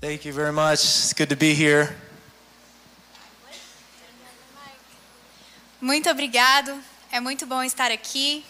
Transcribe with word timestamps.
Thank 0.00 0.24
you 0.24 0.32
very 0.32 0.52
much. 0.52 0.78
It's 0.84 1.12
good 1.12 1.28
to 1.30 1.36
be 1.36 1.54
here. 1.54 1.88
Muito 5.80 6.08
obrigado. 6.08 6.72
É 7.10 7.18
muito 7.18 7.44
bom 7.46 7.64
estar 7.64 7.90
aqui. 7.90 8.44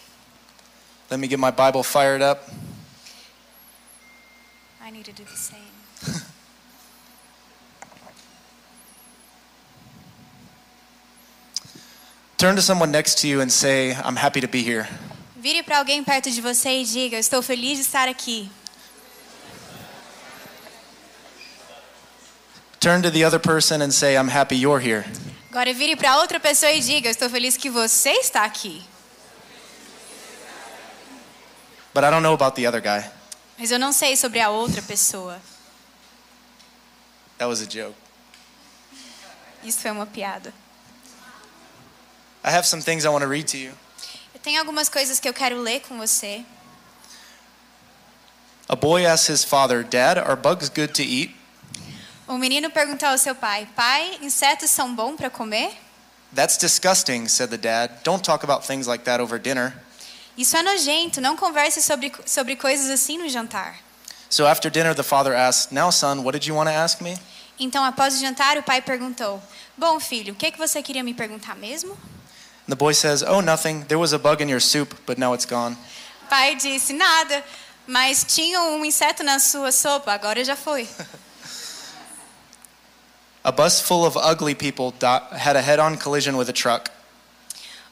Let 1.09 1.19
me 1.19 1.27
get 1.27 1.39
my 1.39 1.49
Bible 1.49 1.81
fired 1.81 2.21
up. 2.21 2.43
I 4.79 4.91
need 4.91 5.05
to 5.05 5.11
do 5.11 5.23
the 5.23 5.35
same. 5.35 5.71
Turn 12.37 12.55
to 12.57 12.61
someone 12.61 12.91
next 12.91 13.17
to 13.21 13.27
you 13.27 13.41
and 13.41 13.51
say, 13.51 13.95
I'm 13.95 14.17
happy 14.17 14.39
to 14.39 14.47
be 14.47 14.61
here. 14.61 14.87
Vire 15.35 15.63
para 15.63 15.79
alguém 15.79 16.03
perto 16.03 16.29
de 16.29 16.41
você 16.41 16.81
e 16.81 16.85
diga: 16.85 17.17
estou 17.17 17.41
feliz 17.41 17.79
de 17.79 17.85
estar 17.85 18.07
aqui. 18.07 18.51
Turn 22.89 23.03
to 23.03 23.11
the 23.11 23.23
other 23.23 23.37
person 23.37 23.83
and 23.83 23.93
say, 23.93 24.17
I'm 24.17 24.29
happy 24.29 24.55
you're 24.55 24.79
here. 24.79 25.05
Agora 25.51 25.71
vire 25.75 25.95
para 25.95 26.17
outra 26.17 26.39
pessoa 26.39 26.71
e 26.71 26.79
diga: 26.79 27.07
estou 27.07 27.29
feliz 27.29 27.55
que 27.55 27.69
você 27.69 28.09
está 28.13 28.43
aqui. 28.43 28.83
But 31.93 32.03
I 32.03 32.09
don't 32.09 32.23
know 32.23 32.33
about 32.33 32.55
the 32.55 32.65
other 32.65 32.81
guy. 32.81 33.07
Mas 33.59 33.69
eu 33.69 33.77
não 33.77 33.93
sei 33.93 34.17
sobre 34.17 34.39
a 34.39 34.49
outra 34.49 34.81
pessoa. 34.81 35.39
That 37.37 37.47
was 37.47 37.61
a 37.61 37.65
joke. 37.65 37.93
Isso 39.63 39.81
foi 39.81 39.91
uma 39.91 40.07
piada. 40.07 40.51
I 42.43 42.49
have 42.49 42.65
some 42.65 42.81
things 42.81 43.05
I 43.05 43.09
want 43.09 43.21
to 43.21 43.29
read 43.29 43.45
to 43.51 43.57
you. 43.57 43.73
Eu 44.33 44.39
tenho 44.39 44.59
algumas 44.59 44.89
coisas 44.89 45.19
que 45.19 45.29
eu 45.29 45.33
quero 45.35 45.61
ler 45.61 45.81
com 45.81 45.95
você. 45.99 46.43
A 48.67 48.75
boy 48.75 49.05
asks 49.05 49.29
his 49.29 49.43
father, 49.43 49.83
Dad, 49.83 50.17
are 50.17 50.35
bugs 50.35 50.69
good 50.69 50.91
to 50.95 51.03
eat? 51.03 51.38
Um 52.29 52.37
menino 52.37 52.69
perguntou 52.69 53.09
ao 53.09 53.17
seu 53.17 53.33
pai: 53.33 53.67
Pai, 53.75 54.19
insetos 54.21 54.69
são 54.69 54.93
bons 54.93 55.15
para 55.15 55.31
comer? 55.31 55.75
That's 56.35 56.59
disgusting, 56.59 57.27
said 57.27 57.49
the 57.49 57.57
dad. 57.57 58.03
Don't 58.03 58.23
talk 58.23 58.43
about 58.43 58.63
things 58.67 58.85
like 58.85 59.03
that 59.05 59.19
over 59.19 59.39
dinner. 59.41 59.73
Isso 60.37 60.55
é 60.55 60.61
nojento. 60.61 61.19
Não 61.19 61.35
converse 61.35 61.81
sobre, 61.81 62.13
sobre 62.27 62.55
coisas 62.55 62.87
assim 62.91 63.17
no 63.17 63.27
jantar. 63.27 63.79
So 64.29 64.45
after 64.45 64.69
dinner, 64.69 64.93
the 64.93 65.01
father 65.01 65.33
asked, 65.33 65.73
Now, 65.73 65.89
son, 65.89 66.19
what 66.19 66.37
did 66.37 66.45
you 66.45 66.55
want 66.55 66.69
to 66.69 66.75
ask 66.75 67.01
me? 67.01 67.17
Então, 67.59 67.83
após 67.83 68.13
o 68.13 68.19
jantar, 68.19 68.59
o 68.59 68.63
pai 68.63 68.79
perguntou: 68.79 69.41
Bom, 69.75 69.99
filho, 69.99 70.33
o 70.33 70.35
que, 70.35 70.51
que 70.51 70.57
você 70.59 70.83
queria 70.83 71.03
me 71.03 71.15
perguntar 71.15 71.55
mesmo? 71.55 71.93
And 71.93 72.69
the 72.69 72.75
boy 72.75 72.93
says, 72.93 73.23
Oh, 73.23 73.41
nothing. 73.41 73.85
There 73.85 73.99
was 73.99 74.13
a 74.13 74.19
bug 74.19 74.43
in 74.43 74.49
your 74.49 74.61
soup, 74.61 74.93
but 75.07 75.17
now 75.17 75.33
it's 75.33 75.47
gone. 75.47 75.75
O 76.25 76.29
pai 76.29 76.55
disse: 76.55 76.93
Nada, 76.93 77.43
mas 77.87 78.23
tinha 78.23 78.61
um 78.61 78.85
inseto 78.85 79.23
na 79.23 79.39
sua 79.39 79.71
sopa, 79.71 80.13
agora 80.13 80.45
já 80.45 80.55
foi. 80.55 80.87
A 83.49 83.51
bus 83.51 83.81
full 83.81 84.05
of 84.05 84.15
ugly 84.15 84.53
people 84.53 84.93
had 85.01 85.55
a 85.55 85.61
head 85.63 85.79
on 85.79 85.97
collision 85.97 86.37
with 86.37 86.49
a 86.49 86.53
truck. 86.53 86.91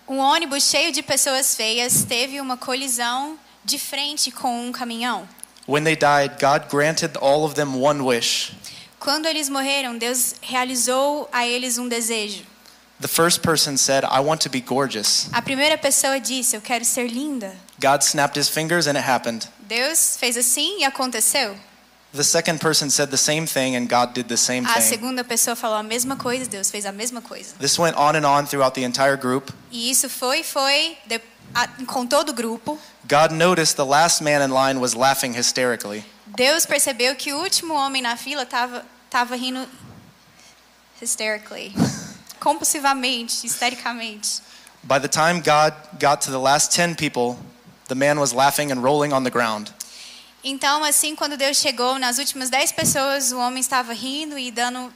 Um 0.08 0.19
ônibus 0.19 0.69
cheio 0.69 0.91
de 0.91 1.02
pessoas 1.02 1.55
feias 1.55 2.03
teve 2.03 2.39
uma 2.39 2.55
colisão 2.58 3.39
de 3.66 3.80
frente 3.80 4.30
com 4.30 4.67
um 4.67 4.72
caminhão. 4.72 5.28
When 5.67 5.83
they 5.83 5.95
died, 5.95 6.38
God 6.39 6.69
granted 6.69 7.17
all 7.17 7.44
of 7.44 7.55
them 7.55 7.81
one 7.81 8.03
wish. 8.03 8.53
Quando 9.00 9.25
eles 9.25 9.50
morreram, 9.50 9.97
Deus 9.97 10.35
realizou 10.44 11.28
a 11.33 11.47
eles 11.47 11.80
um 11.80 11.89
desejo. 11.89 12.44
The 13.02 13.08
first 13.08 13.41
person 13.41 13.78
said, 13.78 14.05
I 14.05 14.19
want 14.19 14.44
to 14.44 14.50
be 14.50 14.61
gorgeous. 14.61 15.28
A 15.33 15.41
primeira 15.41 15.75
pessoa 15.75 16.19
disse: 16.19 16.55
Eu 16.55 16.61
quero 16.61 16.85
ser 16.85 17.08
linda. 17.08 17.55
God 17.80 18.03
snapped 18.03 18.38
his 18.38 18.47
fingers 18.47 18.85
and 18.85 18.95
it 18.95 19.09
happened. 19.09 19.47
Deus 19.61 20.17
fez 20.19 20.38
assim 20.38 20.81
e 20.81 20.85
aconteceu. 20.85 21.58
The 22.18 22.23
second 22.23 22.60
person 22.60 22.90
said 22.90 23.12
the 23.12 23.18
same 23.18 23.46
thing 23.46 23.76
and 23.76 23.88
God 23.88 24.16
did 24.16 24.28
the 24.28 24.38
same 24.38 24.66
A 24.66 24.73
thing. 24.73 24.82
segunda 24.82 25.23
pessoa 25.23 25.56
falou 25.56 25.78
a 25.78 25.84
mesma 25.84 26.16
coisa, 26.16 26.50
Deus 26.50 26.72
fez 26.72 26.84
a 26.84 26.92
mesma 26.92 27.22
coisa. 27.22 27.54
This 27.59 27.78
went 27.78 27.96
on 27.96 28.16
and 28.16 28.26
on 28.26 28.48
throughout 28.48 28.74
the 28.74 28.84
entire 28.84 29.16
group. 29.16 29.54
E 29.72 29.92
isso 29.92 30.09
foi, 30.09 30.42
foi, 30.42 30.97
de, 31.06 31.22
a, 31.53 31.68
com 31.86 32.08
todo 32.08 32.30
o 32.30 32.34
grupo. 32.34 32.80
God 33.08 33.31
noticed 33.31 33.75
the 33.78 33.86
last 33.86 34.24
man 34.24 34.41
in 34.41 34.50
line 34.50 34.80
was 34.80 34.96
laughing 34.96 35.34
hysterically. 35.34 36.03
Deus 36.36 36.66
percebeu 36.66 37.16
que 37.16 37.31
o 37.34 37.38
último 37.40 37.75
homem 37.75 38.02
na 38.02 38.18
fila 38.18 38.41
estava 38.41 38.84
tava 39.12 39.36
rindo 39.36 39.68
hysterically, 41.00 41.72
compulsivamente, 42.41 43.46
histericamente. 43.46 44.41
By 44.84 44.97
the 44.97 45.08
time 45.08 45.41
God 45.41 45.75
got 46.00 46.22
to 46.22 46.31
the 46.31 46.40
last 46.40 46.72
10 46.72 46.96
people, 46.96 47.38
the 47.90 47.96
man 47.96 48.20
was 48.20 48.34
laughing 48.34 48.72
and 48.72 48.81
rolling 48.81 49.14
on 49.14 49.24
the 49.24 49.30
ground. 49.31 49.72
Então, 50.50 50.81
assim, 50.81 51.13
quando 51.13 51.35
Deus 51.35 51.58
chegou 51.58 52.00
nas 52.00 52.19
últimas 52.19 52.50
dez 52.50 52.72
pessoas, 52.72 53.34
o 53.34 53.38
homem 53.38 53.59
estava 53.59 53.91
rindo 53.91 54.40
e 54.40 54.50
dando, 54.50 54.94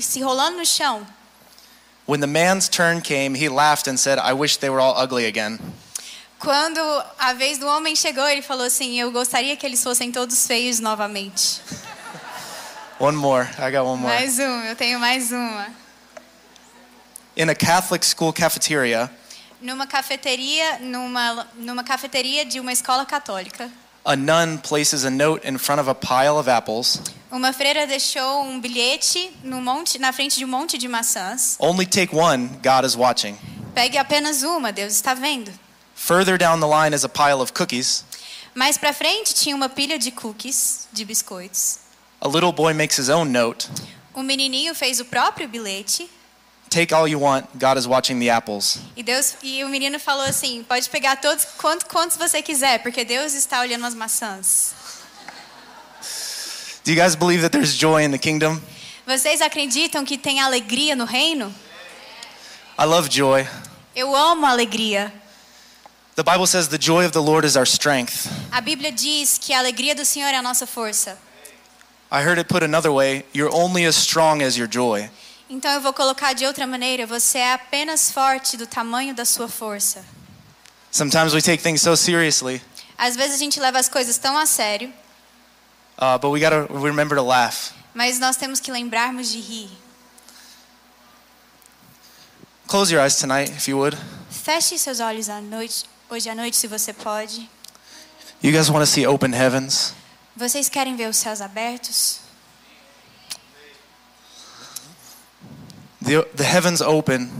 se 0.00 0.20
rolando 0.20 0.56
no 0.56 0.66
chão. 0.66 1.06
When 2.08 2.18
the 2.18 2.26
man's 2.26 2.68
turn 2.68 3.00
came, 3.00 3.38
he 3.38 3.48
laughed 3.48 3.88
and 3.88 3.96
said, 3.96 4.18
I 4.18 4.32
wish 4.32 4.56
they 4.56 4.70
were 4.70 4.82
all 4.82 5.00
ugly 5.00 5.26
again. 5.26 5.60
Quando 6.40 6.80
a 7.16 7.32
vez 7.32 7.58
do 7.58 7.66
homem 7.68 7.94
chegou, 7.94 8.26
ele 8.26 8.42
falou 8.42 8.66
assim: 8.66 8.98
Eu 8.98 9.12
gostaria 9.12 9.56
que 9.56 9.64
eles 9.64 9.80
fossem 9.80 10.10
todos 10.10 10.48
feios 10.48 10.80
novamente. 10.80 11.60
One 12.98 13.16
more. 13.16 13.48
I 13.60 13.70
got 13.70 13.86
one 13.86 14.02
more. 14.02 14.12
Mais 14.12 14.40
uma, 14.40 14.64
eu 14.66 14.74
tenho 14.74 14.98
mais 14.98 15.30
uma. 15.30 15.68
In 17.36 17.48
a 17.48 17.54
Catholic 17.54 18.04
school 18.04 18.32
cafeteria, 18.32 19.08
Numa 19.60 19.86
cafeteria, 19.86 20.80
numa, 20.80 21.46
numa 21.54 21.84
cafeteria 21.84 22.44
de 22.44 22.58
uma 22.58 22.72
escola 22.72 23.06
católica, 23.06 23.70
a 24.04 24.16
nun 24.16 24.58
places 24.58 25.04
a 25.04 25.10
note 25.10 25.46
in 25.46 25.58
front 25.58 25.80
of 25.80 25.88
a 25.88 25.94
pile 25.94 26.38
of 26.38 26.48
apples. 26.48 27.00
uma 27.30 27.52
freira 27.52 27.86
deixou 27.86 28.42
um 28.42 28.60
bilhete 28.60 29.30
no 29.42 29.60
monte, 29.60 29.98
na 29.98 30.12
frente 30.12 30.36
de 30.38 30.44
um 30.44 30.48
monte 30.48 30.76
de 30.76 30.88
maçãs. 30.88 31.56
Only 31.58 31.86
take 31.86 32.14
one, 32.14 32.48
God 32.62 32.84
is 32.84 32.94
watching. 32.96 33.36
Pegue 33.74 33.96
apenas 33.96 34.42
uma, 34.42 34.72
Deus 34.72 34.92
está 34.94 35.14
vendo. 35.14 35.50
Further 35.94 36.36
down 36.36 36.60
the 36.60 36.66
line 36.66 36.94
is 36.94 37.04
a 37.04 37.08
pile 37.08 37.40
of 37.40 37.52
cookies. 37.52 38.04
Mais 38.54 38.76
pra 38.76 38.92
frente 38.92 39.34
tinha 39.34 39.56
uma 39.56 39.68
pilha 39.68 39.98
de 39.98 40.10
cookies, 40.10 40.88
de 40.92 41.04
biscoitos. 41.04 41.78
A 42.20 42.28
little 42.28 42.52
boy 42.52 42.74
makes 42.74 42.98
his 42.98 43.08
own 43.08 43.30
note. 43.30 43.68
O 44.12 44.22
menininho 44.22 44.74
fez 44.74 45.00
o 45.00 45.04
próprio 45.04 45.48
bilhete 45.48 46.10
Take 46.72 46.94
all 46.94 47.06
you 47.06 47.18
want, 47.18 47.44
God 47.58 47.76
is 47.76 47.86
watching 47.86 48.18
the 48.18 48.30
apples. 48.30 48.78
e 48.96 49.02
Deus 49.02 49.34
e 49.42 49.62
o 49.62 49.68
menino 49.68 49.98
falou 50.00 50.24
assim: 50.24 50.64
"Pode 50.66 50.88
pegar 50.88 51.16
todos 51.16 51.44
quanto, 51.58 51.84
quantos 51.84 52.16
você 52.16 52.40
quiser, 52.40 52.78
porque 52.82 53.04
Deus 53.04 53.34
está 53.34 53.60
olhando 53.60 53.84
as 53.84 53.94
maçãs." 53.94 54.72
Do 56.82 56.90
you 56.90 56.96
guys 56.96 57.14
believe 57.14 57.42
that 57.42 57.52
there's 57.52 57.74
joy 57.76 58.02
in 58.02 58.10
the 58.10 58.18
kingdom? 58.18 58.58
Vocês 59.06 59.42
acreditam 59.42 60.02
que 60.02 60.16
tem 60.16 60.40
alegria 60.40 60.96
no 60.96 61.04
reino? 61.04 61.54
I 62.78 62.84
love 62.86 63.10
joy. 63.10 63.46
Eu 63.94 64.16
amo 64.16 64.46
alegria. 64.46 65.12
The 66.16 66.22
Bible 66.22 66.46
says 66.46 66.68
the 66.68 66.78
joy 66.78 67.04
of 67.04 67.12
the 67.12 67.20
Lord 67.20 67.46
is 67.46 67.54
our 67.54 67.66
strength. 67.66 68.28
A 68.50 68.62
Bíblia 68.62 68.90
diz 68.90 69.36
que 69.38 69.52
a 69.52 69.58
alegria 69.58 69.94
do 69.94 70.06
Senhor 70.06 70.28
é 70.28 70.36
a 70.38 70.42
nossa 70.42 70.66
força. 70.66 71.18
I 72.10 72.22
heard 72.22 72.38
it 72.38 72.48
put 72.48 72.64
another 72.64 72.90
way 72.90 73.26
you're 73.34 73.54
only 73.54 73.86
as 73.86 73.96
strong 73.96 74.42
as 74.42 74.56
your 74.56 74.66
joy. 74.66 75.10
Então 75.52 75.70
eu 75.70 75.82
vou 75.82 75.92
colocar 75.92 76.32
de 76.32 76.46
outra 76.46 76.66
maneira: 76.66 77.06
você 77.06 77.36
é 77.36 77.52
apenas 77.52 78.10
forte 78.10 78.56
do 78.56 78.66
tamanho 78.66 79.14
da 79.14 79.26
sua 79.26 79.48
força. 79.48 80.02
Sometimes 80.90 81.34
we 81.34 81.42
take 81.42 81.62
things 81.62 81.82
so 81.82 81.94
seriously, 81.94 82.62
Às 82.96 83.16
vezes 83.16 83.34
a 83.34 83.38
gente 83.38 83.60
leva 83.60 83.78
as 83.78 83.86
coisas 83.86 84.16
tão 84.16 84.36
a 84.38 84.46
sério, 84.46 84.90
uh, 85.98 86.18
but 86.18 86.30
we 86.30 86.40
got 86.40 86.50
to 86.50 86.72
remember 86.78 87.16
to 87.18 87.22
laugh. 87.22 87.72
mas 87.92 88.18
nós 88.18 88.36
temos 88.36 88.60
que 88.60 88.72
lembrarmos 88.72 89.30
de 89.30 89.40
rir. 89.40 89.70
Close 92.66 92.90
your 92.90 93.02
eyes 93.04 93.16
tonight, 93.16 93.52
if 93.52 93.68
you 93.68 93.76
would. 93.76 93.94
Feche 94.30 94.78
seus 94.78 95.00
olhos 95.00 95.28
à 95.28 95.38
noite, 95.42 95.84
hoje 96.08 96.30
à 96.30 96.34
noite, 96.34 96.56
se 96.56 96.66
você 96.66 96.94
pode. 96.94 97.46
You 98.42 98.52
guys 98.52 98.70
want 98.70 98.80
to 98.80 98.86
see 98.90 99.06
open 99.06 99.34
heavens? 99.34 99.92
Vocês 100.34 100.70
querem 100.70 100.96
ver 100.96 101.10
os 101.10 101.18
céus 101.18 101.42
abertos? 101.42 102.20
The, 106.12 106.28
the 106.36 106.44
heavens 106.44 106.82
open 106.82 107.30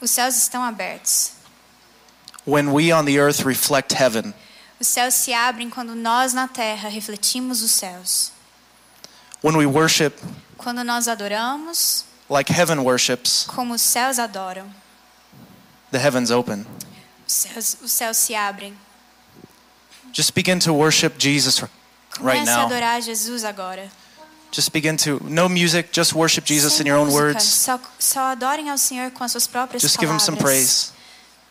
Os 0.00 0.10
céus 0.10 0.36
estão 0.36 0.62
abertos. 0.62 1.32
when 2.46 2.72
we 2.72 2.90
on 2.90 3.04
the 3.04 3.18
earth 3.18 3.44
reflect 3.44 3.92
heaven. 3.92 4.32
Os 4.80 4.88
céus 4.88 5.14
se 5.14 5.32
abrem 5.34 5.68
quando 5.70 5.94
nós 5.94 6.32
na 6.32 6.48
terra 6.48 6.88
refletimos 6.88 7.60
os 7.62 7.70
céus. 7.70 8.32
When 9.42 9.56
we 9.56 9.66
worship 9.66 10.14
Quando 10.56 10.82
nós 10.82 11.06
adoramos, 11.06 12.04
like 12.30 12.50
heaven 12.52 12.78
worships, 12.80 13.44
como 13.46 13.74
os 13.74 13.82
céus 13.82 14.18
adoram. 14.18 14.72
the 15.90 15.98
heavens 15.98 16.30
open. 16.30 16.64
Os 17.26 17.32
céus, 17.34 17.76
os 17.82 17.92
céus 17.92 18.16
se 18.16 18.34
abrem. 18.34 18.74
Just 20.14 20.32
begin 20.34 20.58
to 20.60 20.72
worship 20.72 21.18
Jesus 21.18 21.60
right 21.60 22.40
Comece 22.40 22.48
a 22.50 22.56
now. 22.56 22.66
adorar 22.66 23.02
Jesus 23.02 23.44
agora. 23.44 23.90
Just 24.54 24.70
begin 24.70 24.98
to, 24.98 25.18
no 25.24 25.48
music, 25.48 25.88
just 25.92 26.12
worship 26.14 26.44
Jesus 26.44 26.74
Sem 26.74 26.82
in 26.82 26.86
your 26.92 26.98
own 26.98 27.06
música, 27.08 27.22
words. 27.22 27.42
Só, 27.44 27.80
só 27.98 28.20
adorem 28.32 28.68
ao 28.68 28.76
Senhor 28.76 29.10
com 29.10 29.24
as 29.24 29.32
suas 29.32 29.46
próprias 29.46 29.80
Just 29.80 29.98
give 29.98 30.12
him 30.12 30.18
some 30.20 30.36
praise. 30.36 30.92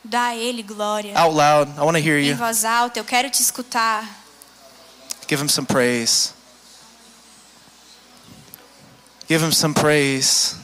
Dá 0.03 0.27
a 0.27 0.35
Ele 0.35 0.61
glória. 0.61 1.17
Out 1.17 1.35
loud, 1.35 1.69
I 1.77 1.81
want 1.81 1.97
to 1.97 1.99
hear 2.03 2.17
Em 2.19 2.29
you. 2.29 2.35
voz 2.35 2.63
alta, 2.63 2.99
eu 2.99 3.03
quero 3.03 3.29
te 3.31 3.41
escutar. 3.41 4.07
Give 5.27 5.41
him 5.41 5.49
some 5.49 5.65
praise. 5.65 6.33
Give 9.27 9.43
him 9.43 9.51
some 9.51 9.73
praise. 9.73 10.55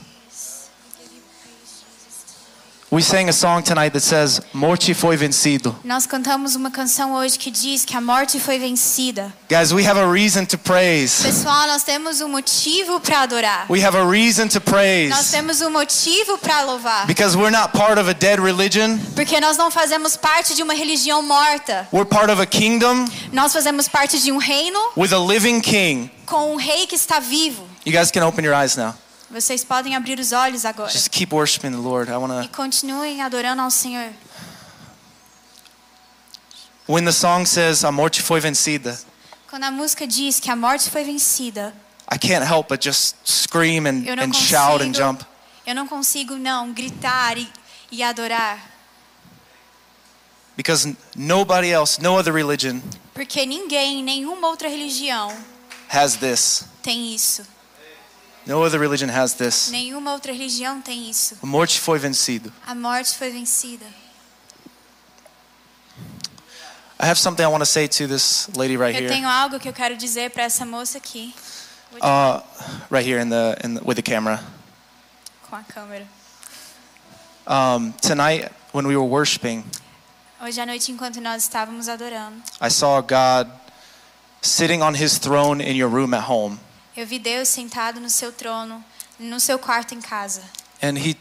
We 2.89 3.01
sang 3.01 3.27
a 3.27 3.33
song 3.33 3.63
tonight 3.63 3.91
that 3.91 3.99
says, 4.01 4.39
Morte 4.53 4.93
foi 4.93 5.17
vencido. 5.17 5.75
Nós 5.83 6.05
cantamos 6.05 6.55
uma 6.55 6.71
canção 6.71 7.15
hoje 7.15 7.37
que 7.37 7.51
diz 7.51 7.83
que 7.83 7.93
a 7.97 7.99
morte 7.99 8.39
foi 8.39 8.57
vencida. 8.57 9.33
Guys, 9.49 9.73
we 9.73 9.85
have 9.85 9.99
a 9.99 10.09
reason 10.09 10.45
to 10.45 10.57
praise. 10.57 11.21
Pessoal, 11.21 11.67
nós 11.67 11.83
temos 11.83 12.21
um 12.21 12.29
motivo 12.29 13.01
para 13.01 13.23
adorar. 13.23 13.65
We 13.69 13.83
have 13.85 13.97
a 13.97 14.05
reason 14.09 14.47
to 14.47 14.59
Nós 14.61 14.63
praise. 14.63 15.31
temos 15.31 15.59
um 15.59 15.69
motivo 15.69 16.37
para 16.37 16.61
louvar. 16.61 17.05
Because 17.07 17.35
we're 17.35 17.51
not 17.51 17.73
part 17.77 17.99
of 17.99 18.09
a 18.09 18.13
dead 18.13 18.39
religion. 18.39 18.97
Porque 19.13 19.37
nós 19.41 19.57
não 19.57 19.69
fazemos 19.69 20.15
parte 20.15 20.55
de 20.55 20.63
uma 20.63 20.73
religião 20.73 21.21
morta. 21.21 21.89
We're 21.91 22.07
part 22.07 22.31
of 22.31 22.41
a 22.41 22.45
kingdom 22.45 23.03
Nós 23.33 23.51
fazemos 23.51 23.89
parte 23.89 24.17
de 24.21 24.31
um 24.31 24.37
reino 24.37 24.79
with 24.95 25.11
a 25.11 25.19
living 25.19 25.59
king. 25.59 26.09
com 26.25 26.53
um 26.53 26.55
rei 26.55 26.87
que 26.87 26.95
está 26.95 27.19
vivo. 27.19 27.67
You 27.85 27.91
guys 27.91 28.11
can 28.11 28.25
open 28.25 28.45
your 28.45 28.55
eyes 28.55 28.77
now. 28.77 28.93
Vocês 29.29 29.63
podem 29.63 29.95
abrir 29.95 30.19
os 30.19 30.31
olhos 30.31 30.63
agora. 30.65 30.89
Just 30.89 31.09
keep 31.09 31.33
worshiping 31.33 31.71
the 31.71 31.77
Lord. 31.77 32.09
I 32.09 32.15
want 32.15 32.45
E 32.45 32.47
continuem 32.49 33.21
adorando 33.21 33.61
ao 33.61 33.69
Senhor. 33.69 34.11
When 36.87 37.03
the 37.03 37.11
song 37.11 37.45
says, 37.45 37.83
A 37.83 37.91
morte 37.91 38.21
foi 38.21 38.39
vencida, 38.39 38.97
Quando 39.49 39.63
a 39.65 39.71
música 39.71 40.07
diz 40.07 40.39
que 40.39 40.49
a 40.49 40.55
morte 40.55 40.89
foi 40.89 41.03
vencida, 41.03 41.73
I 42.09 42.17
can't 42.17 42.45
help 42.45 42.69
but 42.69 42.81
just 42.83 43.15
scream 43.25 43.85
and, 43.85 44.03
eu 44.05 44.15
não 44.15 44.23
and 44.23 44.33
shout 44.33 44.81
and 44.81 44.87
consigo, 44.87 44.93
jump. 44.95 45.25
eu 45.65 45.75
não 45.75 45.87
consigo 45.87 46.35
não 46.37 46.71
gritar 46.71 47.37
e, 47.37 47.51
e 47.91 48.01
adorar, 48.01 48.59
Because 50.55 50.95
nobody 51.15 51.69
else, 51.69 52.01
no 52.01 52.17
other 52.17 52.33
religion 52.33 52.81
porque 53.13 53.45
ninguém, 53.45 54.01
nenhuma 54.03 54.47
outra 54.47 54.69
religião 54.69 55.31
has 55.89 56.15
this. 56.15 56.63
tem 56.81 57.13
isso. 57.13 57.43
No 58.47 58.63
other 58.63 58.79
religion 58.79 59.09
has 59.09 59.33
this. 59.33 59.69
Nenhuma 59.69 60.13
outra 60.13 60.31
religião 60.31 60.81
tem 60.81 61.09
isso. 61.09 61.37
A 61.43 61.45
morte 61.45 61.79
foi 61.79 61.99
vencido. 61.99 62.51
A 62.65 62.73
morte 62.73 63.15
foi 63.17 63.29
vencida. 63.29 63.85
I 66.99 67.05
have 67.05 67.19
something 67.19 67.43
I 67.43 67.47
want 67.47 67.61
to 67.61 67.65
say 67.65 67.87
to 67.87 68.07
this 68.07 68.49
lady 68.55 68.75
right 68.75 68.95
here. 68.95 69.05
Eu 69.05 69.09
tenho 69.11 69.27
algo 69.27 69.59
que 69.59 69.69
eu 69.69 69.73
quero 69.73 69.95
dizer 69.95 70.31
para 70.31 70.43
essa 70.43 70.65
moça 70.65 70.97
aqui, 70.97 71.33
Uh, 72.01 72.41
right 72.91 73.05
here 73.07 73.19
in 73.19 73.29
the, 73.29 73.57
in 73.63 73.75
the 73.75 73.81
with 73.83 73.95
the 73.95 74.01
camera. 74.01 74.43
com 75.49 75.55
a 75.55 75.63
câmera. 75.63 76.05
Um, 77.47 77.93
tonight, 78.01 78.51
when 78.73 78.85
we 78.87 78.95
were 78.97 79.07
worshiping, 79.07 79.63
Hoje 80.41 80.59
à 80.59 80.65
noite, 80.65 80.91
enquanto 80.91 81.19
nós 81.21 81.43
estávamos 81.43 81.87
adorando, 81.87 82.41
I 82.61 82.69
saw 82.69 83.01
God 83.01 83.49
sitting 84.41 84.81
on 84.81 84.93
His 84.95 85.17
throne 85.17 85.61
in 85.61 85.75
your 85.75 85.89
room 85.89 86.13
at 86.13 86.23
home, 86.29 86.59
eu 87.01 87.05
vi 87.07 87.19
Deus 87.19 87.47
sentado 87.47 87.99
no 87.99 88.09
seu 88.09 88.31
trono, 88.31 88.83
no 89.19 89.39
seu 89.39 89.57
quarto 89.59 89.93
em 89.95 90.01
casa. 90.01 90.41
and 90.81 90.97
He, 90.97 91.15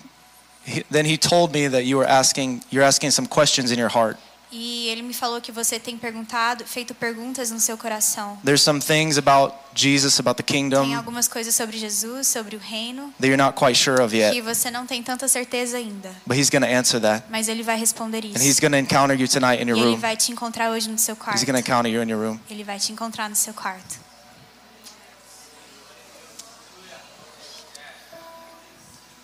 he 0.67 0.85
then 0.91 1.07
He 1.07 1.17
told 1.17 1.53
me 1.53 1.69
that 1.69 1.85
you 1.87 1.99
were 1.99 2.09
asking 2.11 2.61
you're 2.71 2.87
asking 2.87 3.11
some 3.11 3.27
questions 3.29 3.71
in 3.71 3.79
your 3.79 3.91
heart. 3.95 4.17
E 4.53 4.89
ele 4.89 5.03
me 5.03 5.13
falou 5.13 5.41
que 5.41 5.51
você 5.51 5.79
tem 5.79 5.99
perguntado, 5.99 6.65
feito 6.65 6.95
perguntas 6.95 7.51
no 7.51 7.59
seu 7.59 7.77
coração. 7.77 8.39
There's 8.45 8.63
some 8.63 8.81
things 8.81 9.19
about 9.19 9.53
Jesus, 9.75 10.21
about 10.21 10.37
the 10.37 10.43
Tem 10.45 10.63
kingdom, 10.71 10.95
algumas 10.97 11.27
coisas 11.27 11.53
sobre 11.55 11.77
Jesus, 11.77 12.29
sobre 12.29 12.55
o 12.55 12.59
reino, 12.61 13.13
that 13.19 13.27
you're 13.27 13.37
not 13.37 13.55
quite 13.59 13.77
sure 13.77 14.01
of 14.01 14.13
que 14.15 14.21
yet, 14.23 14.41
você 14.43 14.71
não 14.71 14.87
tem 14.87 15.03
tanta 15.03 15.27
certeza 15.27 15.77
ainda. 15.79 16.11
but 16.25 16.39
He's 16.39 16.49
going 16.49 16.63
to 16.63 16.69
answer 16.73 17.01
that, 17.01 17.25
Mas 17.29 17.49
ele 17.49 17.65
vai 17.65 17.77
responder 17.77 18.19
and 18.25 18.37
He's 18.39 18.45
isso. 18.53 18.61
going 18.61 18.71
to 18.71 18.79
encounter 18.79 19.15
you 19.21 19.27
tonight 19.27 19.61
in 19.61 19.67
E 19.67 19.71
your 19.73 19.79
ele 19.79 19.91
room. 19.91 19.99
vai 20.01 20.17
te 20.17 20.31
encontrar 20.31 20.71
hoje 20.71 20.89
no 20.89 20.97
seu 20.97 21.17
quarto. 21.17 21.37
He's 21.37 21.45
going 21.45 21.61
to 21.61 21.61
encounter 21.61 21.91
you 21.91 22.01
in 22.01 22.09
your 22.09 22.21
room. 22.23 22.39
Ele 22.49 22.63
vai 22.63 22.79
te 22.79 22.93
encontrar 22.93 23.29
no 23.29 23.35
seu 23.37 23.53
quarto. 23.53 24.06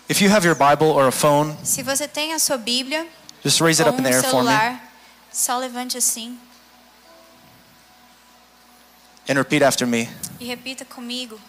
If 0.09 0.21
you 0.21 0.29
have 0.29 0.45
your 0.45 0.55
Bible 0.55 0.87
or 0.87 1.07
a 1.07 1.11
phone, 1.11 1.55
Se 1.63 1.81
você 1.81 2.07
tem 2.07 2.33
a 2.33 2.39
sua 2.39 2.57
Bíblia 2.57 3.05
just 3.43 3.61
raise 3.61 3.81
it 3.81 3.87
up 3.89 3.97
in 3.97 4.01
um 4.01 4.03
the 4.03 4.15
air 4.15 4.23
for 4.23 4.43
me 4.43 4.79
só 5.31 5.57
levante 5.57 5.97
assim 5.97 6.37
and 9.27 9.35
repeat 9.37 9.63
after 9.63 9.87
me. 9.87 10.09
e 10.39 10.45
repita 10.45 10.83
comigo. 10.85 11.39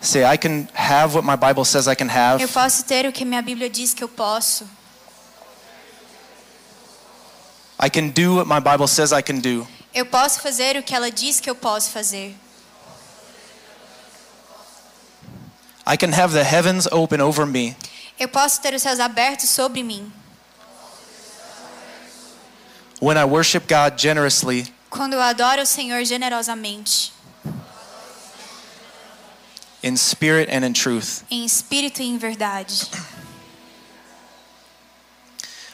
Say, 0.00 0.24
I 0.24 0.36
can 0.36 0.68
have 0.74 1.14
what 1.14 1.24
my 1.24 1.36
Bible 1.36 1.64
says 1.64 1.88
I 1.88 1.94
can 1.96 2.06
Eu 2.08 2.12
have. 2.12 2.48
posso 2.48 2.84
ter 2.84 3.06
o 3.06 3.12
que 3.12 3.24
minha 3.24 3.42
Bíblia 3.42 3.68
diz 3.70 3.92
que 3.94 4.04
eu 4.04 4.08
posso. 4.08 4.68
I 7.82 7.90
can 7.90 8.08
do 8.08 8.36
what 8.36 8.46
my 8.48 8.60
Bible 8.60 8.86
says 8.88 9.10
I 9.12 9.22
can 9.22 9.38
do. 9.40 9.66
Eu 9.94 10.06
posso 10.06 10.40
fazer 10.40 10.76
o 10.76 10.82
que 10.82 10.94
ela 10.94 11.10
diz 11.10 11.40
que 11.40 11.48
eu 11.50 11.54
posso 11.54 11.90
fazer. 11.90 12.36
I 15.86 15.96
can 15.96 16.12
have 16.12 16.32
the 16.32 16.42
heavens 16.44 16.88
open 16.90 17.20
over 17.20 17.46
me. 17.46 17.76
Eu 18.18 18.28
posso 18.28 18.60
ter 18.60 18.74
os 18.74 18.82
céus 18.82 18.98
abertos 18.98 19.48
sobre 19.48 19.82
mim. 19.82 20.10
When 23.00 23.16
I 23.18 23.24
worship 23.24 23.66
God 23.68 23.98
generously, 23.98 24.72
Quando 24.90 25.12
eu 25.14 25.20
adoro 25.20 25.62
o 25.62 25.66
Senhor 25.66 26.02
generosamente, 26.04 27.12
in 29.82 29.96
spirit 29.96 30.48
and 30.50 30.64
in 30.64 30.72
truth. 30.72 31.22
em 31.30 31.44
espírito 31.44 32.00
e 32.00 32.06
em 32.06 32.16
verdade. 32.18 32.86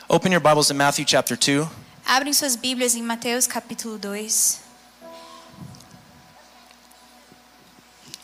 Open 0.08 0.32
your 0.32 0.40
Bibles 0.42 0.66
to 0.68 0.74
Matthew 0.74 1.06
chapter 1.06 1.36
2. 1.36 1.66
Abrem 2.04 2.32
suas 2.34 2.56
Bíblias 2.56 2.94
em 2.96 3.02
Mateus 3.02 3.46
capítulo 3.46 3.96
2. 3.96 4.60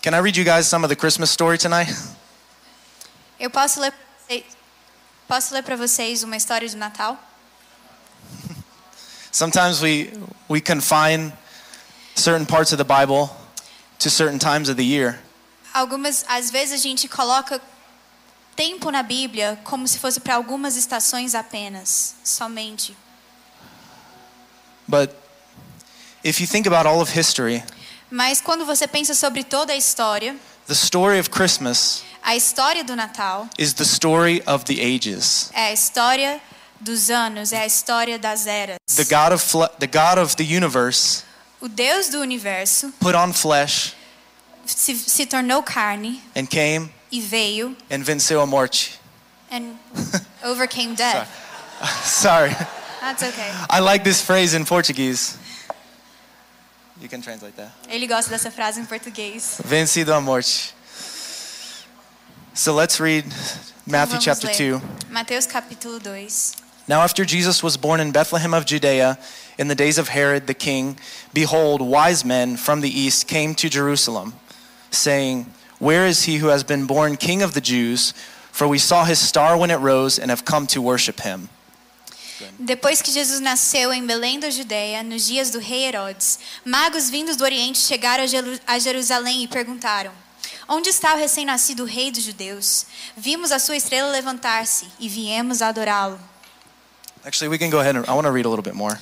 Can 0.09 0.15
I 0.15 0.21
read 0.21 0.39
you 0.39 0.45
guys 0.45 0.67
some 0.67 0.85
of 0.85 0.89
the 0.89 0.97
Christmas 0.97 1.31
story 1.31 1.59
tonight? 1.59 1.95
Eu 3.39 3.51
posso 3.51 3.79
ler 3.79 3.93
Posso 5.29 5.53
ler 5.53 5.63
para 5.63 5.77
vocês 5.77 6.23
uma 6.23 6.35
história 6.35 6.67
de 6.67 6.75
Natal? 6.79 7.19
Sometimes 9.31 9.83
we 9.83 10.11
we 10.49 10.63
confine 10.63 11.35
certain 12.15 12.47
parts 12.47 12.73
of 12.73 12.79
the 12.79 12.87
Bible 12.87 13.29
to 13.99 14.09
certain 14.09 14.39
times 14.39 14.71
of 14.71 14.77
the 14.79 14.83
year. 14.83 15.21
Algumas, 15.75 16.25
às 16.27 16.51
vezes 16.51 16.81
a 16.81 16.83
gente 16.83 17.07
coloca 17.07 17.61
tempo 18.57 18.91
na 18.91 19.03
Bíblia 19.03 19.59
como 19.63 19.87
se 19.87 19.99
fosse 19.99 20.21
para 20.21 20.37
algumas 20.37 20.75
estações 20.75 21.35
apenas, 21.35 22.15
somente. 22.25 22.97
But 24.89 25.11
if 26.25 26.41
you 26.41 26.47
think 26.47 26.67
about 26.67 26.89
all 26.89 27.03
of 27.03 27.13
history, 27.13 27.63
Mas 28.11 28.41
quando 28.41 28.65
você 28.65 28.87
pensa 28.87 29.15
sobre 29.15 29.45
toda 29.45 29.73
a 29.73 29.77
história, 29.77 30.35
the 30.67 30.75
story 30.75 31.19
of 31.21 31.31
Christmas 31.31 32.03
a 32.23 32.35
história 32.37 32.83
do 32.85 32.95
Natal 32.97 33.49
is 33.59 33.73
the 33.75 33.85
story 33.85 34.43
of 34.47 34.65
the 34.65 34.81
ages. 34.81 35.51
é 35.55 35.67
a 35.69 35.73
história 35.73 36.41
dos 36.81 37.11
anos, 37.11 37.53
é 37.53 37.61
a 37.63 37.67
história 37.67 38.19
das 38.19 38.47
eras. 38.47 38.77
The 38.95 39.05
God 39.05 39.33
of 39.33 39.45
the 39.79 39.87
God 39.87 40.19
of 40.19 40.37
the 40.37 40.45
universe 40.45 41.23
O 41.61 41.69
Deus 41.69 42.09
do 42.09 42.21
universo 42.21 42.93
put 43.01 43.15
on 43.17 43.33
flesh 43.33 43.95
se, 44.65 44.95
se 44.97 45.27
tornou 45.27 45.63
carne 45.63 46.23
and 46.37 46.47
came 46.47 46.91
e 47.11 47.21
veio 47.21 47.77
and 47.91 48.03
venceu 48.05 48.41
a 48.41 48.47
morte. 48.47 48.99
and 49.51 49.77
overcame 50.45 50.95
death. 50.95 51.29
Sorry. 52.05 52.55
That's 53.01 53.23
okay. 53.23 53.51
I 53.71 53.81
like 53.81 54.03
this 54.05 54.21
phrase 54.21 54.55
in 54.55 54.65
Portuguese. 54.65 55.37
You 57.01 57.09
can 57.09 57.23
translate 57.23 57.57
that. 57.57 57.71
Ele 57.89 58.07
gosta 58.07 58.31
dessa 58.31 58.51
frase 58.51 58.81
em 58.81 58.85
português. 58.85 59.61
Vencido 59.65 60.13
a 60.13 60.21
morte. 60.21 60.75
So 62.55 62.75
let's 62.75 62.99
read 62.99 63.25
Matthew 63.87 64.19
Vamos 64.19 64.25
chapter 64.25 64.49
ler. 64.49 64.81
2. 64.81 64.83
Mateus 65.11 65.47
capítulo 65.47 66.01
2. 66.01 66.57
Now, 66.89 67.03
after 67.03 67.25
Jesus 67.25 67.63
was 67.63 67.77
born 67.77 68.01
in 68.01 68.11
Bethlehem 68.13 68.55
of 68.55 68.65
Judea 68.65 69.19
in 69.59 69.69
the 69.69 69.75
days 69.75 69.99
of 69.99 70.09
Herod 70.09 70.47
the 70.47 70.55
king, 70.55 70.99
behold, 71.35 71.83
wise 71.83 72.25
men 72.25 72.57
from 72.57 72.81
the 72.81 72.89
east 72.89 73.29
came 73.29 73.55
to 73.57 73.69
Jerusalem, 73.69 74.33
saying, 74.91 75.47
Where 75.79 76.07
is 76.07 76.25
he 76.25 76.39
who 76.39 76.49
has 76.49 76.65
been 76.65 76.87
born 76.87 77.17
king 77.17 77.43
of 77.43 77.53
the 77.53 77.61
Jews? 77.61 78.15
For 78.51 78.67
we 78.67 78.79
saw 78.79 79.05
his 79.05 79.21
star 79.21 79.57
when 79.57 79.71
it 79.71 79.77
rose 79.77 80.19
and 80.19 80.31
have 80.31 80.45
come 80.45 80.67
to 80.69 80.83
worship 80.83 81.21
him. 81.21 81.51
Depois 82.59 83.01
que 83.03 83.11
Jesus 83.11 83.41
nasceu 83.41 83.93
em 83.93 84.05
Belém 84.07 84.39
da 84.39 84.51
Judéia, 84.51 85.03
nos 85.03 85.27
dias 85.27 85.51
do 85.51 85.59
rei 85.59 85.85
Herodes, 85.87 86.39
magos 86.65 87.09
vindos 87.11 87.37
do 87.37 87.45
Oriente 87.45 87.79
chegaram 87.79 88.25
a 88.25 88.27
Jeru- 88.27 88.61
a 88.67 88.79
Jerusalém 88.79 89.43
e 89.43 89.49
perguntaram: 89.49 90.13
Onde 90.69 90.89
está 90.91 91.15
o 91.15 91.19
recém-nascido 91.19 91.85
rei 91.85 92.11
dos 92.11 92.23
judeus? 92.25 92.87
Vimos 93.17 93.51
a 93.53 93.59
sua 93.59 93.77
estrela 93.77 94.11
levantar-se 94.11 94.87
e 95.01 95.09
viemos 95.09 95.63
adorá-lo. 95.63 96.19
Actually, 97.25 97.49
we 97.49 97.59
can 97.59 97.71
go 97.71 97.79
ahead 97.81 97.97
and 97.97 98.05
I 98.07 98.13
want 98.15 98.25
to 98.27 98.33
read 98.33 98.47
a 98.47 98.49
little 98.49 98.63
bit 98.63 98.75
more. 98.77 98.99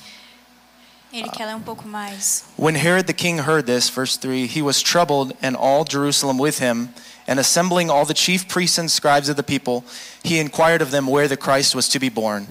Ele 1.13 1.29
quer 1.29 1.45
ler 1.45 1.55
um 1.55 1.61
pouco 1.61 1.87
mais. 1.87 2.43
When 2.57 2.75
Herod 2.75 3.05
the 3.07 3.13
king 3.13 3.39
heard 3.39 3.65
this, 3.65 3.89
verse 3.89 4.17
3, 4.17 4.45
he 4.47 4.61
was 4.61 4.81
troubled, 4.81 5.33
and 5.41 5.55
all 5.55 5.85
Jerusalem 5.85 6.37
with 6.37 6.59
him. 6.59 6.89
And 7.27 7.39
assembling 7.39 7.89
all 7.89 8.05
the 8.05 8.13
chief 8.13 8.47
priests 8.47 8.77
and 8.77 8.89
scribes 8.89 9.29
of 9.29 9.35
the 9.35 9.43
people, 9.43 9.83
he 10.23 10.39
inquired 10.39 10.81
of 10.81 10.91
them 10.91 11.07
where 11.07 11.27
the 11.27 11.37
Christ 11.37 11.75
was 11.75 11.87
to 11.89 11.99
be 11.99 12.09
born. 12.09 12.47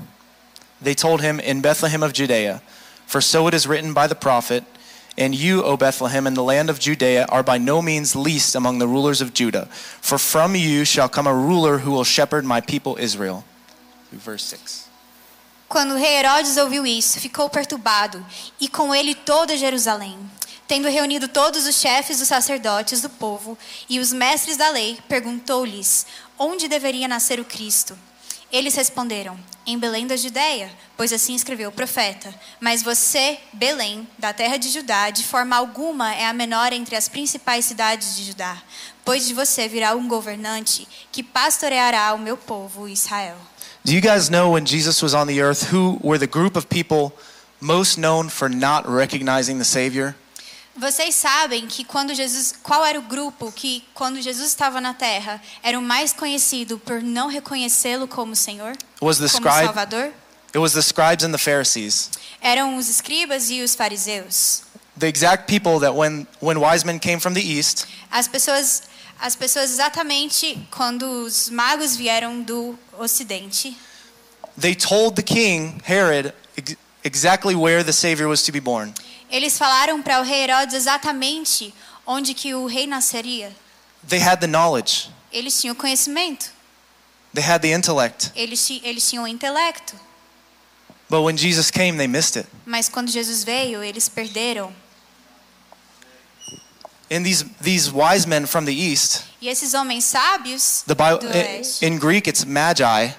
They 0.80 0.94
told 0.94 1.22
him, 1.22 1.40
In 1.40 1.60
Bethlehem 1.60 2.02
of 2.02 2.12
Judea, 2.12 2.62
for 3.06 3.20
so 3.20 3.46
it 3.46 3.54
is 3.54 3.66
written 3.66 3.94
by 3.94 4.06
the 4.06 4.14
prophet, 4.14 4.64
And 5.18 5.34
you, 5.34 5.62
O 5.62 5.76
Bethlehem, 5.76 6.26
in 6.26 6.34
the 6.34 6.42
land 6.42 6.68
of 6.68 6.78
Judea, 6.78 7.24
are 7.30 7.42
by 7.42 7.56
no 7.56 7.80
means 7.80 8.14
least 8.14 8.54
among 8.54 8.78
the 8.78 8.86
rulers 8.86 9.22
of 9.22 9.32
Judah. 9.32 9.66
For 10.02 10.18
from 10.18 10.54
you 10.54 10.84
shall 10.84 11.08
come 11.08 11.26
a 11.26 11.34
ruler 11.34 11.78
who 11.78 11.90
will 11.90 12.04
shepherd 12.04 12.44
my 12.44 12.60
people 12.60 12.98
Israel. 12.98 13.44
Verse 14.12 14.44
6. 14.44 14.86
Quando 15.68 15.94
o 15.94 15.98
rei 15.98 16.18
Herodes 16.18 16.56
ouviu 16.58 16.86
isso, 16.86 17.18
ficou 17.18 17.48
perturbado, 17.48 18.24
e 18.60 18.68
com 18.68 18.94
ele 18.94 19.14
toda 19.14 19.56
Jerusalém. 19.56 20.18
Tendo 20.68 20.88
reunido 20.88 21.28
todos 21.28 21.66
os 21.66 21.76
chefes 21.76 22.18
dos 22.18 22.28
sacerdotes 22.28 23.00
do 23.00 23.08
povo 23.08 23.56
e 23.88 23.98
os 23.98 24.12
mestres 24.12 24.56
da 24.56 24.68
lei, 24.68 24.98
perguntou-lhes 25.08 26.06
onde 26.38 26.68
deveria 26.68 27.08
nascer 27.08 27.40
o 27.40 27.44
Cristo. 27.44 27.96
Eles 28.56 28.74
responderam: 28.74 29.38
Em 29.66 29.78
Belém 29.78 30.06
da 30.06 30.16
Judéia, 30.16 30.70
pois 30.96 31.12
assim 31.12 31.34
escreveu 31.34 31.68
o 31.68 31.72
profeta. 31.72 32.34
Mas 32.58 32.82
você, 32.82 33.36
Belém, 33.52 34.08
da 34.18 34.32
terra 34.32 34.56
de 34.56 34.70
Judá, 34.70 35.10
de 35.10 35.22
forma 35.24 35.54
alguma 35.54 36.14
é 36.14 36.24
a 36.24 36.32
menor 36.32 36.72
entre 36.72 36.96
as 36.96 37.06
principais 37.06 37.66
cidades 37.66 38.16
de 38.16 38.24
Judá, 38.24 38.56
pois 39.04 39.26
de 39.26 39.34
você 39.34 39.68
virá 39.68 39.94
um 39.94 40.08
governante 40.08 40.88
que 41.12 41.22
pastoreará 41.22 42.14
o 42.14 42.18
meu 42.18 42.34
povo 42.34 42.88
Israel. 42.88 43.36
Do 43.84 43.92
you 43.92 44.00
guys 44.00 44.30
know 44.30 44.54
when 44.54 44.64
Jesus 44.64 45.02
was 45.02 45.12
on 45.12 45.26
the 45.26 45.38
earth 45.38 45.70
who 45.70 46.00
were 46.02 46.18
the 46.18 46.26
group 46.26 46.56
of 46.56 46.66
people 46.68 47.12
most 47.60 48.00
known 48.00 48.30
for 48.30 48.48
not 48.48 48.88
recognizing 48.88 49.58
the 49.58 49.64
Savior? 49.64 50.14
Vocês 50.78 51.14
sabem 51.14 51.66
que 51.66 51.84
quando 51.84 52.14
Jesus, 52.14 52.54
qual 52.62 52.84
era 52.84 52.98
o 52.98 53.02
grupo 53.02 53.50
que 53.50 53.82
quando 53.94 54.20
Jesus 54.20 54.48
estava 54.48 54.80
na 54.80 54.92
terra 54.92 55.40
era 55.62 55.78
o 55.78 55.82
mais 55.82 56.12
conhecido 56.12 56.78
por 56.78 57.02
não 57.02 57.28
reconhecê-lo 57.28 58.06
como 58.06 58.36
Senhor, 58.36 58.76
Was 59.00 59.18
the 59.18 59.28
como 59.28 59.48
scribe 59.48 59.64
Salvador? 59.64 60.12
It 60.50 60.58
was 60.58 60.72
the 60.72 60.82
scribes 60.82 61.24
and 61.24 61.32
the 61.32 61.38
Pharisees. 61.38 62.10
Eram 62.40 62.76
os 62.76 62.88
escribas 62.88 63.48
e 63.50 63.62
os 63.62 63.74
fariseus. 63.74 64.62
The 64.98 65.08
exact 65.08 65.46
people 65.46 65.80
that 65.80 65.94
when 65.94 66.26
when 66.40 66.58
wise 66.58 66.84
men 66.84 66.98
came 66.98 67.20
from 67.20 67.34
the 67.34 67.40
east, 67.42 67.86
As 68.10 68.28
pessoas, 68.28 68.82
as 69.20 69.34
pessoas 69.34 69.70
exatamente 69.70 70.58
quando 70.70 71.04
os 71.24 71.48
magos 71.50 71.96
vieram 71.96 72.42
do 72.42 72.78
Ocidente, 72.98 73.76
they 74.58 74.74
told 74.74 75.16
the 75.16 75.22
king 75.22 75.78
Herod 75.86 76.32
ex- 76.56 76.76
exactly 77.04 77.54
where 77.54 77.82
the 77.84 77.92
savior 77.92 78.26
was 78.28 78.42
to 78.42 78.52
be 78.52 78.60
born. 78.60 78.92
Eles 79.30 79.58
falaram 79.58 80.00
para 80.02 80.20
o 80.20 80.22
rei 80.22 80.42
Herodes 80.44 80.74
exatamente 80.74 81.74
onde 82.06 82.34
que 82.34 82.54
o 82.54 82.66
rei 82.66 82.86
nasceria. 82.86 83.54
They 84.06 84.20
had 84.20 84.40
the 84.40 84.46
knowledge. 84.46 85.10
Eles 85.32 85.60
tinham 85.60 85.74
conhecimento, 85.74 86.50
They 87.34 87.44
had 87.44 87.60
the 87.60 87.72
intellect. 87.72 88.30
eles, 88.34 88.68
eles 88.82 89.08
tinham 89.08 89.26
intelecto. 89.26 89.94
But 91.08 91.22
when 91.22 91.36
Jesus 91.36 91.70
came, 91.70 91.96
they 91.98 92.06
missed 92.08 92.36
it. 92.36 92.46
Mas 92.64 92.88
quando 92.88 93.10
Jesus 93.10 93.44
veio, 93.44 93.82
eles 93.82 94.08
perderam. 94.08 94.72
And 97.08 97.24
these 97.24 97.44
these 97.60 97.92
wise 97.92 98.26
men 98.26 98.46
from 98.46 98.64
the 98.64 98.72
east, 98.72 99.22
E 99.40 99.48
esses 99.48 99.74
homens 99.74 100.04
sábios 100.04 100.82
the 100.86 100.94
Bible 100.94 101.18
do 101.18 101.28
in, 101.28 101.46
oeste, 101.60 101.82
in 101.86 101.98
Greek 101.98 102.26
it's 102.26 102.44
magi. 102.44 103.14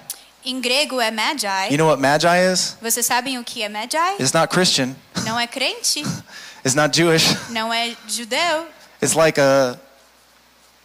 Em 0.48 0.60
grego 0.62 0.98
é 0.98 1.10
magi. 1.10 1.46
You 1.70 1.76
know 1.76 1.88
what 1.88 2.00
magi 2.00 2.26
is? 2.52 2.76
Vocês 2.80 3.04
sabem 3.04 3.38
o 3.38 3.44
que 3.44 3.62
é 3.62 3.68
magi? 3.68 3.96
It's 4.18 4.32
not 4.32 4.48
Christian. 4.48 4.96
Não 5.24 5.38
é 5.38 5.46
crente, 5.46 6.02
It's 6.64 6.74
not 6.74 6.96
Jewish. 6.96 7.36
não 7.50 7.72
é 7.72 7.94
judeu. 8.08 8.66
It's 9.02 9.14
like 9.14 9.38
a 9.38 9.78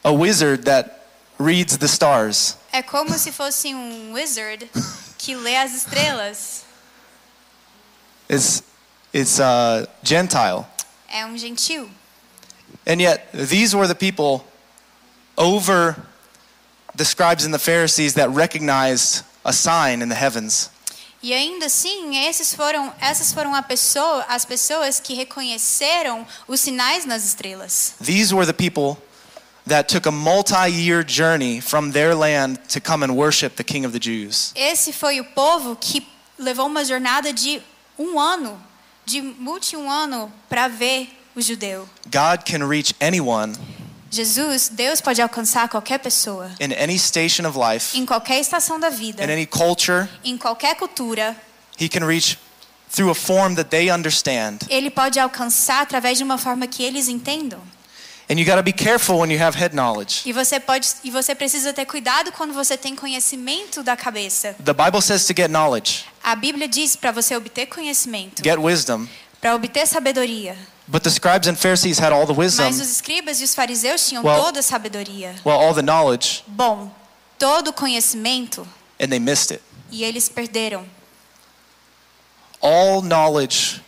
a 0.04 0.12
wizard 0.12 0.66
that 0.66 0.92
reads 1.40 1.78
the 1.78 1.86
stars. 1.86 2.58
É 2.74 2.84
como 2.84 3.18
se 3.18 3.32
fosse 3.32 3.74
um 3.74 4.12
wizard 4.14 4.70
que 5.18 5.34
lê 5.36 5.56
as 5.56 5.74
estrelas. 5.74 6.66
It's 8.30 8.64
it's 9.14 9.40
uh, 9.40 9.88
Gentile. 10.04 10.66
É 11.08 11.26
um 11.26 11.38
gentil. 11.38 11.90
And 12.86 13.00
yet, 13.00 13.30
these 13.32 13.74
were 13.74 13.88
the 13.88 13.96
people 13.96 14.46
over 15.38 15.96
the 16.96 17.06
scribes 17.06 17.46
and 17.46 17.54
the 17.54 17.60
Pharisees 17.60 18.16
that 18.16 18.30
recognized 18.30 19.24
a 19.44 19.52
sign 19.52 20.02
in 20.04 20.10
the 20.10 20.16
heavens. 20.16 20.70
E 21.22 21.34
ainda 21.34 21.68
assim, 21.68 22.18
esses 22.28 22.54
foram, 22.54 22.94
essas 23.00 23.32
foram 23.32 23.54
pessoa, 23.64 24.26
as 24.28 24.44
pessoas 24.44 25.00
que 25.00 25.14
reconheceram 25.14 26.28
os 26.48 26.60
sinais 26.60 27.06
nas 27.06 27.24
estrelas. 27.24 27.94
These 28.04 28.36
were 28.36 28.46
the 28.46 28.54
people 28.54 29.02
that 29.66 29.88
took 29.88 30.06
a 30.06 30.12
multi 30.12 30.70
year 30.70 31.02
journey 31.02 31.62
from 31.62 31.92
their 31.92 32.14
land 32.14 32.60
to 32.68 32.82
come 32.82 33.06
and 33.06 33.16
worship 33.16 33.56
the 33.56 33.64
King 33.64 33.86
of 33.86 33.94
the 33.94 34.00
Jews. 34.00 34.52
Esse 34.54 34.92
foi 34.92 35.22
o 35.22 35.24
povo 35.24 35.78
que 35.78 36.06
levou 36.38 36.68
uma 36.68 36.84
jornada 36.84 37.32
de 37.32 37.62
um 37.98 38.20
ano, 38.20 38.62
de 39.06 39.22
multi 39.22 39.78
um 39.78 39.90
ano, 39.90 40.32
para 40.50 40.68
ver 40.68 41.08
o 41.34 41.42
judeu. 41.42 41.88
God 42.12 42.44
can 42.46 42.68
reach 42.68 42.94
anyone 43.00 43.54
Jesus, 44.14 44.70
Deus 44.70 45.02
pode 45.02 45.22
alcançar 45.22 45.68
qualquer 45.68 45.98
pessoa, 45.98 46.52
in 46.60 46.72
any 46.74 47.00
station 47.00 47.48
of 47.48 47.58
life, 47.58 47.98
em 47.98 48.06
qualquer 48.06 48.40
estação 48.40 48.80
da 48.80 48.90
vida, 48.90 49.24
in 49.24 49.32
any 49.32 49.46
culture. 49.48 50.08
em 50.24 50.38
qualquer 50.38 50.76
cultura. 50.76 51.36
He 51.82 51.90
can 51.90 52.06
reach 52.06 52.38
through 52.92 53.10
a 53.10 53.16
form 53.16 53.56
that 53.56 53.72
they 53.72 53.90
understand. 53.92 54.60
Ele 54.70 54.92
pode 54.92 55.20
alcançar 55.20 55.82
através 55.82 56.20
de 56.20 56.24
uma 56.24 56.38
forma 56.38 56.68
que 56.68 56.84
eles 56.84 57.08
entendam. 57.08 57.60
And 58.30 58.36
you 58.40 58.46
got 58.46 58.56
to 58.58 58.64
be 58.64 58.72
careful 58.72 59.18
when 59.20 59.32
you 59.34 59.44
have 59.44 59.58
head 59.58 59.76
knowledge. 59.76 60.22
E 60.26 60.32
você 60.32 60.60
pode 60.60 60.88
e 61.04 61.10
você 61.10 61.34
precisa 61.34 61.74
ter 61.74 61.86
cuidado 61.86 62.32
quando 62.32 62.54
você 62.54 62.78
tem 62.78 62.96
conhecimento 62.96 63.82
da 63.82 63.98
cabeça. 63.98 64.56
The 64.64 64.74
Bible 64.74 65.02
says 65.02 65.26
to 65.26 65.34
get 65.36 65.50
knowledge, 65.50 66.06
A 66.24 66.36
Bíblia 66.36 66.68
diz 66.68 66.96
para 66.96 67.12
você 67.12 67.36
obter 67.36 67.66
conhecimento, 67.66 68.44
get 68.44 68.58
wisdom. 68.60 69.08
para 69.42 69.56
obter 69.56 69.88
sabedoria. 69.88 70.56
But 70.88 71.04
the 71.04 71.10
scribes 71.10 71.48
and 71.48 71.56
Pharisees 71.56 71.98
had 72.00 72.12
all 72.12 72.26
the 72.26 72.34
wisdom, 72.34 72.66
Mas 72.66 72.80
os 72.82 72.90
escribas 72.90 73.40
e 73.40 73.44
os 73.46 73.56
fariseus 73.56 74.08
tinham 74.08 74.24
Well- 74.24 74.44
toda 74.44 74.60
a 74.60 74.64
sabedoria. 74.64 75.34
well, 75.46 75.58
all 75.60 75.74
the 75.74 75.82
knowledge, 75.82 76.44
Bom, 76.48 76.92
todo 77.40 77.70
o 77.70 77.74
conhecimento 77.74 78.68
and 79.00 79.08
they 79.08 79.20
missed 79.20 79.52
it. 79.54 79.64
e 79.92 80.04
eles 80.04 80.28
perderam. 80.28 80.86
All 82.62 83.02
knowledge, 83.02 83.82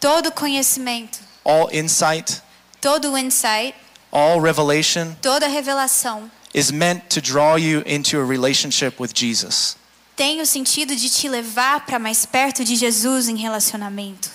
Todo 0.00 0.32
conhecimento, 0.32 1.20
all 1.44 1.68
insight, 1.72 2.42
todo 2.80 3.12
o 3.12 3.18
insight, 3.18 3.74
all 4.10 4.40
revelation 4.40 5.14
toda 5.22 5.46
revelação 5.48 6.30
is 6.54 6.70
meant 6.70 7.08
to 7.08 7.20
draw 7.20 7.56
you 7.56 7.82
into 7.86 8.18
a 8.20 8.24
relationship 8.24 9.00
with 9.00 9.12
Jesus. 9.14 9.76
tem 10.16 10.40
o 10.40 10.46
sentido 10.46 10.94
de 10.96 11.08
te 11.08 11.28
levar 11.28 11.86
para 11.86 11.98
mais 11.98 12.26
perto 12.26 12.64
de 12.64 12.74
Jesus 12.76 13.28
em 13.28 13.36
relacionamento. 13.36 14.30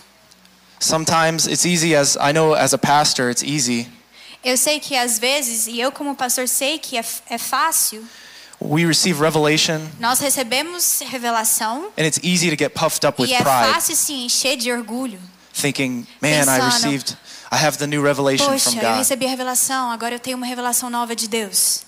Sometimes 0.79 1.47
it's 1.47 1.65
easy 1.65 1.95
as 1.95 2.15
I 2.17 2.31
know 2.33 2.53
as 2.53 2.73
a 2.73 2.77
pastor, 2.77 3.29
it's 3.29 3.43
easy. 3.43 3.87
Eu 4.43 4.55
sei 4.57 4.79
que 4.79 4.95
às 4.95 5.17
vezes, 5.19 5.67
e 5.67 5.79
eu 5.79 5.91
como 5.91 6.15
pastor 6.15 6.47
sei 6.47 6.77
que 6.77 6.97
é, 6.97 7.03
é 7.29 7.37
fácil, 7.37 8.03
We 8.59 8.85
receive 8.87 9.19
revelation 9.21 9.79
nós 9.99 10.19
recebemos 10.19 11.01
revelação 11.07 11.89
and 11.95 12.05
it's 12.07 12.19
easy 12.23 12.49
to 12.49 12.55
get 12.57 12.73
puffed 12.73 13.05
up 13.05 13.21
with 13.21 13.29
e 13.29 13.33
é 13.35 13.37
pride, 13.37 13.71
fácil 13.73 13.95
se 13.95 14.13
encher 14.13 14.57
de 14.57 14.71
orgulho. 14.71 15.19
thinking, 15.53 16.07
"Man, 16.21 16.45
I 16.47 16.59
received 16.65 17.15
I 17.51 17.55
have 17.55 17.77
the 17.77 17.85
new 17.85 18.01
revelation 18.01 18.45
Poxa, 18.47 18.71
from 18.71 18.79
eu 18.81 18.89
God." 18.89 18.97
recebi 18.97 19.25
a 19.25 19.29
revelação, 19.29 19.91
agora 19.91 20.15
eu 20.15 20.19
tenho 20.19 20.37
uma 20.37 20.45
revelação 20.45 20.89
nova 20.89 21.15
de 21.15 21.27
Deus. 21.27 21.81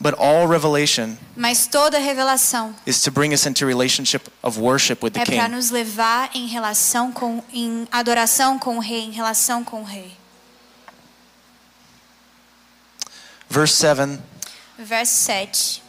But 0.00 0.14
all 0.16 0.46
revelation 0.46 1.18
Mas 1.36 1.66
toda 1.66 1.98
revelação 1.98 2.74
is 2.86 3.02
to 3.02 3.10
bring 3.10 3.32
us 3.34 3.46
into 3.46 3.66
relationship 3.66 4.30
of 4.42 4.60
worship 4.60 5.02
with 5.02 5.12
the 5.12 5.20
é 5.20 5.24
para 5.24 5.48
nos 5.48 5.70
levar 5.70 6.30
em 6.34 6.46
relação 6.46 7.10
com 7.10 7.42
em 7.52 7.88
adoração 7.90 8.58
com 8.58 8.76
o 8.76 8.80
rei, 8.80 9.06
em 9.06 9.10
relação 9.10 9.64
com 9.64 9.80
o 9.80 9.84
rei. 9.84 10.12
Verse 13.50 13.74
7 13.74 14.20
Verso 14.78 15.12
7. 15.12 15.82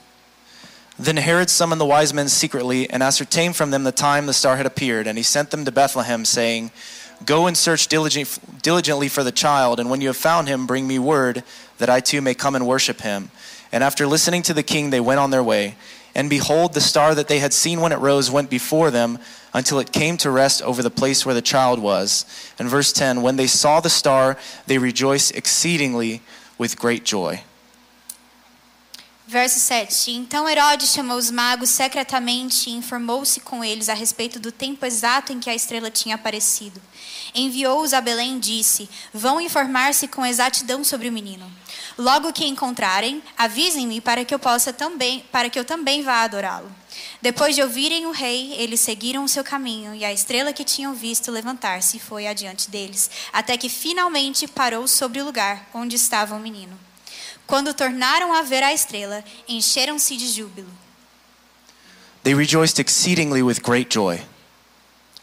Then 0.98 1.18
Herod 1.18 1.50
summoned 1.50 1.80
the 1.80 1.86
wise 1.86 2.13
men 2.13 2.28
secretly 2.28 2.89
and 2.89 3.04
ascertained 3.04 3.56
from 3.56 3.70
them 3.70 3.84
the 3.84 3.92
time 3.92 4.25
the 4.25 4.34
star 4.34 4.58
had 4.58 4.66
appeared. 4.66 5.08
And 5.08 5.18
he 5.18 5.24
sent 5.24 5.51
them 5.51 5.63
to 5.63 5.72
Bethlehem, 5.72 6.25
saying, 6.25 6.72
Go 7.25 7.48
and 7.48 7.56
search 7.56 7.88
diligently 7.88 9.10
for 9.10 9.24
the 9.24 9.32
child, 9.32 9.80
and 9.80 9.89
when 9.89 10.01
you 10.01 10.08
have 10.08 10.18
found 10.18 10.48
him, 10.48 10.66
bring 10.66 10.88
me 10.88 10.98
word 10.98 11.44
that 11.78 11.89
I 11.89 12.00
too 12.00 12.22
may 12.22 12.34
come 12.34 12.56
and 12.56 12.66
worship 12.66 13.01
him. 13.01 13.30
And 13.71 13.83
after 13.83 14.07
listening 14.07 14.41
to 14.43 14.53
the 14.53 14.63
king, 14.63 14.89
they 14.89 14.99
went 14.99 15.19
on 15.19 15.31
their 15.31 15.43
way. 15.43 15.75
And 16.15 16.29
behold, 16.29 16.73
the 16.73 16.81
star 16.81 17.13
that 17.15 17.27
they 17.27 17.39
had 17.39 17.53
seen 17.53 17.81
when 17.81 17.91
it 17.91 17.99
rose 17.99 18.31
went 18.31 18.49
before 18.49 18.91
them 18.91 19.19
until 19.53 19.79
it 19.79 19.91
came 19.91 20.17
to 20.17 20.31
rest 20.31 20.61
over 20.61 20.81
the 20.81 20.89
place 20.89 21.25
where 21.25 21.35
the 21.35 21.41
child 21.41 21.79
was. 21.79 22.25
And 22.57 22.67
verse 22.67 22.91
10 22.91 23.21
When 23.21 23.35
they 23.35 23.47
saw 23.47 23.79
the 23.79 23.89
star, 23.89 24.38
they 24.65 24.77
rejoiced 24.77 25.35
exceedingly 25.35 26.21
with 26.57 26.79
great 26.79 27.05
joy. 27.05 27.43
Verso 29.27 29.59
7. 29.59 30.09
Então 30.09 30.49
Herodes 30.49 30.89
chamou 30.89 31.15
os 31.15 31.29
magos 31.29 31.69
secretamente 31.69 32.71
e 32.71 32.73
informou-se 32.73 33.39
com 33.41 33.63
eles 33.63 33.88
a 33.88 33.93
respeito 33.93 34.39
do 34.39 34.51
tempo 34.51 34.83
exato 34.88 35.31
em 35.31 35.39
que 35.39 35.51
a 35.51 35.53
estrela 35.53 35.91
tinha 35.91 36.15
aparecido. 36.15 36.81
Enviou-os 37.33 37.93
a 37.93 38.01
Belém 38.01 38.38
e 38.38 38.39
disse: 38.39 38.89
Vão 39.13 39.39
informar-se 39.39 40.07
com 40.07 40.25
exatidão 40.25 40.83
sobre 40.83 41.09
o 41.09 41.12
menino. 41.12 41.50
Logo 41.98 42.31
que 42.31 42.45
encontrarem, 42.45 43.21
avisem-me 43.38 44.00
para 44.00 44.24
que 44.24 44.33
eu 44.33 44.39
possa 44.39 44.71
também, 44.71 45.24
para 45.31 45.50
que 45.50 45.59
eu 45.59 45.65
também 45.65 46.01
vá 46.01 46.24
adorá-lo. 46.24 46.71
Depois 47.21 47.55
de 47.55 47.62
ouvirem 47.62 48.05
o 48.05 48.12
rei, 48.12 48.53
eles 48.53 48.79
seguiram 48.79 49.24
o 49.24 49.29
seu 49.29 49.43
caminho, 49.43 49.93
e 49.93 50.05
a 50.05 50.13
estrela 50.13 50.53
que 50.53 50.63
tinham 50.63 50.93
visto 50.93 51.31
levantar-se 51.31 52.00
foi 52.00 52.27
adiante 52.27 52.69
deles, 52.69 53.09
até 53.33 53.57
que 53.57 53.69
finalmente 53.69 54.48
parou 54.48 54.88
sobre 54.88 55.21
o 55.21 55.25
lugar 55.25 55.69
onde 55.74 55.95
estava 55.95 56.36
o 56.36 56.39
menino. 56.39 56.79
Quando 57.45 57.74
tornaram 57.74 58.33
a 58.33 58.43
ver 58.43 58.63
a 58.63 58.74
estrela, 58.74 59.24
encheram-se 59.48 60.15
de 60.15 60.27
júbilo. 60.27 60.71
They 62.24 62.33
rejoiced 62.36 62.79
exceedingly 62.79 63.41
with 63.41 63.59
great 63.62 63.93
joy. 63.93 64.21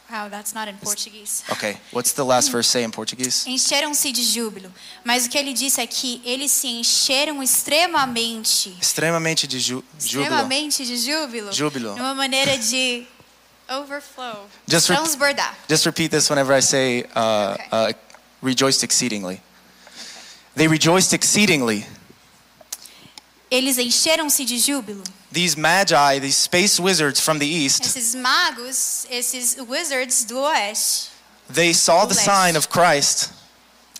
Wow, 0.08 0.28
that's 0.28 0.54
not 0.54 0.68
in 0.68 0.76
Portuguese. 0.76 1.42
Okay, 1.50 1.78
what's 1.90 2.12
the 2.12 2.24
last 2.24 2.50
verse 2.52 2.68
say 2.68 2.84
in 2.84 2.92
Portuguese? 2.92 3.44
Encheram-se 3.48 4.12
de 4.12 4.22
júbilo. 4.22 4.72
Mas 5.04 5.26
o 5.26 5.28
que 5.28 5.36
ele 5.36 5.52
disse 5.52 5.80
é 5.80 5.86
que 5.86 6.22
eles 6.24 6.52
se 6.52 6.68
encheram 6.68 7.42
extremamente. 7.42 8.76
Extremamente 8.80 9.48
de 9.48 9.58
ju 9.58 9.82
júbilo. 9.98 10.24
Extremamente 10.24 10.84
de 10.86 10.96
júbilo. 10.96 11.52
Júbilo. 11.52 11.94
Uma 11.94 12.14
maneira 12.14 12.56
de 12.56 13.04
overflow. 13.68 14.46
Just 14.68 14.86
transbordar. 14.86 15.52
Just 15.68 15.84
repeat 15.86 16.10
this 16.12 16.30
whenever 16.30 16.52
I 16.56 16.60
say 16.60 17.04
uh, 17.16 17.54
Okay. 17.54 17.68
uh, 17.72 17.92
rejoiced 18.40 18.84
exceedingly. 18.84 19.40
They 20.54 20.68
rejoiced 20.68 21.12
exceedingly. 21.12 21.84
Eles 23.50 23.78
encheram-se 23.78 24.44
de 24.44 24.58
júbilo. 24.58 25.04
These 25.32 25.56
magi, 25.56 26.20
these 26.20 26.36
space 26.36 26.80
wizards 26.80 27.20
from 27.20 27.38
the 27.38 27.46
east, 27.46 27.84
Esses 27.84 28.14
magos, 28.14 29.06
esses 29.10 29.56
wizards 29.68 30.24
do 30.24 30.38
oeste, 30.38 31.10
they 31.52 31.72
saw 31.72 32.06
the 32.06 32.14
sign 32.14 32.56
of 32.56 32.68
Christ 32.68 33.30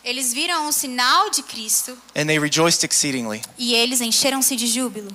eles 0.06 0.32
viram 0.32 0.68
o 0.68 0.72
sinal 0.72 1.30
de 1.30 1.42
Cristo 1.42 1.98
and 2.14 2.26
they 2.28 2.38
rejoiced 2.38 2.84
exceedingly. 2.84 3.42
e 3.58 3.74
eles 3.74 4.00
encheram-se 4.00 4.54
de 4.56 4.66
júbilo. 4.66 5.10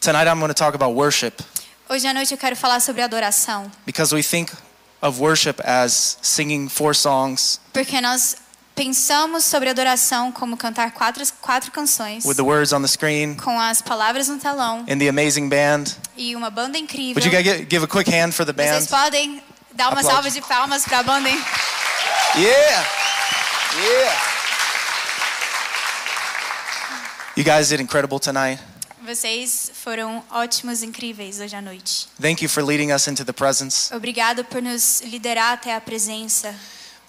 Tonight 0.00 0.28
I'm 0.28 0.38
going 0.38 0.48
to 0.48 0.54
talk 0.54 0.74
about 0.74 0.94
worship 0.94 1.42
Hoje 1.88 2.06
à 2.06 2.14
noite 2.14 2.32
eu 2.32 2.38
quero 2.38 2.56
falar 2.56 2.80
sobre 2.80 3.02
adoração, 3.02 3.70
because 3.84 4.14
we 4.14 4.22
think 4.22 4.52
of 5.02 5.20
worship 5.20 5.60
as 5.64 6.18
singing 6.22 6.68
four 6.68 6.94
songs 6.94 7.60
porque 7.72 8.00
nós 8.00 8.36
pensamos 8.76 9.42
sobre 9.44 9.70
adoração 9.70 10.30
como 10.30 10.56
cantar 10.56 10.92
quatro, 10.92 11.24
quatro 11.40 11.72
canções 11.72 12.24
with 12.24 12.34
the 12.36 12.42
words 12.42 12.72
on 12.72 12.80
the 12.82 12.86
screen 12.86 13.34
com 13.34 13.58
as 13.58 13.80
palavras 13.82 14.28
no 14.28 14.38
telão 14.38 14.84
and 14.88 14.98
the 14.98 15.08
amazing 15.08 15.48
band. 15.48 15.84
e 16.16 16.36
uma 16.36 16.50
banda 16.50 16.76
incrível. 16.78 17.14
Would 17.20 17.26
you 17.26 17.32
guys 17.32 17.44
gi- 17.60 17.66
give 17.68 17.82
a 17.84 17.88
quick 17.88 18.08
hand 18.08 18.32
for 18.32 18.44
the 18.46 18.52
Vocês 18.52 18.86
band? 18.86 18.98
podem 19.04 19.42
dar 19.72 19.90
uma 19.90 20.02
salva 20.02 20.30
de 20.30 20.40
palmas 20.42 20.84
para 20.84 20.98
a 21.00 21.02
banda. 21.02 21.28
hein? 21.28 21.42
Yeah. 22.36 22.86
Yeah. 23.82 24.22
You 27.36 27.44
guys 27.44 27.68
did 27.68 27.80
incredible 27.80 28.18
tonight. 28.20 28.60
Vocês 29.04 29.70
foram 29.84 30.22
ótimos, 30.30 30.82
incríveis 30.82 31.38
hoje 31.38 31.54
à 31.54 31.62
noite. 31.62 32.08
Thank 32.20 32.42
you 32.42 32.48
for 32.48 32.62
leading 32.64 32.92
us 32.92 33.06
into 33.06 33.24
the 33.24 33.32
presence. 33.32 33.94
Obrigado 33.94 34.44
por 34.44 34.60
nos 34.60 35.00
liderar 35.02 35.52
até 35.52 35.74
a 35.74 35.80
presença. 35.80 36.54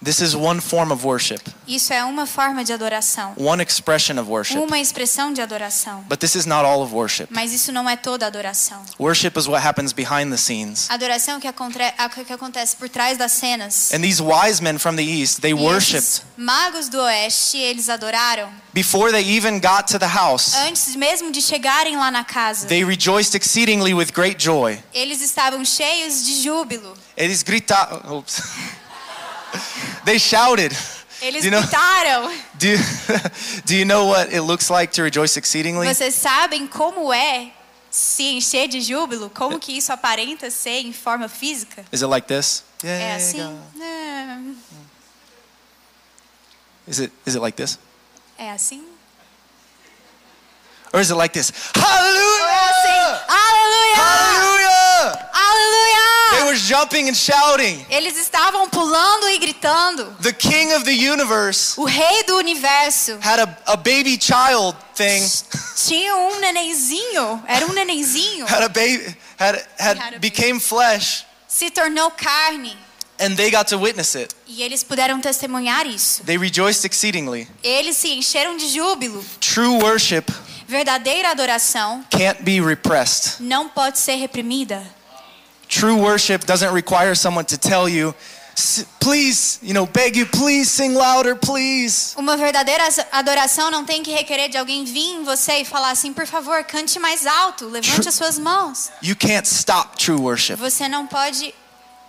This 0.02 0.20
is 0.20 0.34
one 0.36 0.60
form 0.60 0.92
of 0.92 1.04
worship, 1.04 1.40
Isso 1.66 1.92
é 1.92 2.04
uma 2.04 2.24
forma 2.24 2.62
de 2.64 2.72
adoração, 2.72 3.34
one 3.36 3.60
expression 3.60 4.20
of 4.20 4.30
worship. 4.30 4.56
uma 4.56 4.78
expressão 4.78 5.32
de 5.32 5.40
adoração. 5.40 6.04
But 6.08 6.20
this 6.20 6.36
is 6.36 6.46
not 6.46 6.64
all 6.64 6.82
of 6.82 6.94
worship. 6.94 7.26
Mas 7.30 7.52
isso 7.52 7.72
não 7.72 7.90
é 7.90 7.96
toda 7.96 8.24
adoração. 8.24 8.80
Worship 9.00 9.32
is 9.36 9.48
what 9.48 9.66
happens 9.66 9.92
behind 9.92 10.30
the 10.30 10.36
scenes. 10.36 10.88
Adoração 10.88 11.38
é 11.38 11.40
que, 11.40 11.48
é 11.48 12.24
que 12.24 12.32
acontece 12.32 12.76
por 12.76 12.88
trás 12.88 13.18
das 13.18 13.32
cenas. 13.32 13.92
And 13.92 14.00
these 14.00 14.22
wise 14.22 14.62
men 14.62 14.78
from 14.78 14.94
the 14.94 15.02
east, 15.02 15.40
they 15.40 15.50
E 15.50 16.40
magos 16.40 16.88
do 16.88 17.00
oeste, 17.00 17.58
eles 17.58 17.88
adoraram 17.88 18.48
before 18.72 19.10
they 19.10 19.36
even 19.36 19.58
got 19.58 19.88
to 19.88 19.98
the 19.98 20.06
house. 20.06 20.54
antes 20.54 20.94
mesmo 20.94 21.32
de 21.32 21.42
chegarem 21.42 21.96
lá 21.96 22.10
na 22.12 22.22
casa. 22.22 22.68
They 22.68 22.84
rejoiced 22.84 23.34
exceedingly 23.34 23.94
with 23.94 24.12
great 24.12 24.40
joy. 24.40 24.78
Eles 24.94 25.20
estavam 25.20 25.64
cheios 25.64 26.24
de 26.24 26.40
júbilo. 26.40 26.96
Eles 27.16 27.42
gritaram. 27.42 28.18
Oops. 28.18 28.42
They 30.04 30.18
shouted. 30.18 30.72
Eles 31.20 31.42
Do 31.42 31.48
you 31.48 31.50
know- 31.50 31.62
gritaram. 31.62 32.30
Do 32.58 32.68
you, 32.68 32.78
do 33.64 33.74
you 33.76 33.84
know 33.84 34.06
what 34.06 34.32
it 34.32 34.42
looks 34.42 34.68
like 34.70 34.92
to 34.92 35.02
rejoice 35.02 35.36
exceedingly? 35.36 35.86
Vocês 35.86 36.14
sabem 36.14 36.66
como 36.68 37.12
é 37.12 37.50
se 37.90 38.24
encher 38.36 38.68
de 38.68 38.80
júbilo? 38.80 39.28
Como 39.30 39.58
que 39.58 39.76
isso 39.76 39.92
aparenta 39.92 40.50
ser 40.50 40.80
em 40.86 40.92
forma 40.92 41.28
física? 41.28 41.84
Is 41.92 42.02
it 42.02 42.08
like 42.08 42.26
this? 42.28 42.62
É 42.84 42.86
Yeah, 42.86 43.16
assim? 43.16 43.38
God. 43.38 43.82
É, 43.82 44.38
Is 46.90 47.00
it 47.00 47.12
is 47.26 47.34
it 47.34 47.40
like 47.40 47.56
this? 47.56 47.78
é 48.38 48.50
assim? 48.52 48.84
Or 50.92 51.00
is 51.00 51.10
it 51.10 51.16
like 51.16 51.32
this? 51.34 51.52
Ou 51.76 51.82
é 51.82 52.70
assim? 52.70 53.24
Hallelujah! 53.28 54.08
Aleluia! 54.32 55.28
Hallelujah! 55.32 56.17
They 56.38 56.44
were 56.44 56.56
jumping 56.56 57.08
and 57.08 57.16
shouting. 57.16 57.84
Eles 57.90 58.16
estavam 58.16 58.68
pulando 58.70 59.28
e 59.28 59.38
gritando. 59.38 60.04
The 60.20 60.32
king 60.32 60.72
of 60.74 60.84
the 60.84 60.92
universe 60.92 61.74
O 61.76 61.84
rei 61.84 62.22
do 62.26 62.36
universo 62.38 63.18
had 63.20 63.40
a, 63.40 63.58
a 63.66 63.76
baby 63.76 64.16
child 64.16 64.76
thing. 64.94 65.20
tinha 65.76 66.14
um 66.14 66.38
nenenzinho, 66.40 67.42
era 67.46 67.66
um 67.66 67.72
nenenzinho, 67.72 68.46
Had 68.46 68.62
a 68.62 68.68
baby 68.68 69.16
had 69.36 69.66
had, 69.78 69.98
Had 69.98 70.18
became 70.20 70.60
flesh 70.60 71.24
se 71.48 71.70
tornou 71.70 72.10
carne. 72.12 72.76
and 73.20 73.34
they 73.36 73.50
got 73.50 73.66
to 73.66 73.76
witness 73.76 74.14
it. 74.14 74.32
E 74.46 74.62
eles 74.62 74.84
puderam 74.84 75.20
testemunhar 75.20 75.86
isso. 75.88 76.22
They 76.24 76.38
rejoiced 76.38 76.84
exceedingly. 76.84 77.48
Eles 77.64 77.96
se 77.96 78.12
encheram 78.12 78.56
de 78.56 78.68
júbilo. 78.68 79.24
True 79.40 79.82
worship 79.82 80.30
Verdadeira 80.68 81.30
adoração 81.30 82.04
can't 82.10 82.42
be 82.44 82.60
repressed. 82.60 83.40
não 83.40 83.68
pode 83.68 83.98
ser 83.98 84.14
reprimida. 84.16 84.86
True 85.68 85.96
worship 85.96 86.46
doesn't 86.46 86.72
require 86.72 87.14
someone 87.14 87.44
to 87.46 87.58
tell 87.58 87.88
you, 87.88 88.14
please, 89.00 89.58
you 89.62 89.74
know, 89.74 89.86
beg 89.86 90.16
you, 90.16 90.26
please 90.26 90.70
sing 90.70 90.94
louder, 90.94 91.36
please. 91.36 92.14
Uma 92.16 92.36
verdadeira 92.36 92.84
adoração 93.12 93.70
não 93.70 93.84
tem 93.84 94.02
que 94.02 94.10
requerer 94.10 94.48
de 94.48 94.56
alguém 94.56 94.84
vir 94.84 95.20
em 95.20 95.24
você 95.24 95.58
e 95.58 95.64
falar 95.64 95.90
assim, 95.90 96.12
por 96.12 96.26
favor, 96.26 96.62
cante 96.64 96.98
mais 96.98 97.26
alto, 97.26 97.68
levante 97.68 98.08
as 98.08 98.14
suas 98.14 98.38
mãos. 98.38 98.90
You 99.02 99.14
can't 99.14 99.46
stop 99.46 99.96
true 99.96 100.18
worship. 100.18 100.56
Você 100.56 100.88
não 100.88 101.06
pode. 101.06 101.54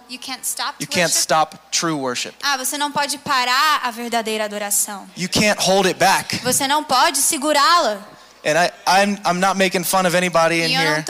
You 0.09 0.19
can't 0.19 0.41
stop. 0.43 0.73
You 0.79 0.87
can't 0.87 1.11
worship? 1.11 1.19
stop 1.19 1.57
true 1.71 1.93
worship. 1.93 2.33
Ah, 2.41 2.57
você 2.57 2.77
não 2.77 2.91
pode 2.91 3.17
parar 3.19 3.81
a 3.83 3.91
verdadeira 3.91 4.45
adoração. 4.45 5.07
You 5.15 5.29
can't 5.29 5.61
hold 5.61 5.85
it 5.85 5.99
back. 5.99 6.37
Você 6.43 6.67
não 6.67 6.83
pode 6.83 7.19
segurá-la. 7.19 7.99
And 8.43 8.57
I, 8.57 8.71
I'm, 8.87 9.19
I'm 9.25 9.39
not 9.39 9.57
making 9.57 9.83
fun 9.83 10.07
of 10.07 10.15
anybody 10.15 10.61
in 10.61 10.69
here 10.69 11.03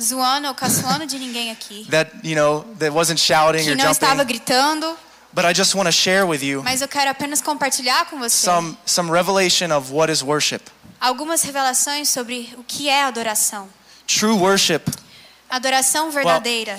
zoando 0.00 0.48
ou 0.48 0.54
caçoando 0.54 1.06
de 1.06 1.18
ninguém 1.18 1.50
aqui. 1.50 1.86
that, 1.90 2.10
you 2.22 2.34
know, 2.34 2.62
that 2.78 2.90
wasn't 2.92 3.20
shouting 3.20 3.64
Que 3.64 3.70
or 3.72 3.76
não 3.76 3.90
estava 3.90 4.16
jumping. 4.22 4.26
gritando, 4.34 4.96
But 5.34 5.46
I 5.46 5.54
just 5.54 5.74
want 5.74 5.86
to 5.86 5.92
share 5.92 6.24
with 6.26 6.42
you 6.42 6.62
mas 6.62 6.82
eu 6.82 6.88
quero 6.88 7.10
apenas 7.10 7.40
compartilhar 7.40 8.04
com 8.06 8.18
você 8.18 8.36
some, 8.44 8.76
some 8.84 9.10
revelation 9.10 9.70
of 9.74 9.90
what 9.92 10.12
is 10.12 10.22
worship. 10.22 10.60
algumas 11.00 11.42
revelações 11.42 12.08
sobre 12.10 12.52
o 12.58 12.62
que 12.64 12.88
é 12.88 13.04
adoração. 13.04 13.68
True 14.06 14.32
worship, 14.36 14.82
Adoração 15.48 16.10
verdadeira. 16.10 16.78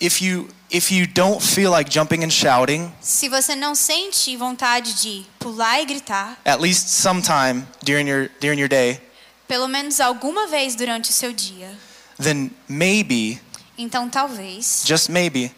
if 0.00 0.20
you, 0.22 0.48
if 0.70 0.90
you 0.90 1.06
don't 1.06 1.40
feel 1.42 1.70
like 1.70 1.90
jumping 1.90 2.24
and 2.24 2.30
shouting, 2.30 2.92
Se 3.00 3.28
você 3.28 3.54
não 3.54 3.74
sente 3.74 4.36
vontade 4.36 4.94
de 4.94 5.26
pular 5.38 5.80
e 5.80 5.86
gritar, 5.86 6.38
at 6.44 6.60
least 6.60 6.88
sometime 6.88 7.66
during 7.82 8.08
your, 8.08 8.28
during 8.40 8.58
your 8.58 8.68
day, 8.68 9.00
pelo 9.50 9.66
menos 9.66 10.00
alguma 10.00 10.46
vez 10.46 10.76
durante 10.76 11.10
o 11.10 11.12
seu 11.12 11.32
dia, 11.32 11.76
then 12.22 12.52
maybe, 12.68 13.42
então 13.76 14.08
talvez, 14.08 14.84
just 14.86 15.08
maybe, 15.08 15.52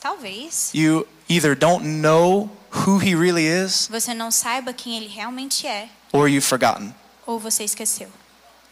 talvez, 0.00 0.70
you 0.74 1.06
either 1.28 1.54
don't 1.54 1.86
know 1.86 2.50
who 2.84 2.98
he 2.98 3.14
really 3.14 3.46
is 3.46 3.86
você 3.88 4.12
não 4.12 4.32
saiba 4.32 4.72
quem 4.72 4.96
ele 4.96 5.06
realmente 5.06 5.64
é 5.64 5.88
or 6.12 6.28
you've 6.28 6.44
forgotten. 6.44 6.92
ou 7.24 7.38
você 7.38 7.62
esqueceu. 7.62 8.08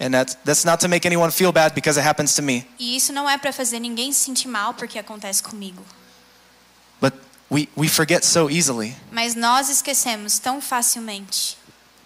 And 0.00 0.10
that's, 0.10 0.36
that's 0.44 0.64
not 0.64 0.80
to 0.80 0.88
make 0.88 1.06
anyone 1.06 1.30
feel 1.30 1.52
bad 1.52 1.72
because 1.72 1.96
it 1.96 2.04
happens 2.04 2.34
to 2.34 2.42
me. 2.42 2.66
E 2.80 2.96
isso 2.96 3.12
não 3.12 3.30
é 3.30 3.38
para 3.38 3.52
fazer 3.52 3.78
ninguém 3.78 4.10
se 4.10 4.24
sentir 4.24 4.48
mal 4.48 4.74
porque 4.74 4.98
acontece 4.98 5.40
comigo. 5.40 5.84
But 7.00 7.14
we, 7.48 7.68
we 7.76 7.88
forget 7.88 8.24
so 8.24 8.50
easily 8.50 8.96
Mas 9.12 9.36
nós 9.36 9.68
esquecemos 9.68 10.40
tão 10.40 10.60
facilmente 10.60 11.56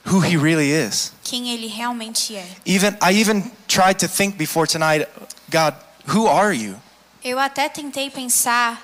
who 0.07 0.21
he 0.21 0.37
really 0.37 0.71
is. 0.71 1.13
quem 1.23 1.51
ele 1.51 1.67
realmente 1.69 2.35
é. 2.37 2.47
Even 2.67 2.97
I 3.03 3.13
even 3.21 3.51
tried 3.69 3.95
to 4.01 4.09
think 4.09 4.37
before 4.37 4.67
tonight, 4.67 5.07
God, 5.51 5.75
who 6.09 6.27
are 6.29 6.55
you? 6.57 6.77
Eu 7.25 7.39
até 7.39 7.69
tentei 7.69 8.11
pensar 8.11 8.81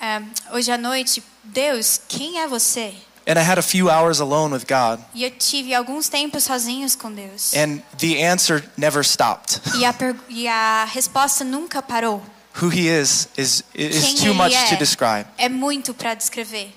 eh, 0.00 0.22
hoje 0.52 0.70
à 0.70 0.78
noite, 0.78 1.22
Deus, 1.42 2.00
quem 2.08 2.40
é 2.40 2.46
você? 2.46 2.94
And 3.26 3.38
I 3.38 3.42
had 3.42 3.58
a 3.58 3.62
few 3.62 3.88
hours 3.88 4.20
alone 4.20 4.52
with 4.54 4.64
God, 4.68 5.00
E 5.14 5.24
eu 5.24 5.30
tive 5.30 5.74
alguns 5.74 6.08
tempos 6.10 6.44
sozinhos 6.44 6.94
com 6.94 7.10
Deus. 7.10 7.54
and 7.54 7.80
the 7.98 8.22
answer 8.22 8.62
never 8.76 9.02
stopped. 9.04 9.60
E 9.78 9.84
a, 9.84 9.94
e 10.28 10.46
a 10.46 10.84
resposta 10.84 11.42
nunca 11.42 11.80
parou. 11.82 12.22
Who 12.62 12.68
He 12.68 12.86
is 12.86 13.26
is 13.36 13.64
is 13.74 14.04
Quem 14.04 14.14
too 14.26 14.34
much 14.34 14.54
é 14.54 14.68
to 14.68 14.76
describe. 14.76 15.26
é 15.38 15.48
muito 15.48 15.92
para 15.94 16.14
descrever. 16.14 16.68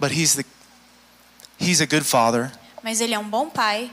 But 0.00 0.12
He's 0.12 0.34
the 0.36 0.44
He's 1.60 1.80
a 1.80 1.86
good 1.86 2.04
Father. 2.04 2.52
Mas 2.82 3.00
ele 3.00 3.14
é 3.14 3.18
um 3.18 3.28
bom 3.28 3.48
pai. 3.48 3.90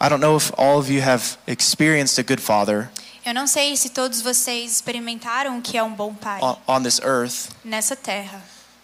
I 0.00 0.08
don't 0.08 0.20
know 0.20 0.36
if 0.36 0.52
all 0.58 0.78
of 0.78 0.92
you 0.92 1.02
have 1.02 1.38
experienced 1.46 2.18
a 2.18 2.22
good 2.22 2.42
Father 2.42 2.90
Eu 3.24 3.32
não 3.32 3.46
sei 3.46 3.74
se 3.76 3.88
todos 3.88 4.20
vocês 4.20 4.72
experimentaram 4.72 5.58
o 5.58 5.62
que 5.62 5.78
é 5.78 5.82
um 5.82 5.94
bom 5.94 6.14
pai 6.14 6.42
on, 6.42 6.58
on 6.68 6.82
this 6.82 7.00
earth, 7.02 7.48
nessa 7.64 7.96
terra. 7.96 8.42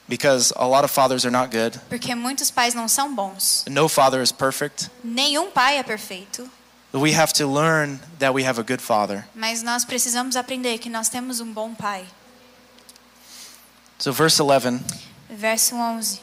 because 0.08 0.50
a 0.56 0.66
lot 0.66 0.82
of 0.82 0.90
fathers 0.90 1.26
are 1.26 1.30
not 1.30 1.50
good. 1.50 1.78
Porque 1.90 2.14
muitos 2.14 2.50
pais 2.50 2.74
não 2.74 2.88
são 2.88 3.14
bons. 3.14 3.64
No 3.68 3.86
father 3.86 4.22
is 4.22 4.32
perfect. 4.32 4.88
Nenhum 5.04 5.50
pai 5.50 5.76
é 5.76 5.82
perfeito. 5.82 6.48
We 6.92 7.12
have 7.12 7.32
to 7.34 7.46
learn 7.46 8.00
that 8.18 8.32
we 8.32 8.42
have 8.44 8.58
a 8.58 8.64
good 8.64 8.82
Father. 8.82 9.24
Mas 9.34 9.62
nós 9.62 9.84
precisamos 9.84 10.34
aprender 10.34 10.78
que 10.78 10.88
nós 10.88 11.08
temos 11.08 11.40
um 11.40 11.52
bom 11.52 11.74
pai. 11.74 12.04
So 13.98 14.12
verse 14.12 14.40
11. 14.40 14.80
Verso 15.28 15.76
11. 15.76 16.20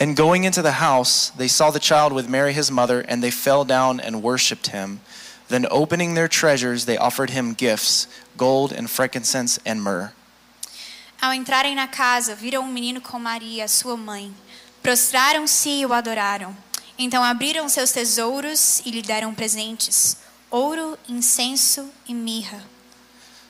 And 0.00 0.16
going 0.16 0.44
into 0.44 0.62
the 0.62 0.80
house, 0.80 1.28
they 1.36 1.46
saw 1.46 1.70
the 1.70 1.78
child 1.78 2.14
with 2.14 2.26
Mary 2.26 2.54
his 2.54 2.70
mother, 2.70 3.04
and 3.06 3.22
they 3.22 3.30
fell 3.30 3.66
down 3.66 4.00
and 4.00 4.22
worshipped 4.22 4.68
him. 4.68 5.00
Then, 5.48 5.66
opening 5.70 6.14
their 6.14 6.26
treasures, 6.26 6.86
they 6.86 6.96
offered 6.96 7.30
him 7.30 7.52
gifts 7.52 8.06
gold 8.38 8.72
and 8.72 8.88
frankincense 8.88 9.58
and 9.66 9.82
myrrh. 9.82 10.12
Ao 11.20 11.34
entrarem 11.34 11.74
na 11.74 11.86
casa, 11.86 12.34
viram 12.34 12.62
um 12.62 12.72
menino 12.72 12.98
com 13.02 13.18
Maria, 13.18 13.68
sua 13.68 13.94
mãe. 13.94 14.34
Prostraram-se 14.82 15.68
e 15.68 15.84
o 15.84 15.92
adoraram. 15.92 16.56
Então 16.98 17.22
abriram 17.22 17.68
seus 17.68 17.92
tesouros 17.92 18.80
e 18.86 18.90
lhe 18.90 19.02
deram 19.02 19.34
presentes: 19.34 20.16
ouro, 20.50 20.98
incenso 21.06 21.90
e 22.08 22.14
mirra. 22.14 22.64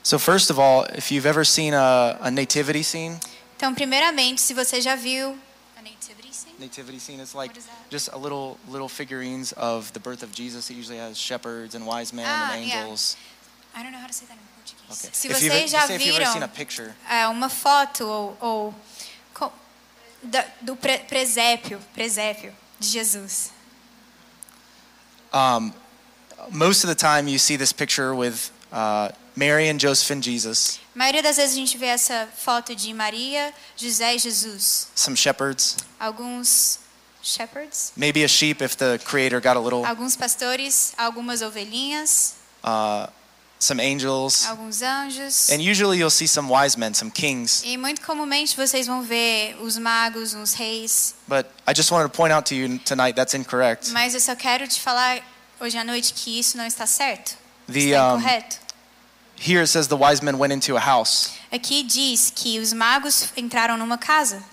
So, 0.03 0.19
first 0.19 0.49
of 0.49 0.59
all, 0.59 0.85
if 0.97 1.11
you've 1.11 1.27
ever 1.27 1.45
seen 1.45 1.73
a, 1.73 2.17
a 2.19 2.29
nativity 2.29 2.83
scene, 2.83 3.17
Então, 3.55 3.73
primeiramente, 3.73 4.41
se 4.41 4.53
você 4.53 4.81
já 4.81 4.95
viu 4.95 5.37
nativity 6.61 6.99
scene? 6.99 7.19
It's 7.19 7.35
like 7.35 7.49
What 7.51 7.57
is 7.57 7.65
that? 7.65 7.89
just 7.89 8.09
a 8.13 8.17
little 8.17 8.57
little 8.69 8.87
figurines 8.87 9.51
of 9.57 9.91
the 9.93 9.99
birth 9.99 10.23
of 10.23 10.31
Jesus. 10.31 10.69
It 10.69 10.75
usually 10.75 10.97
has 10.99 11.17
shepherds 11.17 11.75
and 11.75 11.85
wise 11.85 12.13
men 12.13 12.25
Ah, 12.27 12.53
and 12.53 12.63
yeah. 12.65 12.83
angels. 12.83 13.17
I 13.75 13.83
don't 13.83 13.91
know 13.91 13.99
how 13.99 14.07
to 14.07 14.13
say 14.13 14.25
that 14.27 14.37
in 14.37 14.47
Portuguese. 14.55 15.03
Okay. 15.05 15.09
Se 15.13 15.27
if 15.27 15.37
vocês 15.37 15.71
já 15.71 15.87
say 15.87 15.95
if 15.95 16.05
you've 16.05 16.15
ever 16.21 16.31
seen 16.31 16.43
a 16.43 16.47
viram 16.47 16.55
picture, 16.55 16.93
é, 17.09 17.27
uma 17.27 17.49
foto 17.49 18.05
ou, 18.05 18.37
ou 18.41 18.75
co- 19.33 19.51
da- 20.23 20.45
do 20.61 20.75
pre, 20.75 20.99
presépio, 20.99 21.79
presépio 21.93 22.53
de 22.79 22.87
Jesus. 22.87 23.51
um, 25.33 25.73
most 26.51 26.83
of 26.83 26.89
the 26.89 26.95
time 26.95 27.27
you 27.27 27.39
see 27.39 27.55
this 27.55 27.71
picture 27.71 28.13
with 28.13 28.51
uh, 28.71 29.09
Mary 29.35 29.69
and 29.69 29.77
Joseph 29.79 30.11
and 30.11 30.21
Jesus, 30.21 30.79
A 30.95 30.97
maioria 30.97 31.23
das 31.23 31.37
vezes 31.37 31.53
a 31.53 31.55
gente 31.57 31.77
vê 31.77 31.85
essa 31.87 32.27
foto 32.37 32.75
de 32.75 32.93
Maria, 32.93 33.53
José 33.77 34.15
e 34.15 34.19
Jesus. 34.19 34.87
some 34.95 35.15
shepherds, 35.15 35.77
Alguns 35.99 36.79
shepherds, 37.23 37.93
maybe 37.95 38.23
a 38.23 38.27
sheep 38.27 38.61
if 38.63 38.75
the 38.77 38.97
creator 39.05 39.39
got 39.39 39.55
a 39.55 39.59
little, 39.59 39.85
alguns 39.85 40.15
pastores, 40.15 40.93
algumas 40.97 41.41
ovelhinhas, 41.41 42.33
uh, 42.63 43.07
some 43.59 43.79
angels, 43.79 44.45
alguns 44.47 44.81
anjos. 44.81 45.49
and 45.51 45.61
usually 45.61 45.97
you'll 45.99 46.09
see 46.09 46.27
some 46.27 46.49
wise 46.49 46.77
men, 46.77 46.93
some 46.93 47.11
kings. 47.11 47.61
E 47.63 47.77
muito 47.77 48.01
comumente 48.01 48.55
vocês 48.57 48.87
vão 48.87 49.01
ver 49.03 49.55
os 49.61 49.77
magos, 49.77 50.33
os 50.33 50.53
reis. 50.53 51.13
But 51.27 51.45
I 51.67 51.73
just 51.75 51.91
wanted 51.91 52.11
to 52.11 52.15
point 52.17 52.33
out 52.33 52.49
to 52.49 52.55
you 52.55 52.79
tonight 52.79 53.15
that's 53.15 53.33
incorrect. 53.33 53.91
Mas 53.91 54.13
eu 54.13 54.19
só 54.19 54.35
quero 54.35 54.67
te 54.67 54.79
falar 54.81 55.21
hoje 55.59 55.77
à 55.77 55.83
noite 55.83 56.13
que 56.13 56.39
isso 56.39 56.57
não 56.57 56.65
está 56.65 56.85
certo. 56.87 57.37
The 57.71 57.79
está 57.79 58.13
um, 58.15 58.17
incorreto. 58.17 58.57
Here 59.41 59.61
it 59.61 59.67
says 59.67 59.87
the 59.87 59.97
wise 59.97 60.21
men 60.23 60.37
went 60.37 60.53
into 60.53 60.75
a 60.77 60.79
house. 60.79 61.31
Aqui 61.51 61.83
diz 61.83 62.31
que 62.33 62.59
os 62.59 62.71
magos 62.73 63.31
entraram 63.35 63.77
numa 63.77 63.97
casa. 63.97 64.43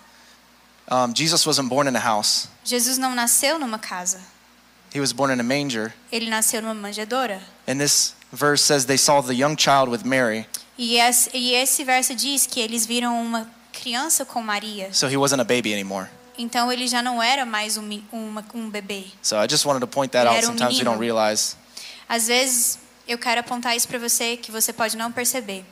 Um, 0.91 1.13
Jesus 1.15 1.45
wasn't 1.47 1.69
born 1.69 1.87
in 1.87 1.95
a 1.97 2.01
house; 2.01 2.49
Jesus 2.65 2.97
não 2.99 3.15
nasceu 3.15 3.59
numa 3.59 3.79
casa. 3.79 4.19
he 4.93 5.01
was 5.01 5.13
born 5.13 5.31
in 5.31 5.39
a 5.39 5.43
manger. 5.43 5.93
Ele 6.11 6.31
nasceu 6.31 6.63
numa 6.63 6.75
manjedoura. 6.75 7.41
And 7.67 7.79
this 7.79 8.15
verse 8.33 8.63
says 8.63 8.87
they 8.87 8.97
saw 8.97 9.21
the 9.21 9.35
young 9.35 9.55
child 9.57 9.91
with 9.91 10.05
Mary, 10.05 10.47
E 10.79 10.97
esse, 10.99 11.29
e 11.35 11.55
esse 11.55 11.85
verso 11.85 12.15
diz 12.15 12.47
que 12.47 12.59
eles 12.61 12.87
viram 12.87 13.21
uma 13.21 13.51
criança 13.73 14.25
com 14.25 14.41
Maria. 14.43 14.93
so 14.95 15.07
he 15.09 15.17
wasn't 15.17 15.41
a 15.41 15.45
baby 15.45 15.73
anymore. 15.75 16.09
Então 16.39 16.73
ele 16.73 16.87
já 16.87 17.03
não 17.03 17.21
era 17.23 17.45
mais 17.45 17.77
um, 17.77 18.01
uma- 18.13 18.45
um 18.55 18.71
bebê. 18.71 19.07
So 19.21 19.37
I 19.37 19.47
just 19.51 19.67
wanted 19.67 19.81
to 19.81 19.87
point 19.89 20.13
that 20.13 20.27
Ele 20.27 20.37
out. 20.37 20.45
um 20.45 20.57
Sometimes 20.57 20.79
we 20.79 20.85
don't 20.85 20.99
realize. 21.01 21.55
Às 22.09 22.29
vezes 22.29 22.79
eu 23.09 23.19
quero 23.19 23.41
apontar 23.41 23.77
isso 23.77 23.89
para 23.89 23.99
você 23.99 24.37
que 24.37 24.51
você 24.53 24.73
pode 24.73 24.97
não 24.97 25.11
perceber. 25.11 25.65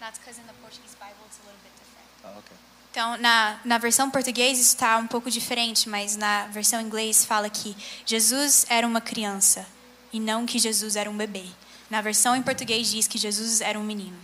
That's 0.00 0.18
'cause 0.24 0.38
in 0.40 0.44
the 0.44 0.52
Portuguese 0.60 0.94
Bible 1.00 1.14
it's 1.26 1.38
a 1.38 1.46
little 1.46 1.60
bit 1.62 1.72
different. 1.78 2.44
Então, 2.90 3.16
na, 3.18 3.58
na 3.64 3.78
versão 3.78 4.10
português 4.10 4.58
isso 4.58 4.70
está 4.70 4.96
um 4.98 5.06
pouco 5.06 5.30
diferente, 5.30 5.88
mas 5.88 6.16
na 6.16 6.46
versão 6.46 6.80
inglês 6.80 7.24
fala 7.24 7.48
que 7.48 7.76
Jesus 8.04 8.66
era 8.68 8.86
uma 8.86 9.00
criança 9.00 9.66
e 10.12 10.18
não 10.20 10.44
que 10.46 10.58
Jesus 10.58 10.96
era 10.96 11.08
um 11.10 11.16
bebê. 11.16 11.44
Na 11.88 12.00
versão 12.00 12.34
em 12.34 12.42
português 12.42 12.90
diz 12.90 13.06
que 13.06 13.16
Jesus 13.18 13.60
era 13.60 13.78
um 13.78 13.84
menino. 13.84 14.16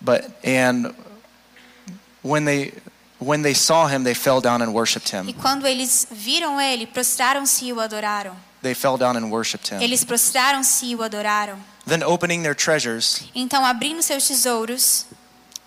But 0.00 0.24
and 0.44 0.94
when 2.24 2.44
they 2.44 2.72
when 3.20 3.42
they 3.42 3.54
saw 3.54 3.86
him, 3.86 4.02
they 4.02 4.14
fell 4.14 4.40
down 4.40 4.62
and 4.62 4.70
worshipped 4.72 5.12
E 5.14 5.16
him. 5.18 5.32
quando 5.34 5.66
eles 5.66 6.06
viram 6.10 6.58
ele, 6.60 6.86
prostraram-se 6.86 7.66
e 7.66 7.72
o 7.72 7.78
adoraram. 7.80 8.34
They 8.62 8.74
fell 8.74 8.98
down 8.98 9.16
and 9.16 9.30
worshipped 9.30 9.72
him. 9.74 9.80
Eles 9.82 10.04
prostraram-se 10.04 10.86
e 10.86 10.94
o 10.94 11.02
adoraram. 11.02 11.58
Then 11.86 12.02
opening 12.04 12.42
their 12.42 12.54
treasures, 12.54 13.22
Então, 13.34 13.64
abrindo 13.64 14.02
seus 14.02 14.26
tesouros, 14.26 15.06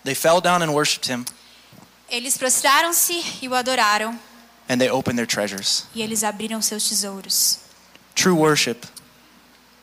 they 0.04 0.14
fell 0.14 0.40
down 0.40 0.62
and 0.62 0.70
worshipped 0.70 1.10
him, 1.12 1.24
eles 2.08 2.36
prostraram-se 2.38 3.20
e 3.42 3.48
o 3.48 3.54
adoraram. 3.54 4.16
and 4.68 4.78
they 4.78 4.88
opened 4.90 5.16
their 5.18 5.26
treasures. 5.26 5.84
E 5.94 6.00
eles 6.02 6.22
abriram 6.22 6.62
seus 6.62 6.88
tesouros. 6.88 7.58
True 8.14 8.32
worship 8.36 8.86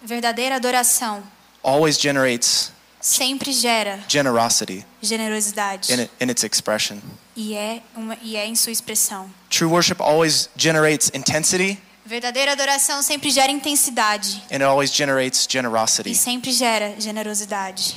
Verdadeira 0.04 0.56
adoração 0.56 1.22
always 1.62 2.00
generates 2.00 2.72
sempre 3.00 3.52
gera 3.52 4.00
generosity 4.08 4.86
generosidade. 5.02 5.92
in, 5.94 6.10
in 6.20 6.30
its 6.32 6.44
expression. 6.44 7.00
E 7.36 7.54
é, 7.54 7.82
uma, 7.96 8.18
e 8.22 8.36
é 8.36 8.46
em 8.48 8.56
sua 8.56 8.72
expressão. 8.72 9.30
True 9.50 9.70
worship 9.70 9.98
always 10.02 10.50
generates 10.56 11.12
intensity, 11.14 11.78
Verdadeira 12.12 12.52
adoração 12.52 13.02
sempre 13.02 13.32
gera 13.32 13.50
intensidade. 13.50 14.44
and 14.52 14.56
it 14.58 14.64
always 14.64 14.92
generates 14.92 15.46
E 15.46 15.48
generosity. 15.50 16.14
sempre 16.14 16.52
gera 16.52 16.94
generosidade. 17.00 17.96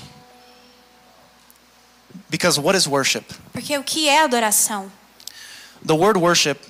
Because 2.30 2.60
what 2.60 2.76
is 2.76 2.86
worship? 2.86 3.24
Porque 3.52 3.76
o 3.76 3.82
que 3.82 4.08
é 4.08 4.20
adoração? 4.22 4.88
The 5.84 5.94
word 5.94 6.16
worship 6.18 6.60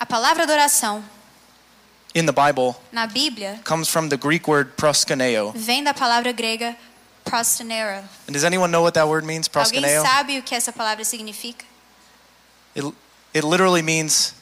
A 0.00 0.06
palavra 0.06 0.44
adoração 0.44 1.04
in 2.14 2.24
the 2.24 2.32
Bible 2.32 2.74
na 2.90 3.06
Bíblia 3.06 3.60
comes 3.64 3.88
from 3.90 4.08
the 4.08 4.16
Greek 4.16 4.48
word 4.48 4.72
proskuneo. 4.74 5.52
vem 5.54 5.84
da 5.84 5.92
palavra 5.92 6.32
grega 6.32 6.74
prostinero. 7.24 8.02
And 8.26 8.32
does 8.32 8.44
anyone 8.44 8.72
know 8.72 8.82
what 8.82 8.94
that 8.94 9.06
word 9.06 9.26
means? 9.26 9.48
Alguém 9.48 9.82
Proskuneo? 9.82 10.02
sabe 10.02 10.38
o 10.38 10.42
que 10.42 10.54
essa 10.54 10.72
palavra 10.72 11.04
significa? 11.04 11.66
It, 12.74 12.84
it 13.34 13.44
literally 13.44 13.82
means 13.82 14.32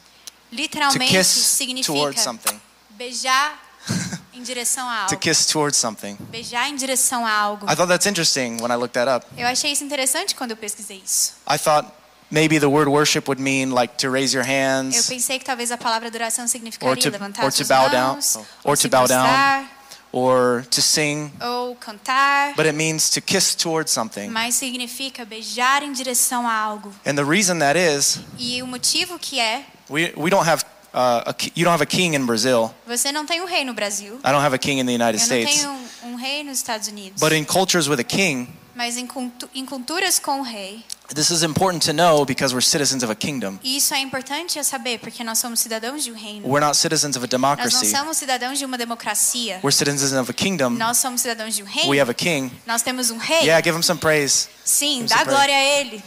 to 0.49 0.99
kiss 0.99 1.27
significa 1.27 1.93
towards 1.93 2.21
something. 2.21 2.59
beijar 2.91 3.57
em 4.33 4.41
direção 4.43 4.87
a 4.89 5.05
To 5.05 5.17
kiss 5.17 5.45
towards 5.47 5.77
something. 5.77 6.17
Beijar 6.29 6.69
em 6.69 6.75
direção 6.75 7.25
a 7.25 7.31
algo. 7.31 7.65
I 7.65 7.75
thought 7.75 7.87
that's 7.87 8.05
interesting 8.05 8.57
when 8.61 8.71
I 8.71 8.75
looked 8.75 8.93
that 8.93 9.09
up. 9.09 9.25
Eu 9.37 9.47
achei 9.47 9.71
isso 9.71 9.83
interessante 9.83 10.35
quando 10.35 10.51
eu 10.51 10.57
pesquisei 10.57 11.01
isso. 11.03 11.33
I 11.49 11.57
thought 11.57 11.89
maybe 12.29 12.59
the 12.59 12.67
word 12.67 12.89
worship 12.89 13.27
would 13.27 13.41
mean 13.41 13.71
like 13.73 13.95
to 13.97 14.09
raise 14.11 14.35
your 14.35 14.45
Eu 14.45 14.51
hands 14.51 15.07
pensei 15.07 15.39
que 15.39 15.45
talvez 15.45 15.71
a 15.71 15.77
palavra 15.77 16.07
adoração 16.09 16.47
significaria 16.47 16.93
Or 16.93 16.97
to- 17.01 17.09
levantar 17.09 17.45
or 17.45 17.51
to 17.51 17.65
bow 17.65 17.89
down. 17.89 18.13
mãos, 18.15 18.37
Or 18.63 18.77
to 18.77 18.89
bow 18.89 19.07
down. 19.07 19.67
or 20.11 20.65
to 20.71 20.81
sing, 20.81 21.31
ou 21.41 21.75
cantar, 21.75 22.53
but 22.55 22.65
it 22.65 22.73
means 22.75 23.09
to 23.09 23.21
kiss 23.21 23.53
towards 23.55 23.91
something. 23.91 24.29
mas 24.29 24.55
significa 24.55 25.25
beijar 25.25 25.83
em 25.83 25.91
direção 25.91 26.47
a 26.47 26.53
algo. 26.53 26.93
And 27.05 27.15
the 27.15 27.23
reason 27.25 27.59
that 27.59 27.77
is, 27.77 28.19
E 28.37 28.61
o 28.63 28.67
motivo 28.67 29.19
que 29.19 29.39
é, 29.39 29.63
we, 29.89 30.13
we 30.17 30.29
don't 30.29 30.47
have 30.47 30.63
uh, 30.93 31.23
a, 31.31 31.35
you 31.55 31.63
don't 31.63 31.73
have 31.73 31.81
a 31.83 31.85
king 31.85 32.15
in 32.15 32.25
Brazil. 32.25 32.73
você 32.85 33.11
não 33.11 33.25
tem 33.25 33.41
um 33.41 33.45
rei 33.45 33.63
no 33.63 33.73
Brasil, 33.73 34.15
I 34.23 34.31
don't 34.31 34.43
have 34.45 34.53
a 34.55 34.59
king 34.59 34.79
in 34.81 34.85
the 34.85 34.93
United 34.93 35.15
eu 35.15 35.19
não 35.19 35.25
States. 35.25 35.55
tenho 35.61 35.71
um, 35.71 36.13
um 36.13 36.15
rei 36.15 36.43
nos 36.43 36.57
Estados 36.57 36.87
Unidos, 36.87 37.19
But 37.21 37.31
in 37.33 37.43
cultures 37.45 37.87
with 37.87 37.99
a 37.99 38.03
king, 38.03 38.47
mas 38.75 38.95
em, 38.95 39.07
cultu- 39.07 39.49
em 39.55 39.65
culturas 39.65 40.19
com 40.19 40.39
o 40.39 40.43
rei, 40.43 40.83
this 41.15 41.31
is 41.31 41.41
important 41.41 41.83
to 41.83 41.93
know 41.93 42.23
because 42.25 42.53
we're 42.53 42.61
citizens 42.63 43.01
of 43.01 43.11
a 43.11 43.15
kingdom. 43.15 43.57
isso 43.63 43.91
é 43.93 43.99
importante 43.99 44.59
a 44.59 44.63
saber, 44.63 44.99
porque 44.99 45.23
nós 45.23 45.39
somos 45.39 45.59
cidadãos 45.59 46.03
de 46.03 46.11
um 46.11 46.15
reino. 46.15 46.47
We're 46.47 46.63
not 46.63 46.77
citizens 46.77 47.15
of 47.15 47.25
a 47.25 47.27
Nós 47.27 47.31
não 47.31 47.39
democracy. 47.55 47.89
somos 47.89 48.17
cidadãos 48.17 48.59
de 48.59 48.65
uma 48.65 48.77
democracia. 48.77 49.59
We're 49.63 49.71
citizens 49.75 50.13
of 50.13 50.29
a 50.29 50.33
kingdom. 50.33 50.71
Nós 50.71 50.97
somos 50.99 51.21
cidadãos 51.21 51.55
de 51.55 51.63
um 51.63 51.65
reino. 51.65 51.89
We 51.89 51.99
have 51.99 52.11
a 52.11 52.13
king. 52.13 52.51
Nós 52.67 52.83
temos 52.83 53.09
um 53.09 53.17
rei. 53.17 53.45
Yeah, 53.45 53.59
give 53.63 53.75
him 53.75 53.81
some 53.81 53.99
praise. 53.99 54.47
Sim, 54.63 55.05
dá 55.09 55.23
glória 55.23 55.55
a 55.55 55.63
ele. 55.79 56.03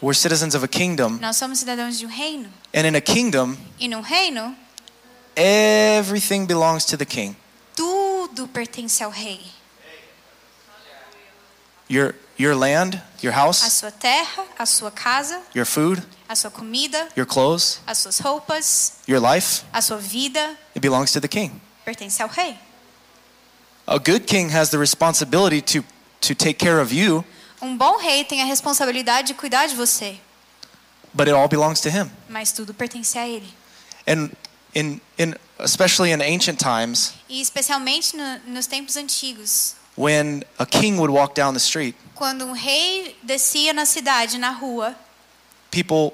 We're 0.00 0.14
citizens 0.14 0.54
of 0.54 0.64
a 0.64 0.68
kingdom, 0.68 1.18
Nós 1.20 1.36
somos 1.36 1.58
cidadãos 1.58 1.98
de 1.98 2.06
um 2.06 2.08
reino. 2.08 2.48
and 2.74 2.86
in 2.86 2.94
a 2.96 3.00
kingdom, 3.00 3.56
E 3.78 3.88
num 3.88 4.00
reino, 4.00 4.54
everything 5.36 6.46
belongs 6.46 6.84
to 6.84 6.96
the 6.96 7.04
king. 7.06 7.36
tudo 7.76 8.48
pertence 8.48 9.02
ao 9.02 9.10
rei. 9.10 9.40
Your 11.88 12.14
your 12.36 12.54
land, 12.54 13.00
your 13.22 13.32
A 13.32 13.36
house, 13.46 13.58
sua 13.72 13.90
terra, 13.90 14.44
a 14.58 14.66
sua 14.66 14.90
casa, 14.90 15.40
your 15.54 15.64
food, 15.64 16.02
a 16.28 16.36
sua 16.36 16.50
comida, 16.50 17.08
your 17.16 17.26
clothes, 17.26 17.80
as 17.86 17.98
suas 17.98 18.20
roupas, 18.20 18.92
your 19.08 19.18
life, 19.20 19.64
a 19.72 19.80
sua 19.80 19.96
vida 19.96 20.54
it 20.74 20.80
belongs 20.80 21.12
to 21.12 21.20
the 21.20 21.28
king. 21.28 21.60
pertence 21.84 22.20
ao 22.22 22.28
rei. 22.28 22.58
A 23.86 23.98
good 23.98 24.26
king 24.26 24.50
has 24.50 24.68
the 24.70 24.78
responsibility 24.78 25.62
to 25.62 25.82
to 26.20 26.34
take 26.34 26.58
care 26.58 26.78
of 26.78 26.92
you, 26.92 27.24
Um 27.60 27.76
bom 27.76 27.96
rei 27.98 28.24
tem 28.24 28.40
a 28.42 28.44
responsabilidade 28.44 29.28
de 29.28 29.34
cuidar 29.34 29.66
de 29.66 29.74
você, 29.74 30.16
but 31.12 31.26
it 31.28 31.32
all 31.36 31.48
belongs 31.48 31.80
to 31.80 31.88
him. 31.88 32.10
mas 32.28 32.52
tudo 32.52 32.72
pertence 32.72 33.18
a 33.18 33.26
ele. 33.26 33.48
And 34.06 34.30
in 34.74 35.00
in 35.18 35.34
especially 35.58 36.12
in 36.12 36.20
ancient 36.22 36.58
times, 36.58 37.12
E 37.28 37.40
especialmente 37.40 38.16
no, 38.16 38.38
nos 38.46 38.66
tempos 38.66 38.96
antigos, 38.96 39.74
when 39.96 40.44
a 40.58 40.64
king 40.64 40.98
would 40.98 41.10
walk 41.12 41.34
down 41.34 41.52
the 41.52 41.60
street, 41.60 41.96
quando 42.14 42.44
um 42.44 42.52
rei 42.52 43.16
descia 43.22 43.72
na 43.72 43.84
cidade, 43.84 44.38
na 44.38 44.50
rua, 44.50 44.94
people 45.70 46.12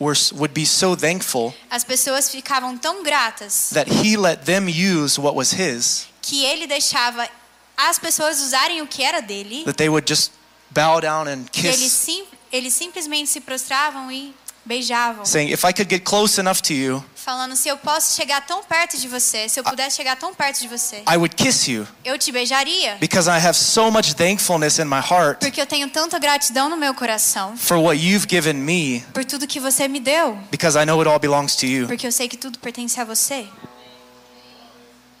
were 0.00 0.16
would 0.32 0.52
be 0.54 0.64
so 0.66 0.96
thankful 0.96 1.54
as 1.70 1.84
pessoas 1.84 2.28
ficavam 2.30 2.76
tão 2.78 3.02
gratas 3.02 3.70
that 3.72 3.90
he 3.90 4.16
let 4.16 4.44
them 4.44 4.66
use 4.68 5.18
what 5.20 5.34
was 5.36 5.52
his 5.52 6.06
que 6.22 6.44
ele 6.44 6.66
deixava 6.66 7.28
as 7.76 7.98
pessoas 7.98 8.40
usarem 8.40 8.80
o 8.82 8.86
que 8.86 9.02
era 9.02 9.20
dele, 9.22 9.62
that 9.64 9.76
they 9.76 9.88
would 9.88 10.06
just 10.10 10.32
bow 10.70 11.00
down 11.00 11.28
and 11.28 11.44
que 11.50 11.66
eles, 11.66 11.80
kiss 11.80 11.92
sim, 11.92 12.24
eles 12.52 12.74
simplesmente 12.74 13.28
se 13.28 13.40
prostravam 13.40 14.10
e 14.10 14.34
beijavam, 14.64 15.24
saying 15.24 15.50
if 15.50 15.64
I 15.64 15.72
could 15.72 15.88
get 15.88 16.04
close 16.04 16.40
enough 16.40 16.60
to 16.62 16.72
you 16.72 17.04
falando 17.14 17.56
se 17.56 17.68
eu 17.68 17.76
posso 17.76 18.14
chegar 18.14 18.40
tão 18.46 18.62
perto 18.62 18.96
de 18.96 19.08
você, 19.08 19.48
se 19.48 19.58
eu 19.58 19.64
pudesse 19.64 19.96
chegar 19.96 20.16
tão 20.16 20.34
perto 20.34 20.60
de 20.60 20.68
você, 20.68 21.02
I 21.08 21.16
would 21.16 21.34
kiss 21.34 21.70
you 21.70 21.86
eu 22.04 22.18
te 22.18 22.30
beijaria, 22.32 22.96
because 23.00 23.28
I 23.28 23.38
have 23.38 23.54
so 23.54 23.90
much 23.90 24.14
thankfulness 24.14 24.78
in 24.78 24.84
my 24.84 25.00
heart 25.00 25.38
porque 25.40 25.60
eu 25.60 25.66
tenho 25.66 25.88
tanta 25.88 26.18
gratidão 26.18 26.68
no 26.68 26.76
meu 26.76 26.94
coração 26.94 27.56
for 27.56 27.78
what 27.78 27.98
you've 27.98 28.26
given 28.28 28.54
me 28.54 29.04
por 29.12 29.24
tudo 29.24 29.46
que 29.46 29.60
você 29.60 29.88
me 29.88 30.00
deu, 30.00 30.38
because 30.50 30.76
I 30.78 30.84
know 30.84 30.98
it 31.00 31.08
all 31.08 31.18
belongs 31.18 31.56
to 31.56 31.66
you. 31.66 31.86
Porque 31.86 32.06
eu 32.06 32.12
sei 32.12 32.28
que 32.28 32.36
tudo 32.36 32.58
pertence 32.58 33.00
a 33.00 33.04
você. 33.04 33.46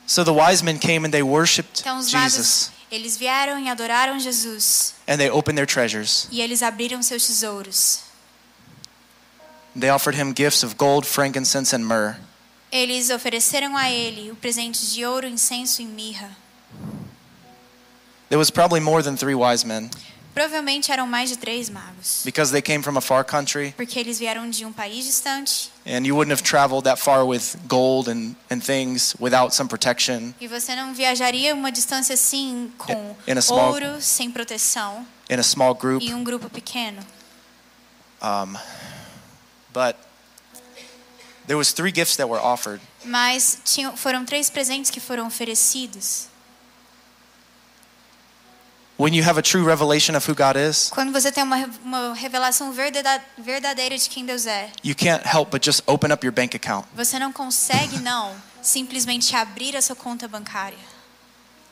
so 0.06 0.24
the 0.24 0.30
wise 0.30 0.62
men 0.62 0.78
came 0.78 1.04
and 1.04 1.10
they 1.10 1.22
Então 1.22 2.02
Jesus 2.02 2.70
eles 2.90 3.16
vieram 3.16 3.58
e 3.58 3.68
adoraram 3.68 4.18
Jesus, 4.18 4.94
and 5.06 5.18
they 5.18 5.28
opened 5.30 5.56
their 5.58 5.66
treasures 5.66 6.28
e 6.30 6.40
eles 6.40 6.62
abriram 6.62 7.02
seus 7.02 7.26
tesouros. 7.26 8.02
they 9.74 9.90
offered 9.90 10.14
him 10.16 10.32
gifts 10.32 10.62
of 10.62 10.76
gold 10.76 11.04
frankincense 11.06 11.74
and 11.74 11.84
myrrh 11.84 12.16
Eles 12.72 13.10
ofereceram 13.10 13.76
a 13.76 13.88
ele 13.88 14.30
o 14.32 14.36
presente 14.36 14.84
de 14.92 15.04
ouro, 15.04 15.26
incenso 15.26 15.80
e 15.80 15.86
mirra. 15.86 16.36
there 18.28 18.38
was 18.38 18.50
probably 18.50 18.80
more 18.80 19.02
than 19.02 19.16
three 19.16 19.34
wise 19.34 19.64
men 19.64 19.90
Provavelmente 20.36 20.92
eram 20.92 21.06
mais 21.06 21.30
de 21.30 21.38
três 21.38 21.70
magos, 21.70 22.20
because 22.22 22.52
they 22.52 22.60
came 22.60 22.82
from 22.82 22.98
a 22.98 23.00
far 23.00 23.24
country. 23.24 23.72
Porque 23.74 23.98
eles 23.98 24.18
vieram 24.18 24.50
de 24.50 24.66
um 24.66 24.72
país 24.72 25.02
distante. 25.06 25.70
And 25.86 26.04
you 26.06 26.14
wouldn't 26.14 26.30
have 26.30 26.42
traveled 26.42 26.84
that 26.84 27.00
far 27.02 27.24
with 27.26 27.56
gold 27.66 28.06
and, 28.10 28.36
and 28.50 28.60
things 28.60 29.16
without 29.18 29.54
some 29.54 29.66
protection. 29.66 30.34
E 30.38 30.46
você 30.46 30.76
não 30.76 30.92
viajaria 30.92 31.54
uma 31.54 31.72
distância 31.72 32.12
assim 32.12 32.70
com 32.76 33.16
In 33.26 33.38
a 33.38 33.40
small- 33.40 33.70
ouro, 33.72 34.02
sem 34.02 34.30
proteção 34.30 35.06
in 35.30 35.36
a 35.40 35.42
small 35.42 35.74
group. 35.74 36.02
e 36.02 36.12
um 36.12 36.22
grupo 36.22 36.50
pequeno. 36.50 37.00
um, 38.22 38.52
but 39.72 39.96
there 41.46 41.56
was 41.56 41.72
three 41.72 41.90
gifts 41.94 42.16
that 42.16 42.28
were 42.28 42.42
offered. 42.44 42.82
Mas 43.06 43.58
tinham, 43.64 43.96
foram 43.96 44.22
três 44.26 44.50
presentes 44.50 44.90
que 44.90 45.00
foram 45.00 45.26
oferecidos. 45.28 46.26
When 48.98 49.14
you 49.14 49.22
have 49.24 49.38
a 49.38 49.42
true 49.42 49.62
revelation 49.64 50.16
of 50.16 50.26
who 50.30 50.34
god 50.34 50.56
is 50.56 50.90
Quando 50.90 51.12
você 51.12 51.30
tem 51.30 51.42
uma, 51.44 51.68
uma 51.84 52.14
revelação 52.14 52.72
verdade- 52.72 53.22
verdadeira 53.38 53.96
de 53.96 54.08
quem 54.08 54.24
Deus 54.24 54.46
é, 54.46 54.70
you 54.84 54.94
can't 54.94 55.22
help 55.26 55.50
but 55.50 55.64
just 55.64 55.82
open 55.86 56.12
up 56.12 56.24
your 56.24 56.32
bank 56.34 56.56
account 56.56 56.86
você 56.94 57.18
não 57.18 57.32
consegue 57.32 57.98
não 57.98 58.34
simplesmente 58.62 59.34
abrir 59.36 59.76
a 59.76 59.82
sua 59.82 59.94
conta 59.96 60.26
bancária. 60.26 60.78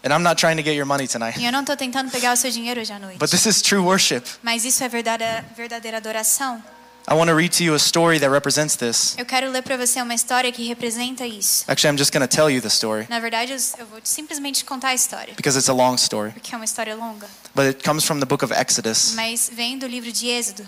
and 0.05 0.13
i'm 0.13 0.23
not 0.23 0.37
trying 0.39 0.57
to 0.57 0.63
get 0.63 0.77
your 0.77 0.87
money 0.87 1.09
tonight 1.09 1.39
E 1.41 1.45
eu 1.47 1.51
não 1.53 1.61
estou 1.61 1.77
tentando 1.77 2.11
pegar 2.11 2.33
o 2.33 2.37
seu 2.37 2.51
dinheiro 2.51 2.81
hoje 2.81 2.93
à 2.93 2.99
noite. 2.99 3.19
but 3.19 3.31
this 3.31 3.47
is 3.47 3.63
true 3.63 3.81
worship 3.83 4.23
Mas 4.43 4.65
isso 4.65 4.85
é 4.85 4.89
verdadeira, 4.89 5.45
verdadeira 5.57 5.97
adoração. 5.97 6.63
I 7.07 7.15
want 7.15 7.29
to 7.29 7.35
read 7.37 7.51
to 7.57 7.63
you 7.63 7.75
a 7.75 7.79
story 7.79 8.19
that 8.19 8.31
represents 8.31 8.77
this. 8.77 9.15
Eu 9.19 9.27
quero 9.27 9.51
ler 9.51 9.63
para 9.63 9.77
você 9.77 10.01
uma 10.01 10.15
história 10.15 10.51
que 10.51 10.67
representa 10.67 11.27
isso. 11.27 11.65
actually 11.69 11.95
i'm 11.95 11.99
just 11.99 12.13
going 12.13 12.27
to 12.27 12.37
tell 12.37 12.49
you 12.51 12.61
the 12.61 12.69
story. 12.69 13.07
Na 13.11 13.21
verdade, 13.21 13.53
eu, 13.53 13.87
vou 13.87 14.01
simplesmente 14.03 14.65
contar 14.65 14.89
a 14.89 14.95
história, 14.95 15.35
because 15.35 15.57
it's 15.59 15.69
a 15.69 15.75
long 15.75 15.97
story. 15.97 16.33
Porque 16.33 16.55
é 16.55 16.57
uma 16.57 16.65
história 16.65 16.95
longa. 16.95 17.29
but 17.55 17.67
it 17.67 17.85
comes 17.85 18.05
from 18.05 18.21
the 18.21 18.27
book 18.27 18.43
of 18.45 18.53
exodus. 18.55 19.13
Mas 19.15 19.51
vem 19.53 19.79
do 19.79 19.87
livro 19.87 20.11
de 20.11 20.27
Êxodo. 20.29 20.67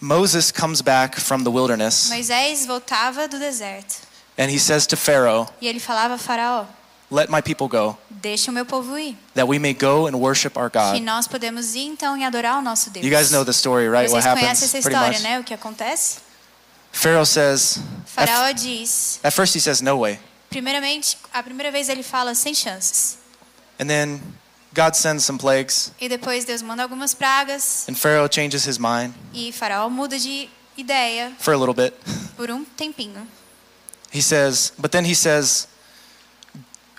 moses 0.00 0.50
comes 0.50 0.80
back 0.80 1.20
from 1.20 1.44
the 1.44 1.50
wilderness. 1.50 2.08
Moisés 2.10 2.66
voltava 2.66 3.28
do 3.28 3.38
deserto. 3.38 4.08
And 4.38 4.48
he 4.50 4.58
says 4.58 4.86
to 4.86 4.96
pharaoh 4.96 5.46
e 5.60 5.68
ele 5.68 5.78
falava 5.80 6.14
a 6.14 6.18
Faraó: 6.18 6.64
let 7.10 7.28
my 7.30 7.40
people 7.42 7.66
go 7.68 7.96
Deixa 8.10 8.50
o 8.50 8.54
meu 8.54 8.64
povo 8.66 8.98
ir, 8.98 9.16
that 9.34 9.48
we 9.48 9.58
may 9.58 9.72
go 9.74 10.06
and 10.06 10.12
worship 10.16 10.56
our 10.58 10.70
que 10.70 10.78
god 10.78 11.00
nós 11.02 11.26
podemos 11.26 11.74
ir 11.74 11.86
então 11.86 12.16
e 12.16 12.24
adorar 12.24 12.58
o 12.58 12.62
nosso 12.62 12.90
Deus. 12.90 13.04
you 13.04 13.10
guys 13.10 13.30
know 13.30 13.44
the 13.44 13.52
story 13.52 13.88
right 13.88 14.10
what 14.10 14.22
Vocês 14.22 14.26
happens 14.26 14.40
conhecem 14.42 14.64
essa 14.66 14.78
pretty 14.80 14.94
história, 14.96 15.18
much 15.18 15.22
né? 15.22 15.40
O 15.40 15.44
que 15.44 15.54
acontece? 15.54 16.18
pharaoh 16.92 17.24
says 17.26 17.78
at, 18.16 18.28
Faraó 18.28 18.52
diz: 18.52 19.18
at 19.22 19.32
first 19.32 19.54
he 19.54 19.60
says 19.60 19.80
no 19.80 19.96
way 19.98 20.18
primeiramente, 20.50 21.16
a 21.32 21.42
primeira 21.42 21.70
vez 21.70 21.88
ele 21.88 22.02
fala 22.02 22.34
sem 22.34 22.52
chances. 22.54 23.18
and 23.78 23.86
then 23.88 24.20
god 24.74 24.94
sends 24.94 25.24
some 25.24 25.38
plagues 25.38 25.92
E 26.00 26.08
depois 26.08 26.44
Deus 26.44 26.62
manda 26.62 26.82
algumas 26.82 27.14
pragas 27.14 27.86
and 27.88 27.94
pharaoh 27.94 28.28
changes 28.28 28.64
his 28.66 28.78
mind 28.78 29.14
e 29.32 29.52
Faraó 29.52 29.88
muda 29.88 30.18
de 30.18 30.48
ideia 30.78 31.32
for 31.38 31.54
a 31.54 31.56
little 31.56 31.74
bit 31.74 31.94
por 32.36 32.50
um 32.50 32.64
tempinho. 32.76 33.26
he 34.12 34.20
says 34.20 34.72
but 34.78 34.90
then 34.90 35.04
he 35.04 35.14
says 35.14 35.66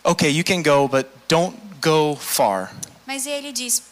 okay 0.03 0.29
you 0.29 0.43
can 0.43 0.61
go 0.63 0.87
but 0.87 1.07
don't 1.27 1.55
go 1.81 2.15
far 2.15 2.71
Mas 3.05 3.25
ele 3.25 3.51
diz: 3.51 3.83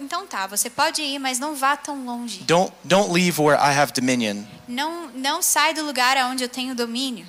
então 0.00 0.26
tá, 0.26 0.46
você 0.46 0.70
pode 0.70 1.02
ir, 1.02 1.18
mas 1.18 1.38
não 1.38 1.54
vá 1.54 1.76
tão 1.76 2.04
longe. 2.06 2.40
don't 2.44 2.72
don't 2.84 3.12
leave 3.12 3.40
where 3.40 3.58
i 3.60 3.72
have 3.76 3.92
dominion 3.92 4.44
Não, 4.66 5.08
não 5.14 5.42
sai 5.42 5.74
do 5.74 5.84
lugar 5.84 6.16
aonde 6.16 6.42
eu 6.44 6.48
tenho 6.48 6.74
domínio. 6.74 7.26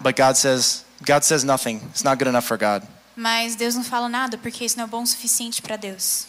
but 0.00 0.16
god 0.16 0.36
says 0.36 0.84
god 1.06 1.22
says 1.24 1.42
nothing 1.44 1.76
it's 1.90 2.02
not 2.02 2.18
good 2.18 2.28
enough 2.28 2.44
for 2.46 2.56
god 2.58 2.82
Mas 3.14 3.54
Deus 3.56 3.74
não 3.74 3.84
fala 3.84 4.08
nada 4.08 4.38
porque 4.38 4.64
isso 4.64 4.76
não 4.78 4.84
é 4.84 4.86
bom 4.86 5.02
o 5.02 5.06
suficiente 5.06 5.60
para 5.62 5.76
Deus. 5.76 6.26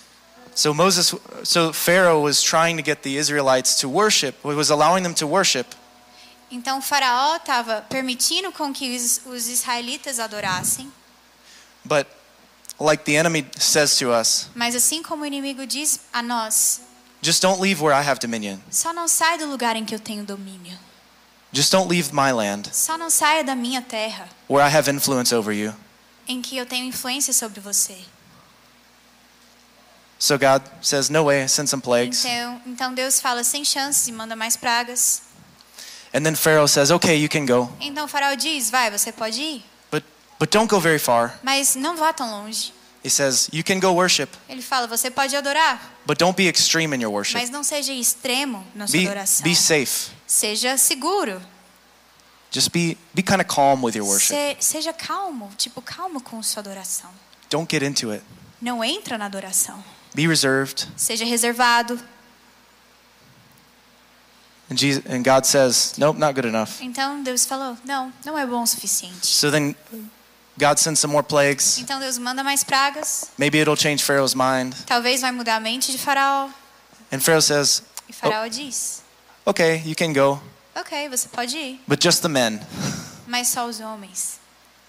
so 0.55 0.73
moses 0.73 1.13
so 1.43 1.73
pharaoh 1.73 2.21
was 2.21 2.41
trying 2.41 2.75
to 2.77 2.83
get 2.83 3.01
the 3.03 3.17
israelites 3.17 3.75
to 3.75 3.87
worship 3.89 4.35
was 4.43 4.69
allowing 4.69 5.01
them 5.03 5.13
to 5.13 5.25
worship 5.27 5.67
Então 6.55 6.79
Faraó 6.79 7.37
estava 7.37 7.81
permitindo 7.89 8.51
com 8.51 8.71
que 8.71 8.95
os, 8.95 9.21
os 9.25 9.47
israelitas 9.47 10.19
adorassem, 10.19 10.91
but 11.83 12.05
like 12.79 13.03
the 13.05 13.13
enemy 13.15 13.47
says 13.57 13.97
to 13.97 14.11
us 14.11 14.49
mas 14.53 14.75
assim 14.75 15.01
como 15.01 15.23
o 15.23 15.25
inimigo 15.25 15.65
diz 15.65 15.99
a 16.13 16.21
nós, 16.21 16.81
just 17.23 17.41
don't 17.41 17.59
leave 17.59 17.81
where 17.81 17.97
i 17.99 18.07
have 18.07 18.19
dominion 18.19 18.59
só 18.69 18.93
não 18.93 19.07
sai 19.07 19.37
do 19.39 19.47
lugar 19.47 19.75
em 19.75 19.83
que 19.83 19.95
eu 19.95 19.99
tenho 19.99 20.23
domínio. 20.23 20.77
just 21.51 21.71
don't 21.71 21.89
leave 21.89 22.11
my 22.13 22.31
land 22.31 22.69
Só 22.71 22.97
não 22.99 23.09
saia 23.09 23.43
da 23.43 23.55
minha 23.55 23.81
terra, 23.81 24.29
where 24.47 24.63
i 24.63 24.71
have 24.71 24.89
influence 24.91 25.33
over 25.33 25.51
you 25.55 25.73
em 26.27 26.39
que 26.39 26.55
eu 26.55 26.67
tenho 26.67 26.85
influência 26.85 27.33
sobre 27.33 27.59
você. 27.61 27.97
so 30.19 30.37
god 30.37 30.61
says 30.83 31.09
no 31.09 31.25
way 31.25 31.47
send 31.47 31.67
some 31.67 31.81
plagues 31.81 32.23
Então, 32.23 32.61
então 32.67 32.93
Deus 32.93 33.19
fala 33.19 33.43
sem 33.43 33.65
chances 33.65 34.07
e 34.07 34.11
manda 34.11 34.35
mais 34.35 34.55
pragas. 34.55 35.23
And 36.13 36.23
then 36.23 36.35
pharaoh 36.35 36.67
says 36.67 36.91
okay 36.91 37.15
you 37.15 37.27
can 37.29 37.45
go 37.45 37.69
Então 37.79 38.07
faraó 38.07 38.35
diz: 38.35 38.69
Vai, 38.69 38.89
você 38.91 39.11
pode 39.11 39.41
ir, 39.41 39.63
but 39.91 40.03
but 40.39 40.49
don't 40.51 40.67
go 40.69 40.79
very 40.79 40.99
far 40.99 41.39
mas 41.43 41.75
não 41.75 41.95
vá 41.95 42.13
tão 42.13 42.29
longe. 42.29 42.73
he 43.03 43.09
says 43.09 43.49
you 43.51 43.63
can 43.63 43.79
go 43.79 43.91
worship 43.93 44.29
Ele 44.47 44.61
fala: 44.61 44.87
Você 44.87 45.09
pode 45.11 45.35
adorar, 45.35 45.79
but 46.05 46.17
don't 46.17 46.35
be 46.35 46.47
extreme 46.49 46.95
in 46.95 47.01
your 47.01 47.11
worship 47.11 47.37
mas 47.39 47.49
não 47.49 47.63
seja 47.63 47.91
extremo 47.93 48.65
na 48.75 48.87
sua 48.87 48.99
be, 48.99 49.05
adoração. 49.07 49.43
be 49.43 49.55
safe 49.55 50.11
Seja 50.27 50.77
seguro. 50.77 51.41
just 52.51 52.69
be 52.71 52.97
be 53.13 53.21
kind 53.23 53.41
of 53.41 53.45
calm 53.47 53.83
with 53.83 53.95
your 53.95 54.05
worship 54.07 54.33
Se- 54.35 54.57
seja 54.59 54.93
calmo, 54.93 55.51
tipo 55.57 55.81
calmo 55.81 56.21
com 56.21 56.41
sua 56.43 56.61
adoração. 56.61 57.09
don't 57.49 57.67
get 57.69 57.83
into 57.83 58.11
it 58.11 58.23
Não 58.61 58.81
entra 58.83 59.17
na 59.17 59.25
adoração. 59.25 59.83
be 60.13 60.27
reserved 60.27 60.87
Seja 60.95 61.25
reservado. 61.25 61.99
And 64.73 64.77
jesus 64.79 65.03
and 65.07 65.23
god 65.23 65.45
says 65.45 65.93
nope 65.97 66.17
not 66.19 66.33
good 66.33 66.47
enough 66.47 66.81
Então 66.81 67.21
Deus 67.23 67.45
falou: 67.45 67.77
Não, 67.85 68.11
não 68.25 68.37
é 68.37 68.45
bom 68.45 68.63
o 68.63 68.67
suficiente. 68.67 69.27
so 69.27 69.51
then 69.51 69.75
god 70.57 70.79
sends 70.79 70.99
some 70.99 71.11
more 71.13 71.23
plagues 71.25 71.77
Então 71.77 71.99
Deus 71.99 72.17
manda 72.17 72.43
mais 72.43 72.63
pragas. 72.63 73.25
maybe 73.37 73.59
it'll 73.59 73.77
change 73.77 74.03
pharaoh's 74.03 74.33
mind 74.33 74.73
Talvez 74.85 75.21
vai 75.21 75.31
mudar 75.31 75.57
a 75.57 75.59
mente 75.59 75.91
de 75.91 75.97
Faraó. 75.97 76.49
And 77.11 77.19
Pharaoh 77.19 77.41
says, 77.41 77.83
E 78.09 78.13
Faraó 78.13 78.45
oh, 78.45 78.49
diz: 78.49 79.03
Okay, 79.45 79.83
you 79.85 79.95
can 79.95 80.13
go, 80.13 80.41
Ok, 80.75 81.07
você 81.09 81.27
pode 81.27 81.55
ir, 81.55 81.79
but 81.87 82.03
just 82.03 82.21
the 82.21 82.27
men. 82.29 82.59
mas 83.27 83.49
só 83.49 83.67
os 83.67 83.79
homens. 83.79 84.39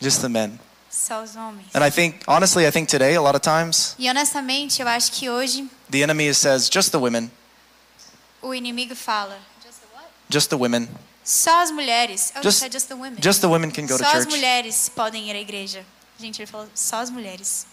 Just 0.01 0.21
the 0.23 0.29
men. 0.29 0.59
Só 0.91 1.23
os 1.23 1.35
homens. 1.37 1.67
And 1.75 1.85
I 1.85 1.91
think, 1.91 2.21
honestly, 2.27 2.67
I 2.67 2.71
think 2.71 2.89
today, 2.89 3.15
a 3.17 3.21
lot 3.21 3.35
of 3.37 3.41
times, 3.43 3.95
E 3.99 4.09
honestamente, 4.09 4.81
eu 4.81 4.89
acho 4.89 5.13
que 5.13 5.29
hoje 5.29 5.69
the 5.91 6.03
enemy 6.03 6.33
says, 6.33 6.71
just 6.73 6.91
the 6.93 6.99
women, 6.99 7.31
o 8.41 8.55
inimigo 8.55 8.95
fala: 8.95 9.37
just 10.35 10.49
the 10.51 10.57
women. 10.57 10.89
só 11.25 11.63
as 11.63 11.71
mulheres. 11.71 12.33
Oh, 12.37 12.43
Just- 12.43 12.69
just, 12.71 12.89
the 12.89 12.95
women. 12.95 13.17
Just 13.19 13.41
the 13.41 13.47
women 13.49 13.71
can 13.71 13.87
go 13.87 13.97
to 13.97 14.05
só 14.05 14.11
as 14.11 14.25
church. 14.25 14.29
mulheres 14.31 14.89
podem 14.89 15.31
ir 15.31 15.37
à 15.37 15.41
igreja. 15.41 15.85
Gente, 16.19 16.41
ele 16.43 16.47
falou 16.47 16.69
só 16.75 16.97
as 17.01 17.11
mulheres. 17.11 17.67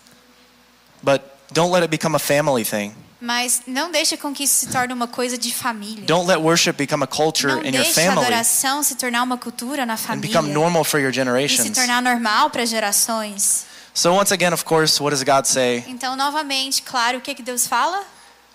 But 1.03 1.21
don't 1.51 1.71
let 1.73 1.81
it 1.81 1.89
become 1.89 2.15
a 2.15 2.19
family 2.19 2.63
thing. 2.63 2.95
Mas 3.19 3.61
não 3.67 3.91
deixa 3.91 4.17
com 4.17 4.33
que 4.33 4.43
isso 4.45 4.65
se 4.65 4.67
torne 4.71 4.93
uma 4.93 5.07
coisa 5.07 5.37
de 5.37 5.53
família. 5.53 6.05
Don't 6.05 6.27
let 6.27 6.39
worship 6.39 6.73
become 6.73 7.03
a 7.03 7.07
culture 7.07 7.53
não 7.53 7.61
in 7.61 7.65
your 7.75 7.83
deixe 7.83 7.91
a 7.91 7.93
family 8.05 8.25
adoração 8.25 8.81
se 8.81 8.95
tornar 8.95 9.21
uma 9.21 9.37
cultura 9.37 9.85
na 9.85 9.93
and 9.93 9.97
família. 9.97 10.29
become 10.29 10.49
normal 10.51 10.83
for 10.83 10.99
your 10.99 11.11
e 11.11 11.13
se 11.13 11.19
generations. 11.19 11.69
tornar 11.71 12.01
normal 12.01 12.49
para 12.49 12.65
gerações. 12.65 13.65
So 13.93 14.13
once 14.13 14.33
again, 14.33 14.53
of 14.53 14.63
course, 14.63 14.99
what 15.03 15.11
does 15.13 15.21
God 15.23 15.45
say? 15.45 15.83
Então, 15.87 16.15
novamente, 16.15 16.81
claro, 16.81 17.17
o 17.19 17.21
que, 17.21 17.35
que 17.35 17.43
Deus 17.43 17.67
fala? 17.67 18.03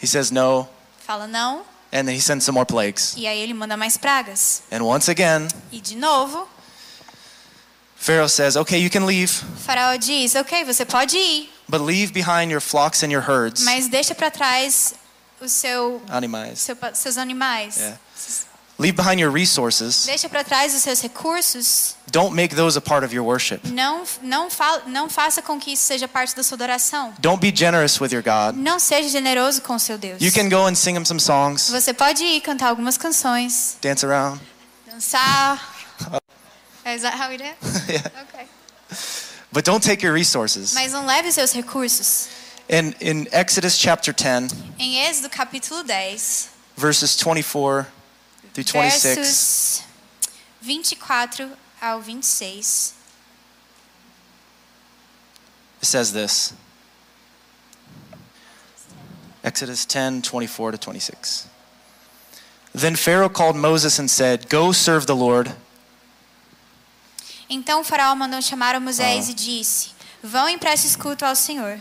He 0.02 0.06
says 0.06 0.30
no, 0.30 0.66
Fala 1.06 1.26
não, 1.28 1.62
and 1.96 2.06
then 2.06 2.14
he 2.14 2.20
sends 2.20 2.44
some 2.44 2.54
more 2.54 2.66
plagues. 2.66 3.14
e 3.16 3.26
aí 3.26 3.38
ele 3.40 3.54
manda 3.54 3.76
mais 3.76 3.96
pragas. 3.96 4.62
And 4.70 4.82
once 4.82 5.10
again, 5.10 5.48
E 5.72 5.80
de 5.80 5.96
novo, 5.96 6.46
Pharaoh 7.96 8.28
says, 8.28 8.56
okay, 8.56 8.78
you 8.78 8.90
can 8.90 9.06
leave, 9.06 9.32
faraó 9.64 9.96
diz: 9.98 10.34
Ok, 10.36 10.64
você 10.64 10.84
pode 10.84 11.16
ir, 11.16 11.48
but 11.68 11.80
leave 11.80 12.12
behind 12.12 12.50
your 12.52 12.60
flocks 12.60 13.02
and 13.02 13.10
your 13.10 13.22
herds. 13.28 13.62
mas 13.64 13.88
deixa 13.88 14.14
para 14.14 14.30
trás 14.30 14.94
o 15.40 15.48
seu, 15.48 16.00
Animais. 16.08 16.60
seu 16.60 16.76
seus 16.94 17.16
animais. 17.18 17.76
Yeah. 17.78 17.98
Leave 18.78 18.94
behind 18.94 19.18
your 19.18 19.32
resources. 19.32 20.04
Deixa 20.04 20.28
para 20.28 20.44
trás 20.44 20.74
os 20.74 20.82
seus 20.82 21.00
recursos. 21.00 21.94
Don't 22.10 22.34
make 22.36 22.54
those 22.54 22.76
a 22.76 22.80
part 22.80 23.04
of 23.06 23.14
your 23.14 23.24
worship. 23.24 23.60
Não, 23.72 24.04
não, 24.20 24.50
fa 24.50 24.82
não 24.86 25.08
faça 25.08 25.40
com 25.40 25.58
que 25.58 25.72
isso 25.72 25.84
seja 25.84 26.06
parte 26.06 26.36
da 26.36 26.42
sua 26.42 26.56
adoração. 26.56 27.14
Don't 27.18 27.40
be 27.40 27.50
generous 27.56 27.98
with 27.98 28.12
your 28.12 28.22
God. 28.22 28.54
Não 28.54 28.78
seja 28.78 29.08
generoso 29.08 29.62
com 29.62 29.78
seu 29.78 29.96
Deus. 29.96 30.20
You 30.20 30.30
can 30.30 30.50
go 30.50 30.66
and 30.66 30.74
sing 30.74 30.94
him 30.94 31.06
some 31.06 31.18
songs, 31.18 31.70
Você 31.70 31.94
pode 31.94 32.22
ir 32.22 32.42
cantar 32.42 32.68
algumas 32.68 32.98
canções, 32.98 33.78
dance 33.80 34.04
around. 34.04 34.38
dançar. 34.86 35.74
Is 36.86 37.00
that 37.02 37.16
how 37.18 37.30
we 37.30 37.38
do 37.38 37.44
it? 37.44 37.56
Yeah. 37.88 38.10
Okay. 38.28 38.46
But 39.50 39.64
don't 39.64 39.82
take 39.82 40.04
your 40.04 40.14
resources. 40.14 40.74
Mas 40.74 40.92
não 40.92 41.06
leve 41.06 41.32
seus 41.32 41.52
recursos. 41.52 42.28
In, 42.68 42.94
in 43.00 43.26
Exodus 43.32 43.78
chapter 43.78 44.12
10, 44.12 44.50
Em 44.78 45.06
Êxodo 45.08 45.30
capítulo 45.30 45.82
10, 45.82 46.48
verses 46.76 47.16
24 47.16 47.86
through 48.56 48.64
26, 48.64 49.18
versos 49.18 49.82
24 50.62 51.50
ao 51.82 52.00
26, 52.00 52.94
it 55.82 55.86
says 55.86 56.12
this 56.12 56.54
Exodus 59.44 59.84
10 59.84 60.22
24 60.22 60.72
to 60.72 60.78
26. 60.78 61.48
Then 62.74 62.96
Pharaoh 62.96 63.28
called 63.28 63.56
Moses 63.56 63.98
and 63.98 64.10
said, 64.10 64.48
Go 64.48 64.72
serve 64.72 65.06
the 65.06 65.14
Lord. 65.14 65.52
Então 67.48 67.84
faraó 67.84 68.16
mandou 68.16 68.40
chamar 68.42 68.74
Moisés 68.80 69.28
Ah. 69.28 69.30
e 69.30 69.34
disse: 69.34 69.90
Vão 70.22 70.48
e 70.48 70.58
prestes 70.58 70.96
culto 70.96 71.24
ao 71.24 71.36
Senhor. 71.36 71.78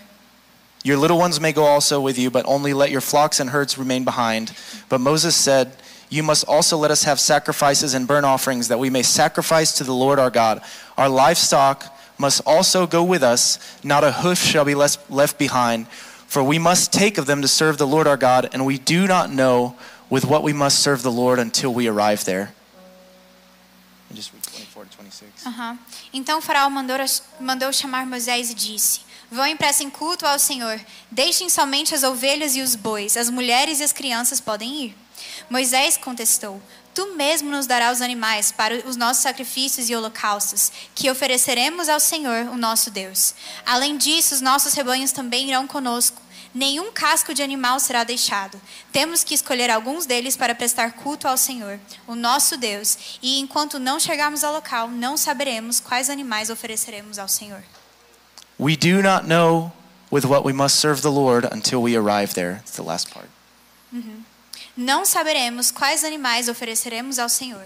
Your 0.83 0.97
little 0.97 1.17
ones 1.17 1.39
may 1.39 1.51
go 1.51 1.63
also 1.65 1.99
with 1.99 2.19
you, 2.19 2.29
but 2.29 2.45
only 2.45 2.71
let 2.73 2.91
your 2.91 3.01
flocks 3.01 3.39
and 3.39 3.49
herds 3.49 3.75
remain 3.77 4.03
behind. 4.03 4.51
But 4.87 4.99
Moses 5.01 5.35
said, 5.35 5.71
You 6.09 6.23
must 6.23 6.45
also 6.47 6.77
let 6.77 6.91
us 6.91 7.03
have 7.03 7.19
sacrifices 7.19 7.93
and 7.93 8.07
burnt 8.07 8.25
offerings, 8.25 8.67
that 8.67 8.79
we 8.79 8.89
may 8.89 9.03
sacrifice 9.03 9.73
to 9.77 9.83
the 9.83 9.93
Lord 9.93 10.19
our 10.19 10.29
God. 10.29 10.61
Our 10.97 11.09
livestock 11.09 11.85
must 12.17 12.41
also 12.45 12.87
go 12.87 13.03
with 13.03 13.23
us, 13.23 13.59
not 13.83 14.03
a 14.03 14.11
hoof 14.11 14.37
shall 14.37 14.65
be 14.65 14.75
left 14.75 15.37
behind. 15.37 15.87
For 16.27 16.43
we 16.43 16.59
must 16.59 16.91
take 16.91 17.17
of 17.17 17.25
them 17.25 17.41
to 17.41 17.47
serve 17.47 17.77
the 17.77 17.87
Lord 17.87 18.07
our 18.07 18.17
God, 18.17 18.49
and 18.53 18.65
we 18.65 18.77
do 18.77 19.07
not 19.07 19.29
know 19.29 19.75
with 20.09 20.25
what 20.25 20.43
we 20.43 20.53
must 20.53 20.79
serve 20.79 21.01
the 21.01 21.11
Lord 21.11 21.39
until 21.39 21.73
we 21.73 21.87
arrive 21.87 22.25
there. 22.25 22.53
And 24.09 24.15
just 24.15 24.33
read 24.33 24.43
24 24.43 24.85
to 24.85 24.97
26. 24.97 25.45
Aham. 25.45 25.79
Então 26.13 26.41
faraó 26.41 26.69
mandou, 26.69 26.97
mandou 27.39 27.73
chamar 27.73 28.05
Moisés 28.05 28.51
e 28.51 28.53
disse: 28.53 29.01
Vão 29.31 29.47
e 29.47 29.55
prestem 29.55 29.89
culto 29.89 30.25
ao 30.25 30.37
Senhor. 30.37 30.79
Deixem 31.11 31.49
somente 31.49 31.95
as 31.95 32.03
ovelhas 32.03 32.55
e 32.55 32.61
os 32.61 32.75
bois, 32.75 33.17
as 33.17 33.29
mulheres 33.29 33.79
e 33.79 33.83
as 33.83 33.91
crianças 33.91 34.39
podem 34.39 34.85
ir. 34.85 34.95
Moisés 35.49 35.97
contestou: 35.97 36.61
Tu 36.93 37.13
mesmo 37.15 37.51
nos 37.51 37.67
darás 37.67 37.97
os 37.97 38.01
animais 38.01 38.51
para 38.51 38.87
os 38.87 38.95
nossos 38.95 39.21
sacrifícios 39.21 39.89
e 39.89 39.95
holocaustos, 39.95 40.71
que 40.95 41.09
ofereceremos 41.11 41.89
ao 41.89 41.99
Senhor, 41.99 42.47
o 42.47 42.57
nosso 42.57 42.89
Deus. 42.89 43.35
Além 43.65 43.97
disso, 43.97 44.33
os 44.33 44.41
nossos 44.41 44.73
rebanhos 44.73 45.11
também 45.11 45.49
irão 45.49 45.67
conosco. 45.67 46.21
Nenhum 46.53 46.93
casco 46.93 47.33
de 47.33 47.43
animal 47.43 47.81
será 47.81 48.05
deixado. 48.05 48.59
Temos 48.93 49.25
que 49.25 49.33
escolher 49.33 49.69
alguns 49.69 50.05
deles 50.05 50.37
para 50.37 50.55
prestar 50.55 50.93
culto 50.93 51.27
ao 51.27 51.35
Senhor, 51.35 51.77
o 52.07 52.15
nosso 52.15 52.55
Deus, 52.55 53.17
e 53.21 53.41
enquanto 53.41 53.77
não 53.77 53.99
chegarmos 53.99 54.41
ao 54.41 54.53
local, 54.53 54.87
não 54.87 55.17
saberemos 55.17 55.81
quais 55.81 56.09
animais 56.09 56.49
ofereceremos 56.49 57.19
ao 57.19 57.27
Senhor. 57.27 57.61
We 58.57 58.77
do 58.77 59.01
not 59.01 59.27
know 59.27 59.73
with 60.09 60.25
what 60.25 60.45
we 60.45 60.53
must 60.53 60.77
serve 60.77 61.01
the 61.01 61.11
Lord 61.11 61.45
until 61.51 61.81
we 61.81 61.97
arrive 61.97 62.33
there. 62.35 62.61
It's 62.61 62.77
the 62.77 62.83
last 62.83 63.11
part. 63.13 63.27
Não 64.77 65.05
saberemos 65.05 65.71
quais 65.71 66.03
animais 66.03 66.49
ofereceremos 66.49 67.17
ao 67.19 67.29
Senhor. 67.29 67.65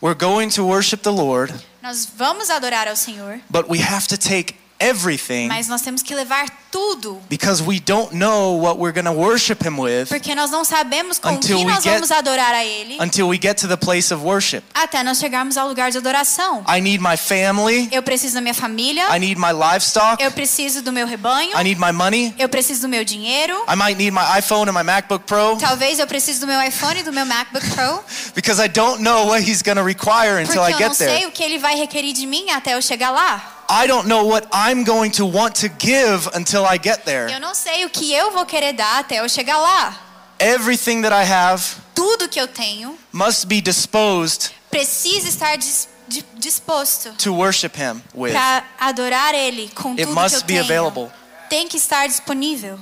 We're 0.00 0.18
going 0.18 0.50
to 0.50 0.64
worship 0.64 0.98
the 1.02 1.10
Lord, 1.10 1.52
Nós 1.82 2.06
vamos 2.16 2.50
adorar 2.50 2.86
ao 2.88 2.96
Senhor, 2.96 3.40
but 3.50 3.68
we 3.68 3.80
have 3.80 4.06
to 4.08 4.16
take 4.16 4.54
everything 4.78 5.48
mas 5.48 5.68
nós 5.68 5.80
temos 5.82 6.02
que 6.02 6.14
levar 6.14 6.46
tudo, 6.70 7.20
because 7.30 7.62
we 7.62 7.78
don't 7.78 8.12
know 8.14 8.60
what 8.60 8.78
we're 8.80 8.92
going 8.92 9.04
to 9.04 9.12
worship 9.18 9.62
Him 9.64 9.78
with 9.78 10.08
porque 10.08 10.34
nós 10.34 10.50
não 10.50 10.64
sabemos 10.64 11.18
com 11.20 11.38
que 11.38 11.54
we 11.54 11.64
nós 11.64 11.84
get- 11.84 11.92
vamos 11.94 12.10
adorar 12.10 12.52
a 12.52 12.64
Ele. 12.64 12.96
until 13.00 13.28
we 13.28 13.38
get 13.40 13.56
to 13.60 13.68
the 13.68 13.76
place 13.76 14.12
of 14.12 14.24
worship. 14.24 14.62
até 14.74 15.02
nós 15.04 15.18
chegarmos 15.18 15.56
ao 15.56 15.68
lugar 15.68 15.90
de 15.92 15.98
adoração. 15.98 16.64
I 16.68 16.80
need 16.80 16.98
my 17.00 17.16
family, 17.16 17.88
Eu 17.92 18.02
preciso 18.02 18.34
da 18.34 18.40
minha 18.40 18.54
família, 18.54 19.04
I 19.16 19.20
need 19.20 19.36
my 19.40 19.52
livestock, 19.52 20.22
eu 20.22 20.32
preciso 20.32 20.82
do 20.82 20.92
meu 20.92 21.06
rebanho, 21.06 21.52
I 21.58 21.62
need 21.62 21.80
my 21.80 21.92
money, 21.92 22.34
eu 22.38 22.48
preciso 22.48 22.82
do 22.82 22.88
meu 22.88 23.04
dinheiro, 23.04 23.54
I 23.72 23.76
might 23.76 23.94
need 23.96 24.10
my 24.10 24.38
iPhone 24.38 24.68
and 24.68 24.72
my 24.74 24.82
MacBook 24.82 25.24
Pro. 25.26 25.56
Talvez 25.60 26.00
eu 26.00 26.06
precise 26.08 26.40
do 26.40 26.46
meu 26.48 26.60
iPhone 26.60 26.98
e 26.98 27.02
do 27.04 27.12
meu 27.12 27.24
MacBook 27.24 27.64
Pro, 27.70 28.02
because 28.34 28.60
I 28.60 28.68
don't 28.68 29.00
know 29.00 29.28
what 29.28 29.48
He's 29.48 29.62
going 29.62 29.76
to 29.76 29.84
require 29.84 30.44
porque 30.44 30.58
until 30.58 30.62
I 30.64 30.72
eu 30.72 30.78
get 30.78 30.88
não 30.88 30.94
sei 30.94 31.06
there. 31.06 31.26
o 31.26 31.30
que 31.30 31.42
Ele 31.44 31.58
vai 31.58 31.76
requerir 31.76 32.12
de 32.12 32.26
mim 32.26 32.50
até 32.50 32.74
eu 32.74 32.82
chegar 32.82 33.10
lá. 33.10 33.53
I 33.68 33.86
don't 33.86 34.06
know 34.06 34.24
what 34.26 34.46
I'm 34.52 34.84
going 34.84 35.10
to 35.12 35.24
want 35.26 35.54
to 35.60 35.68
give 35.68 36.28
until 36.34 36.64
I 36.64 36.78
get 36.82 37.04
there. 37.04 37.32
Eu 37.32 37.40
não 37.40 37.54
sei 37.54 37.84
o 37.84 37.90
que 37.90 38.12
eu 38.12 38.30
vou 38.30 38.44
querer 38.46 38.72
dar 38.72 39.00
até 39.00 39.20
eu 39.20 39.28
chegar 39.28 39.56
lá. 39.58 39.96
Everything 40.38 41.02
that 41.02 41.14
I 41.14 41.24
have 41.30 41.62
Tudo 41.94 42.28
que 42.28 42.40
eu 42.40 42.48
tenho 42.48 42.98
must 43.12 43.46
be 43.46 43.60
disposed 43.60 44.50
precisa 44.70 45.28
estar 45.28 45.56
dis- 45.56 45.88
disposto 46.36 47.12
to 47.18 47.32
worship 47.32 47.76
Him 47.76 48.02
with. 48.14 48.32
para 48.32 48.64
adorar 48.78 49.34
Ele 49.34 49.70
com 49.74 49.90
It 49.92 50.02
tudo 50.02 50.12
que 50.14 50.18
eu 50.18 50.22
must 50.22 50.40
be 50.44 50.54
tenho. 50.54 50.64
available. 50.64 51.10
Tem 51.48 51.68
que 51.68 51.76
estar 51.76 52.06
disponível. 52.08 52.78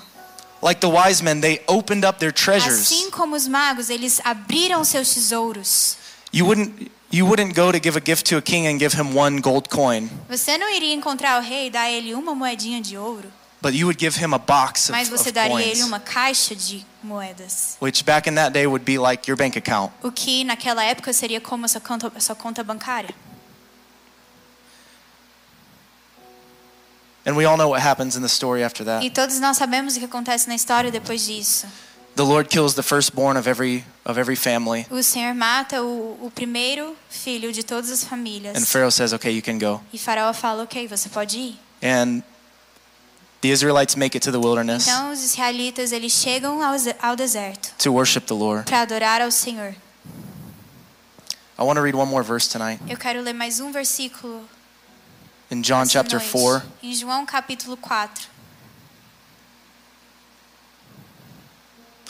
Like 0.62 0.80
the 0.80 0.86
wise 0.88 1.22
men, 1.22 1.40
they 1.40 1.60
opened 1.66 2.06
up 2.06 2.18
their 2.20 2.32
treasures. 2.32 2.80
Assim 2.90 3.10
como 3.10 3.34
os 3.36 3.46
magos, 3.48 3.90
eles 3.90 4.20
abriram 4.24 4.82
seus 4.84 5.12
tesouros. 5.12 5.96
You 6.32 6.46
wouldn't 6.46 6.90
you 7.12 7.26
wouldn't 7.26 7.54
go 7.54 7.70
to 7.70 7.78
give 7.78 7.96
a 7.96 8.00
gift 8.00 8.26
to 8.26 8.36
a 8.38 8.42
king 8.42 8.66
and 8.66 8.78
give 8.78 8.94
him 8.98 9.14
one 9.16 9.40
gold 9.40 9.68
coin, 9.68 10.08
Você 10.28 10.56
não 10.58 10.68
iria 10.74 10.94
encontrar 10.94 11.38
o 11.38 11.42
rei 11.44 11.66
e 11.66 11.70
dar 11.70 11.82
a 11.82 11.90
ele 11.90 12.14
uma 12.14 12.34
moedinha 12.34 12.80
de 12.80 12.96
ouro, 12.96 13.30
but 13.60 13.74
you 13.74 13.86
would 13.86 13.98
give 14.00 14.18
him 14.18 14.34
a 14.34 14.38
box 14.38 14.88
of, 14.88 14.92
mas 14.92 15.08
você 15.08 15.28
of 15.28 15.32
daria 15.32 15.50
coins, 15.50 15.78
ele 15.78 15.82
uma 15.84 16.00
caixa 16.00 16.56
de 16.56 16.84
moedas. 17.02 17.76
which 17.80 18.02
back 18.04 18.28
in 18.28 18.34
that 18.34 18.52
day 18.52 18.66
would 18.66 18.84
be 18.84 18.98
like 18.98 19.30
your 19.30 19.36
bank 19.36 19.56
account. 19.58 19.92
O 20.02 20.10
que 20.10 20.42
naquela 20.44 20.82
época 20.82 21.12
seria 21.12 21.40
como 21.40 21.66
a 21.66 21.68
sua 21.68 21.80
conta, 21.80 22.10
a 22.16 22.20
sua 22.20 22.34
conta 22.34 22.64
bancária. 22.64 23.14
And 27.24 27.36
we 27.36 27.44
all 27.44 27.56
know 27.56 27.68
what 27.68 27.80
happens 27.80 28.16
in 28.16 28.22
the 28.22 28.28
story 28.28 28.64
after 28.64 28.84
that. 28.84 29.04
E 29.04 29.10
todos 29.10 29.38
nós 29.38 29.56
sabemos 29.56 29.94
o 29.94 29.98
que 30.00 30.06
acontece 30.06 30.48
na 30.48 30.56
história 30.56 30.90
depois 30.90 31.24
disso. 31.24 31.66
The 32.14 32.22
Lord 32.24 32.48
kills 32.50 32.74
the 32.74 32.82
firstborn 32.82 33.38
of 33.38 33.48
every 33.48 33.84
of 34.04 34.18
every 34.18 34.36
family, 34.36 34.86
O 34.90 35.02
Senhor 35.02 35.34
mata 35.34 35.82
o, 35.82 36.18
o 36.26 36.30
primeiro 36.30 36.94
filho 37.08 37.52
de 37.52 37.62
todas 37.62 37.90
as 37.90 38.04
famílias. 38.04 38.54
and 38.56 38.66
Pharaoh 38.66 38.90
says, 38.90 39.12
"Okay, 39.14 39.30
you 39.32 39.40
can 39.42 39.58
go." 39.58 39.80
E 39.92 39.98
Faraó 39.98 40.32
fala: 40.34 40.64
Ok, 40.64 40.86
você 40.88 41.08
pode 41.08 41.38
ir. 41.38 41.58
And 41.82 42.22
the 43.40 43.48
Israelites 43.50 43.96
make 43.96 44.14
it 44.16 44.22
to 44.24 44.30
the 44.30 44.38
wilderness 44.38 44.86
Então 44.86 45.10
os 45.10 45.22
israelitas 45.22 45.90
eles 45.90 46.12
chegam 46.12 46.62
ao, 46.62 46.74
ao 47.00 47.16
deserto 47.16 47.72
to 47.78 47.90
worship 47.92 48.26
the 48.26 48.34
Lord. 48.34 48.66
para 48.66 48.82
adorar 48.82 49.20
ao 49.22 49.30
Senhor. 49.30 49.74
I 51.58 51.62
want 51.64 51.76
to 51.76 51.82
read 51.82 51.94
one 51.96 52.10
more 52.10 52.22
verse 52.24 52.48
tonight 52.48 52.80
Eu 52.88 52.96
quero 52.98 53.20
ler 53.22 53.32
mais 53.32 53.58
um 53.60 53.72
versículo 53.72 54.44
in 55.50 55.62
John 55.62 55.86
chapter 55.88 56.20
4. 56.20 56.62
em 56.82 56.94
João 56.94 57.24
capítulo 57.24 57.76
4. 57.76 58.31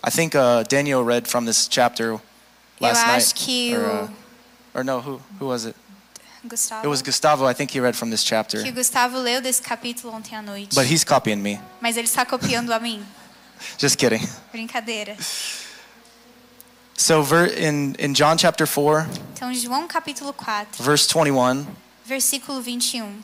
I 0.05 0.11
think 0.11 0.35
uh, 0.35 0.65
Daniel 0.65 1.05
read 1.05 1.29
from 1.29 1.45
this 1.47 1.69
chapter 1.69 2.19
last 2.81 3.03
Eu 3.07 3.07
night. 3.13 3.33
que 3.35 3.75
or, 3.77 3.85
uh, 3.87 4.09
or 4.75 4.85
no, 4.85 5.01
who 5.01 5.21
who 5.39 5.47
was 5.47 5.65
it? 5.67 5.77
Gustavo, 6.49 6.83
It 6.85 6.89
was 6.91 7.03
Gustavo. 7.03 7.47
I 7.47 7.53
think 7.55 7.71
he 7.71 7.79
read 7.81 7.95
from 7.95 8.11
this 8.11 8.25
chapter. 8.25 8.63
que 8.63 8.73
Gustavo 8.73 9.19
leu 9.19 9.41
desse 9.41 9.63
capítulo 9.63 10.13
ontem 10.13 10.35
à 10.35 10.43
noite. 10.43 10.75
But 10.75 10.87
he's 10.87 11.05
copying 11.05 11.41
me. 11.41 11.61
Mas 11.81 11.97
ele 11.97 12.09
está 12.09 12.27
copiando 12.27 12.73
a 12.73 12.81
mim. 12.81 13.05
Just 13.79 13.97
kidding. 13.97 14.27
Brincadeira. 14.51 15.17
So 16.97 17.23
ver, 17.23 17.47
in 17.47 17.95
in 17.99 18.15
John 18.15 18.37
chapter 18.37 18.67
4, 18.67 19.07
Então, 19.35 19.53
João 19.55 19.87
capítulo 19.89 20.33
4, 20.35 20.83
verse 20.83 21.07
21, 21.07 21.67
versículo 22.05 22.61
21. 22.61 23.23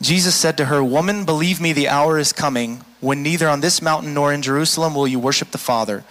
Jesus 0.00 0.34
said 0.34 0.56
to 0.56 0.64
her, 0.66 0.82
"Woman, 0.82 1.24
believe 1.24 1.60
me, 1.60 1.72
the 1.72 1.88
hour 1.88 2.18
is 2.18 2.32
coming 2.32 2.80
when 3.00 3.22
neither 3.22 3.48
on 3.48 3.60
this 3.60 3.80
mountain 3.80 4.14
nor 4.14 4.32
in 4.32 4.42
Jerusalem 4.42 4.94
will 4.94 5.08
you 5.08 5.18
worship 5.18 5.50
the 5.50 5.58
Father. 5.58 6.04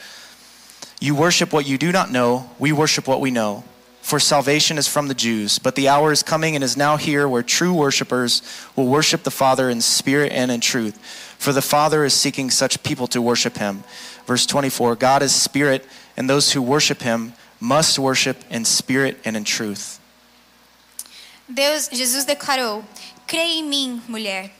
You 1.00 1.16
worship 1.16 1.54
what 1.54 1.68
you 1.68 1.78
do 1.78 1.92
not 1.92 2.12
know, 2.12 2.50
we 2.58 2.72
worship 2.72 3.08
what 3.08 3.22
we 3.22 3.32
know." 3.32 3.64
For 4.08 4.22
salvation 4.22 4.78
is 4.78 4.88
from 4.88 5.10
the 5.10 5.14
Jews, 5.14 5.60
but 5.60 5.76
the 5.76 5.90
hour 5.90 6.14
is 6.14 6.24
coming 6.24 6.56
and 6.56 6.64
is 6.64 6.78
now 6.78 6.96
here 6.96 7.28
where 7.28 7.44
true 7.44 7.74
worshipers 7.74 8.42
will 8.74 8.88
worship 8.88 9.24
the 9.24 9.32
Father 9.32 9.70
in 9.70 9.82
spirit 9.82 10.32
and 10.32 10.50
in 10.50 10.62
truth. 10.62 10.98
For 11.38 11.52
the 11.52 11.62
Father 11.62 12.06
is 12.06 12.14
seeking 12.14 12.50
such 12.50 12.82
people 12.84 13.08
to 13.08 13.22
worship 13.22 13.58
him. 13.58 13.84
Verse 14.26 14.46
24 14.46 14.96
God 14.96 15.22
is 15.22 15.36
spirit, 15.36 15.86
and 16.16 16.30
those 16.30 16.54
who 16.54 16.62
worship 16.62 17.02
him 17.02 17.34
must 17.60 18.00
worship 18.00 18.46
in 18.50 18.64
spirit 18.64 19.20
and 19.26 19.36
in 19.36 19.44
truth. 19.44 20.00
Deus, 21.54 21.90
Jesus 21.90 22.24
declarou: 22.24 22.86
Creia 23.28 23.60
em 23.60 23.70
mim, 23.70 24.02
mulher. 24.08 24.52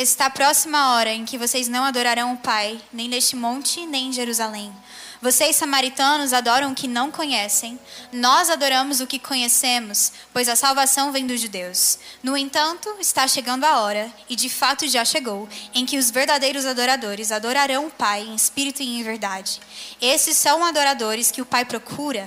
Está 0.00 0.30
próxima 0.30 0.78
a 0.78 0.94
hora 0.94 1.12
em 1.12 1.26
que 1.26 1.36
vocês 1.36 1.68
não 1.68 1.84
adorarão 1.84 2.32
o 2.32 2.38
Pai, 2.38 2.80
nem 2.90 3.06
neste 3.06 3.36
monte, 3.36 3.84
nem 3.84 4.08
em 4.08 4.12
Jerusalém. 4.12 4.72
Vocês, 5.20 5.56
samaritanos, 5.56 6.32
adoram 6.32 6.72
o 6.72 6.74
que 6.74 6.88
não 6.88 7.10
conhecem. 7.10 7.78
Nós 8.10 8.48
adoramos 8.48 9.00
o 9.00 9.06
que 9.06 9.18
conhecemos, 9.18 10.10
pois 10.32 10.48
a 10.48 10.56
salvação 10.56 11.12
vem 11.12 11.26
dos 11.26 11.42
judeus. 11.42 11.98
No 12.22 12.34
entanto, 12.34 12.88
está 12.98 13.28
chegando 13.28 13.64
a 13.64 13.80
hora, 13.80 14.10
e 14.26 14.34
de 14.34 14.48
fato 14.48 14.88
já 14.88 15.04
chegou, 15.04 15.46
em 15.74 15.84
que 15.84 15.98
os 15.98 16.10
verdadeiros 16.10 16.64
adoradores 16.64 17.30
adorarão 17.30 17.84
o 17.84 17.90
Pai 17.90 18.22
em 18.22 18.34
espírito 18.34 18.82
e 18.82 19.00
em 19.00 19.02
verdade. 19.02 19.60
Esses 20.00 20.34
são 20.34 20.64
adoradores 20.64 21.30
que 21.30 21.42
o 21.42 21.46
Pai 21.46 21.66
procura. 21.66 22.26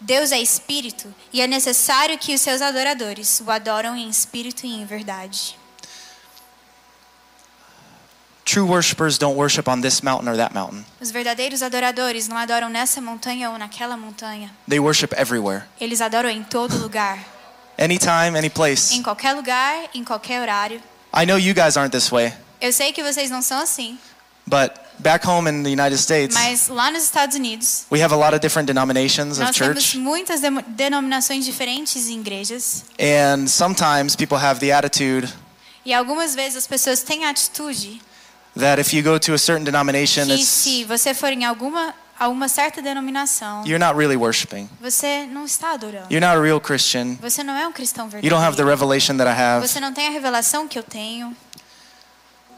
Deus 0.00 0.32
é 0.32 0.40
espírito 0.40 1.14
e 1.32 1.40
é 1.40 1.46
necessário 1.46 2.18
que 2.18 2.34
os 2.34 2.40
seus 2.40 2.60
adoradores 2.60 3.40
o 3.46 3.48
adoram 3.48 3.96
em 3.96 4.08
espírito 4.08 4.66
e 4.66 4.74
em 4.74 4.84
verdade. 4.84 5.61
True 8.52 8.66
worshipers 8.66 9.16
don't 9.16 9.34
worship 9.36 9.66
on 9.66 9.80
this 9.80 10.02
mountain 10.02 10.28
or 10.30 10.36
that 10.36 10.52
mountain. 10.52 10.84
Os 11.00 11.10
verdadeiros 11.10 11.62
adoradores 11.62 12.28
não 12.28 12.36
adoram 12.36 12.68
nessa 12.68 13.00
montanha 13.00 13.48
ou 13.50 13.56
naquela 13.56 13.96
montanha. 13.96 14.50
They 14.68 14.78
worship 14.78 15.08
everywhere. 15.16 15.62
Eles 15.80 16.00
adoram 16.02 16.28
em 16.28 16.42
todo 16.42 16.76
lugar, 16.76 17.18
Anytime, 17.78 18.36
any 18.36 18.50
place. 18.50 18.94
em 18.94 19.02
qualquer 19.02 19.32
lugar, 19.32 19.74
em 19.94 20.04
qualquer 20.04 20.40
horário. 20.42 20.82
I 21.16 21.24
know 21.24 21.38
you 21.38 21.54
guys 21.54 21.76
aren't 21.78 21.92
this 21.92 22.10
way, 22.10 22.34
Eu 22.60 22.72
sei 22.74 22.92
que 22.92 23.02
vocês 23.02 23.30
não 23.30 23.40
são 23.40 23.58
assim, 23.58 23.98
but 24.46 24.70
back 24.98 25.26
home 25.26 25.48
in 25.50 25.62
the 25.62 25.70
United 25.70 25.96
States, 25.98 26.34
mas 26.36 26.68
lá 26.68 26.90
nos 26.90 27.02
Estados 27.04 27.34
Unidos 27.34 27.86
we 27.90 28.02
have 28.02 28.12
a 28.12 28.16
lot 28.16 28.34
of 28.34 28.40
different 28.40 28.66
denominations 28.66 29.38
of 29.38 29.44
nós 29.46 29.56
temos 29.56 29.82
church, 29.82 29.96
muitas 29.98 30.40
demo- 30.42 30.62
denominações 30.68 31.44
diferentes 31.46 32.08
em 32.08 32.20
igrejas 32.20 32.84
and 33.00 33.46
sometimes 33.48 34.14
people 34.14 34.36
have 34.36 34.60
the 34.60 34.70
attitude 34.72 35.26
e 35.86 35.92
algumas 35.94 36.34
vezes 36.34 36.58
as 36.58 36.66
pessoas 36.66 37.02
têm 37.02 37.24
a 37.24 37.30
atitude 37.30 38.00
that 38.56 38.80
if 38.80 38.92
you 38.92 39.02
go 39.02 39.18
to 39.18 39.34
a 39.34 39.38
certain 39.38 39.64
denomination, 39.64 40.26
que 40.26 40.44
se 40.44 40.84
você 40.84 41.14
for 41.14 41.32
em 41.32 41.44
alguma 41.44 41.94
alguma 42.18 42.48
certa 42.48 42.80
denominação, 42.80 43.64
you're 43.66 43.78
not 43.78 43.96
really 43.98 44.16
worshiping. 44.16 44.68
você 44.80 45.26
não 45.26 45.44
está 45.44 45.72
adorando. 45.72 46.06
You're 46.10 46.24
not 46.24 46.36
a 46.36 46.40
real 46.40 46.60
Christian. 46.60 47.16
Você 47.20 47.42
não 47.42 47.54
é 47.54 47.66
um 47.66 47.72
cristão 47.72 48.08
You 48.22 48.30
don't 48.30 48.44
have 48.44 48.56
the 48.56 48.64
revelation 48.64 49.16
that 49.16 49.28
I 49.28 49.34
have. 49.34 49.66
Você 49.66 49.80
não 49.80 49.92
tem 49.92 50.08
a 50.08 50.10
revelação 50.10 50.68
que 50.68 50.78
eu 50.78 50.82
tenho. 50.82 51.36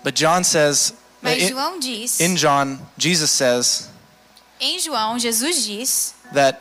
But 0.03 0.15
John 0.15 0.45
says, 0.45 0.93
Mas 1.23 1.45
in, 1.45 1.49
João 1.49 1.79
diz, 1.79 2.21
in 2.21 2.35
John, 2.35 2.79
Jesus 2.99 3.31
says 3.31 3.89
em 4.61 4.79
João, 4.79 5.19
Jesus 5.19 5.65
diz 5.65 6.15
that 6.33 6.59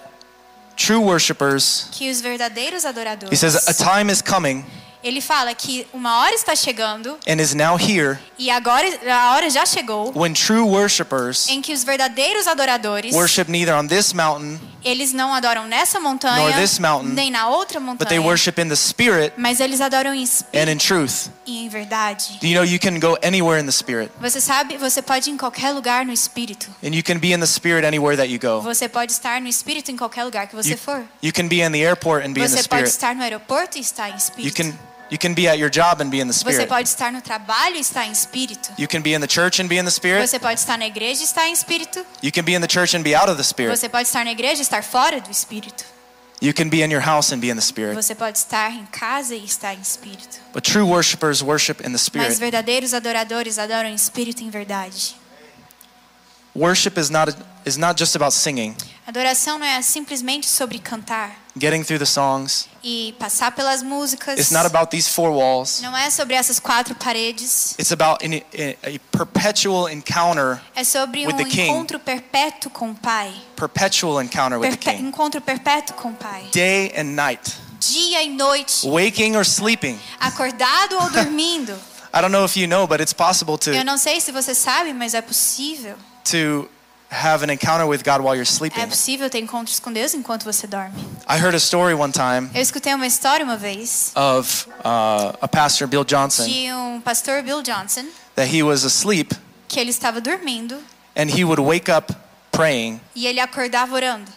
true 0.76 1.00
worshipers, 1.00 1.88
que 1.92 2.10
os 2.10 2.22
verdadeiros 2.22 2.86
adoradores, 2.86 3.32
he 3.32 3.38
says, 3.38 3.68
a 3.68 3.74
time 3.74 4.12
is 4.12 4.22
coming 4.22 4.66
ele 5.04 5.20
fala 5.22 5.54
que 5.54 5.86
uma 5.94 6.20
hora 6.20 6.34
está 6.34 6.56
chegando 6.56 7.18
and 7.28 7.42
is 7.42 7.54
now 7.54 7.78
here 7.78 8.18
e 8.40 8.50
agora 8.50 8.88
a 9.12 9.34
hora 9.34 9.50
já 9.50 9.66
chegou 9.66 10.12
when 10.16 10.34
true 10.34 10.62
worshipers 10.62 11.48
em 11.50 11.62
que 11.62 11.74
os 11.74 11.84
verdadeiros 11.84 12.48
adoradores, 12.48 13.14
worship 13.14 13.46
neither 13.50 13.76
on 13.76 13.88
this 13.88 14.14
mountain, 14.14 14.60
eles 14.84 15.14
não 15.14 15.34
adoram 15.34 15.66
nessa 15.68 16.00
montanha, 16.00 16.50
Nor 16.50 16.54
this 16.54 16.80
mountain, 16.80 17.14
nem 17.14 17.32
na 17.32 17.48
outra 17.48 17.80
but 17.80 18.08
they 18.08 18.20
montanha, 18.20 18.22
worship 18.22 18.60
in 18.62 18.68
the 18.70 18.76
Spirit 18.76 19.34
mas 19.38 19.60
eles 19.60 19.82
adoram 19.82 20.14
em 20.14 20.20
and 20.20 20.24
espírito 20.24 20.72
in 20.72 20.78
truth. 20.78 21.30
e 21.46 21.66
em 21.66 21.70
verdade. 21.70 22.38
Do 22.42 22.48
you 22.48 22.54
know 22.56 22.64
you 22.66 22.80
can 22.80 23.00
go 23.00 23.18
anywhere 23.24 23.62
in 23.62 23.66
the 23.66 23.72
Spirit? 23.72 24.12
Você 24.22 24.40
sabe, 24.42 24.78
você 24.78 25.02
pode 25.02 25.30
ir 25.30 25.34
em 25.34 25.38
qualquer 25.38 25.72
lugar 25.72 26.06
no 26.06 26.14
espírito. 26.14 26.68
And 26.84 26.94
you 26.96 27.04
can 27.04 27.18
be 27.20 27.34
in 27.34 27.40
the 27.40 27.46
Spirit 27.46 27.86
anywhere 27.86 28.16
that 28.18 28.30
you 28.32 28.40
go. 28.40 28.62
Você 28.62 28.88
pode 28.88 29.12
estar 29.12 29.42
no 29.42 29.48
espírito 29.48 29.92
em 29.92 29.98
qualquer 29.98 30.24
lugar 30.24 30.48
que 30.48 30.56
você 30.56 30.72
You, 30.72 30.78
for. 30.78 31.04
you 31.22 31.32
can 31.34 31.48
be 31.48 31.62
in 31.62 31.72
the 31.72 31.80
airport 31.80 32.26
and 32.26 32.32
be 32.34 32.42
in 32.42 32.46
the 32.46 32.50
Você 32.50 32.64
pode 32.68 32.84
Spirit. 32.84 32.90
estar 32.90 33.16
no 33.16 33.24
aeroporto 33.24 33.78
e 33.78 33.82
estar 33.82 34.08
em 34.10 34.12
You 34.12 34.18
espírito. 34.18 34.56
can, 34.56 34.74
you 35.12 35.18
can 35.18 35.34
be 35.34 35.48
at 35.48 35.58
your 35.58 35.70
job 35.70 36.02
and 36.02 36.10
be 36.10 36.20
in 36.20 36.28
the 36.28 36.34
Você 36.34 36.40
Spirit. 36.40 36.68
pode 36.68 36.88
estar 36.90 37.12
no 37.12 37.22
trabalho 37.22 37.76
e 37.76 37.80
estar 37.80 38.06
em 38.06 38.12
espírito. 38.12 38.72
You 38.78 38.88
can 38.88 39.02
be 39.02 39.14
in 39.14 39.20
the 39.20 39.28
church 39.28 39.62
and 39.62 39.68
be 39.68 39.78
in 39.78 39.86
the 39.86 39.92
Spirit. 39.92 40.28
Você 40.28 40.40
pode 40.40 40.60
estar 40.60 40.78
na 40.78 40.88
igreja 40.88 41.22
e 41.22 41.26
estar 41.26 41.48
em 41.48 41.54
espírito. 41.54 42.06
You 42.22 42.32
can 42.32 42.44
be 42.44 42.54
in 42.56 42.62
the 42.62 42.68
church 42.68 42.96
and 42.96 43.02
be 43.04 43.16
out 43.16 43.30
of 43.30 43.38
the 43.38 43.44
Spirit. 43.44 43.78
Você 43.78 43.90
pode 43.90 44.08
estar 44.08 44.24
na 44.24 44.32
igreja 44.32 44.62
e 44.62 44.64
estar 44.64 44.84
fora 44.84 45.20
do 45.22 45.30
espírito. 45.32 45.86
You 46.42 46.54
can 46.54 46.68
be 46.68 46.84
in 46.84 46.92
your 46.92 47.02
house 47.02 47.32
and 47.32 47.40
be 47.40 47.50
in 47.50 47.56
the 47.56 47.62
Spirit. 47.62 47.96
Você 47.96 48.14
pode 48.14 48.38
estar 48.38 48.70
em 48.70 48.86
casa 48.88 49.34
e 49.34 49.46
estar 49.46 49.74
em 49.74 49.80
espírito. 49.80 50.40
But 50.54 50.64
true 50.64 50.84
worshipers 50.86 51.42
worship 51.42 51.80
in 51.80 51.84
the 51.84 51.92
Mas 51.92 52.02
Spirit. 52.02 52.36
verdadeiros 52.40 52.94
adoradores 52.94 53.58
adoram 53.58 53.90
em 53.90 53.96
espírito 53.96 54.42
e 54.42 54.46
em 54.46 54.50
verdade. 54.50 55.16
Worship 56.56 57.00
is 57.00 57.10
not, 57.10 57.36
is 57.66 57.78
not 57.78 57.98
just 57.98 58.16
about 58.16 58.32
singing, 58.34 58.76
Adoração 59.08 59.58
não 59.60 59.66
é 59.66 59.82
simplesmente 59.82 60.46
sobre 60.48 60.78
cantar 60.80 61.32
getting 61.58 61.84
through 61.84 62.00
the 62.00 62.06
songs. 62.06 62.68
e 62.84 63.14
passar 63.20 63.52
pelas 63.52 63.82
músicas. 63.84 64.40
It's 64.40 64.52
not 64.52 64.66
about 64.66 64.90
these 64.92 65.10
four 65.10 65.32
walls. 65.32 65.82
Não 65.82 65.96
é 65.98 66.10
sobre 66.10 66.36
essas 66.36 66.60
quatro 66.60 66.94
paredes. 66.96 67.76
It's 67.80 67.92
about 67.92 68.24
an, 68.26 68.42
a 68.84 69.00
perpetual 69.18 69.90
encounter, 69.90 70.62
É 70.76 70.84
sobre 70.84 71.26
With 71.26 71.34
um 71.34 71.38
the 71.38 71.44
King. 71.46 71.70
encontro 71.70 72.00
perpétuo 72.00 72.70
com 72.72 72.92
o 72.92 72.96
Pai. 72.96 73.34
perpetual 73.56 74.22
encounter 74.22 74.60
with 74.60 74.72
the 74.72 74.78
King. 74.78 75.08
encontro 75.08 75.42
perpétuo 75.42 75.96
com 75.96 76.10
o 76.10 76.14
Pai. 76.14 76.48
Day 76.52 76.94
and 76.98 77.16
night, 77.16 77.52
Dia 77.80 78.24
e 78.24 78.30
noite. 78.30 78.88
waking 78.88 79.36
or 79.36 79.44
sleeping. 79.44 80.00
Acordado 80.20 80.96
ou 81.02 81.10
dormindo. 81.12 81.74
I 82.14 82.22
don't 82.22 82.32
know 82.32 82.46
if 82.46 82.56
you 82.56 82.68
know, 82.68 82.86
but 82.88 83.02
it's 83.02 83.12
possible 83.14 83.56
Eu 83.66 83.80
to, 83.80 83.84
não 83.84 83.98
sei 83.98 84.22
se 84.22 84.32
você 84.32 84.54
sabe, 84.54 84.94
mas 84.94 85.14
é 85.16 85.22
possível. 85.22 85.96
To 86.32 86.70
have 87.12 87.44
an 87.44 87.50
encounter 87.52 87.86
with 87.88 88.04
God 88.04 88.22
while 88.22 88.36
you're 88.36 88.42
É 88.42 88.46
sleeping. 88.46 88.88
possível 88.88 89.30
ter 89.30 89.40
encontros 89.40 89.80
com 89.80 89.92
Deus 89.94 90.14
enquanto 90.14 90.44
você 90.44 90.66
dorme. 90.66 90.94
I 91.30 91.38
heard 91.38 91.54
a 91.56 91.60
story 91.60 91.94
one 91.94 92.12
time 92.12 92.50
Eu 92.56 92.62
escutei 92.62 92.94
uma 92.94 93.06
história 93.06 93.46
uma 93.46 93.56
vez 93.58 94.12
of 94.16 94.68
uh, 94.80 95.38
a 95.42 95.48
pastor, 95.48 95.88
Bill 95.88 96.04
Johnson, 96.04 96.46
de 96.46 96.72
um 96.74 97.00
pastor 97.02 97.42
Bill 97.44 97.62
Johnson 97.62 98.06
that 98.36 98.50
he 98.56 98.64
was 98.64 98.84
asleep 98.84 99.34
que 99.68 99.80
ele 99.80 99.92
estava 99.92 100.20
dormindo 100.20 100.80
and 101.16 101.30
he 101.30 101.44
would 101.44 101.62
wake 101.62 101.92
up 101.92 102.12
praying, 102.52 103.00
e 103.16 103.28
ele 103.28 103.40
acordava 103.40 103.94
orando. 103.96 104.32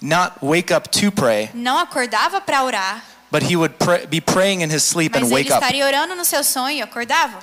not 0.00 0.32
wake 0.42 0.72
up 0.72 0.88
to 0.88 1.10
pray, 1.12 1.50
Não 1.54 1.76
acordava 1.78 2.40
para 2.40 2.62
orar, 2.62 3.02
but 3.32 3.42
he 3.42 3.56
would 3.56 3.74
pray, 3.78 4.06
be 4.06 4.20
praying 4.20 4.62
in 4.62 4.68
his 4.70 4.82
sleep 4.84 5.12
mas 5.12 5.22
and 5.28 5.32
wake 5.34 5.50
up. 5.52 5.60
Mas 5.60 5.70
ele 5.70 5.78
estaria 5.80 5.86
orando 5.86 6.14
no 6.16 6.24
seu 6.24 6.42
sonho 6.44 6.76
e 6.78 6.82
acordava. 6.82 7.38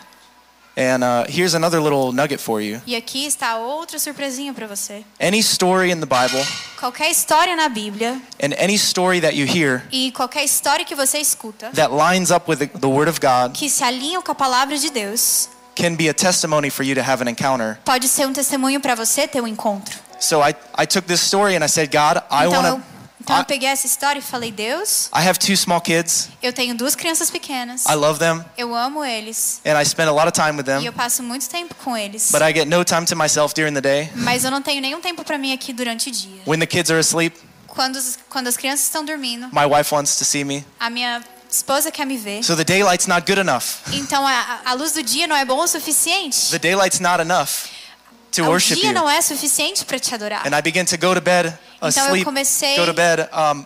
And 0.79 1.03
uh, 1.03 1.25
here's 1.27 1.55
another 1.55 1.81
little 1.81 2.13
nugget 2.13 2.39
for 2.39 2.61
you. 2.61 2.81
E 2.87 2.95
aqui 2.95 3.25
está 3.25 3.57
outra 3.57 3.99
surpresinha 3.99 4.53
para 4.53 4.65
você. 4.65 5.03
Any 5.19 5.39
story 5.39 5.91
in 5.91 5.99
the 5.99 6.05
Bible 6.05 6.41
Qualquer 6.79 7.11
história 7.11 7.53
na 7.53 7.67
Bíblia 7.67 8.21
and 8.41 8.53
any 8.57 8.75
story 8.75 9.19
that 9.19 9.35
you 9.35 9.45
hear 9.45 9.83
e 9.91 10.09
qualquer 10.13 10.45
história 10.45 10.85
que 10.85 10.95
você 10.95 11.17
escuta 11.17 11.69
that 11.71 11.91
lines 11.91 12.31
up 12.31 12.49
with 12.49 12.59
the, 12.59 12.67
the 12.67 12.87
Word 12.87 13.09
of 13.09 13.19
God 13.19 13.53
que 13.53 13.69
se 13.69 13.83
alinham 13.83 14.21
com 14.21 14.31
a 14.31 14.35
palavra 14.35 14.77
de 14.77 14.89
Deus 14.89 15.49
can 15.75 15.95
be 15.95 16.07
a 16.07 16.13
testimony 16.13 16.69
for 16.69 16.83
you 16.85 16.95
to 16.95 17.01
have 17.01 17.21
an 17.21 17.29
encounter. 17.29 17.77
pode 17.83 18.07
ser 18.07 18.25
um 18.25 18.31
testemunho 18.31 18.79
para 18.79 18.95
você 18.95 19.27
ter 19.27 19.41
um 19.41 19.47
encontro. 19.47 19.99
So 20.21 20.41
I, 20.41 20.55
I 20.77 20.85
took 20.85 21.05
this 21.05 21.21
story 21.21 21.57
and 21.57 21.63
I 21.65 21.67
said, 21.67 21.89
God, 21.91 22.23
I 22.31 22.47
Então 22.47 22.63
want 22.63 22.81
to. 22.81 22.98
Então 23.29 23.37
eu 23.37 23.43
I, 23.43 23.45
peguei 23.45 23.69
essa 23.69 23.85
história 23.85 24.19
e 24.19 24.21
falei: 24.21 24.51
Deus, 24.51 25.07
I 25.15 25.27
have 25.27 25.37
two 25.37 25.55
small 25.55 25.79
kids. 25.81 26.29
eu 26.41 26.51
tenho 26.51 26.75
duas 26.75 26.95
crianças 26.95 27.29
pequenas. 27.29 27.85
I 27.85 27.93
love 27.93 28.19
them 28.19 28.43
Eu 28.57 28.73
amo 28.75 29.03
eles 29.05 29.61
and 29.65 29.79
I 29.79 29.85
spend 29.85 30.09
a 30.09 30.11
lot 30.11 30.25
of 30.27 30.31
time 30.31 30.57
with 30.57 30.65
e 30.67 30.85
eu 30.85 30.91
them, 30.91 30.93
passo 30.93 31.21
muito 31.21 31.47
tempo 31.47 31.75
com 31.83 31.95
eles. 31.95 32.31
but 32.31 32.41
I 32.41 32.51
get 32.53 32.67
no 32.67 32.83
time 32.83 33.05
to 33.05 33.15
myself 33.15 33.53
during 33.53 33.73
the 33.73 33.81
day. 33.81 34.09
Mas 34.15 34.43
eu 34.43 34.51
não 34.51 34.61
tenho 34.61 34.81
nenhum 34.81 34.99
tempo 35.01 35.23
para 35.23 35.37
mim 35.37 35.53
aqui 35.53 35.71
durante 35.73 36.09
o 36.09 36.11
dia. 36.11 36.41
When 36.47 36.59
the 36.59 36.65
kids 36.65 36.89
are 36.89 36.99
asleep, 36.99 37.37
Quando, 37.67 37.99
quando 38.29 38.47
as 38.47 38.57
crianças 38.57 38.85
estão 38.85 39.05
dormindo, 39.05 39.47
my 39.53 39.65
wife 39.65 39.93
wants 39.93 40.15
to 40.17 40.25
see 40.25 40.43
me. 40.43 40.65
a 40.79 40.89
minha 40.89 41.21
esposa 41.49 41.91
quer 41.91 42.05
me 42.05 42.17
ver. 42.17 42.43
So 42.43 42.55
the 42.55 42.63
daylight's 42.63 43.05
not 43.07 43.25
good 43.25 43.39
enough. 43.39 43.63
Então 43.93 44.25
a, 44.27 44.59
a 44.65 44.73
luz 44.73 44.91
do 44.93 45.03
dia 45.03 45.27
não 45.27 45.35
é 45.35 45.45
bom 45.45 45.59
o 45.63 45.67
suficiente. 45.67 46.49
The 46.49 46.59
daylight's 46.59 46.99
not 46.99 47.21
enough. 47.21 47.69
to 48.31 48.43
o 48.43 48.47
worship 48.47 48.75
dia 48.75 48.87
you. 48.89 48.93
não 48.93 49.09
é 49.09 49.21
suficiente 49.21 49.85
para 49.85 49.99
te 49.99 50.13
adorar. 50.13 50.45
And 50.47 50.57
I 50.57 50.61
begin 50.61 50.85
to 50.85 50.97
go 50.97 51.13
to 51.13 51.21
bed 51.21 51.57
Então 51.81 52.03
eu 52.03 52.09
asleep, 52.09 52.25
comecei- 52.25 52.75
go 52.77 52.85
to 52.85 52.93
bed 52.93 53.27
um, 53.33 53.65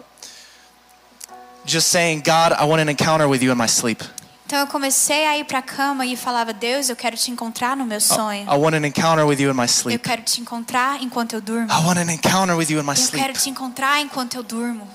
just 1.66 1.88
saying, 1.90 2.20
God, 2.20 2.54
I 2.60 2.66
want 2.66 2.82
an 2.82 2.90
encounter 2.92 3.28
with 3.28 3.42
you 3.42 3.52
in 3.52 3.56
my 3.58 3.68
sleep. 3.68 4.04
Então 4.46 4.60
eu 4.60 4.68
comecei 4.68 5.26
a 5.26 5.38
ir 5.38 5.46
para 5.46 5.60
a 5.60 5.62
cama 5.62 6.06
e 6.06 6.16
falava: 6.16 6.54
Deus, 6.54 6.90
eu 6.90 6.96
quero 6.96 7.16
te 7.18 7.32
encontrar 7.32 7.76
no 7.76 7.86
meu 7.86 8.00
sonho. 8.00 8.44
I 8.44 8.56
want 8.58 8.76
an 8.76 8.86
encounter 8.86 9.26
with 9.26 9.40
you 9.40 9.50
in 9.50 9.56
my 9.56 9.66
sleep. 9.68 9.96
Eu 9.96 10.00
quero 10.00 10.22
te 10.22 10.42
encontrar 10.42 11.02
enquanto 11.02 11.34
eu 11.34 11.42
durmo. 11.42 11.72
I 11.72 11.86
want 11.86 11.98
an 11.98 12.12
encounter 12.12 12.56
with 12.56 12.70
you 12.70 12.80
in 12.80 12.84
my 12.84 12.94
sleep. 12.96 13.14
Eu 13.16 13.20
quero 13.20 13.34
te 13.34 13.50
encontrar 13.50 14.02
enquanto 14.02 14.36
eu 14.36 14.44
durmo. 14.44 14.88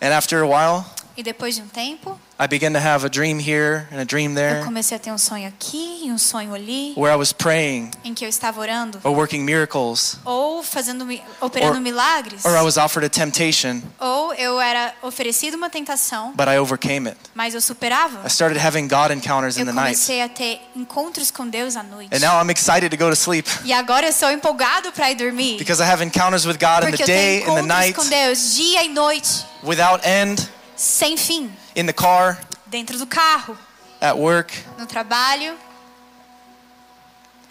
And 0.00 0.12
after 0.16 0.42
a 0.42 0.46
while, 0.46 0.84
E 1.18 1.22
depois 1.24 1.56
de 1.56 1.62
um 1.62 1.66
tempo, 1.66 2.16
I 2.38 2.46
began 2.46 2.70
to 2.70 2.78
have 2.78 3.04
a 3.04 3.08
dream 3.08 3.40
here 3.40 3.88
and 3.92 4.00
a 4.00 4.04
dream 4.04 4.28
eu 4.30 4.34
there 4.36 4.64
comecei 4.64 4.96
a 4.96 5.00
ter 5.00 5.10
um 5.10 5.18
sonho 5.18 5.48
aqui 5.48 6.02
e 6.04 6.12
um 6.12 6.16
sonho 6.16 6.54
ali, 6.54 6.92
where 6.96 7.12
I 7.12 7.16
was 7.18 7.32
praying 7.32 7.90
em 8.04 8.14
que 8.14 8.24
eu 8.24 8.28
estava 8.28 8.60
orando 8.60 9.00
or 9.02 9.10
working 9.16 9.40
miracles 9.42 10.16
ou 10.24 10.62
fazendo 10.62 11.04
mi- 11.04 11.20
operando 11.40 11.74
Or- 11.74 11.80
milagres, 11.80 12.44
or 12.44 12.52
I 12.56 12.62
was 12.62 12.76
offered 12.76 13.04
a 13.04 13.10
temptation, 13.10 13.82
ou 13.98 14.32
eu 14.34 14.60
era 14.60 14.94
oferecido 15.02 15.56
uma 15.56 15.68
tentação, 15.68 16.30
but 16.36 16.46
I 16.46 16.56
overcame 16.56 17.08
it. 17.08 17.18
mas 17.34 17.52
eu 17.52 17.60
superava. 17.60 18.22
I 18.24 18.28
started 18.30 18.64
having 18.64 18.86
God 18.86 19.10
encounters 19.10 19.56
in 19.56 19.62
Eu 19.62 19.66
the 19.66 19.72
night. 19.72 19.96
comecei 19.96 20.22
a 20.22 20.28
ter 20.28 20.60
encontros 20.76 21.32
com 21.32 21.48
Deus 21.48 21.74
à 21.74 21.82
noite. 21.82 22.14
And 22.14 22.20
now 22.20 22.40
I'm 22.40 22.48
excited 22.52 22.90
to 22.90 22.96
go 22.96 23.10
to 23.10 23.16
sleep 23.16 23.48
E 23.64 23.72
agora 23.72 24.06
eu 24.06 24.12
sou 24.12 24.30
empolgado 24.30 24.92
para 24.92 25.10
ir 25.10 25.16
dormir. 25.16 25.58
because 25.58 25.82
I 25.82 25.84
have 25.90 26.00
encounters 26.00 26.46
with 26.46 26.58
God 26.60 26.84
in 26.84 26.90
Porque 26.92 26.98
the 26.98 27.02
eu 27.02 27.06
day, 27.08 27.40
tenho 27.40 27.54
the 27.56 27.60
encontros 27.62 27.66
night, 27.66 27.94
com 27.94 28.06
Deus 28.08 28.54
dia 28.54 28.84
e 28.84 28.88
noite, 28.90 29.44
without 29.64 30.06
end, 30.06 30.48
sem 30.78 31.16
fim, 31.16 31.50
in 31.74 31.86
the 31.86 31.92
car, 31.92 32.38
dentro 32.66 32.96
do 32.96 33.06
carro, 33.06 33.58
at 34.00 34.16
work. 34.16 34.52
no 34.78 34.86
trabalho. 34.86 35.54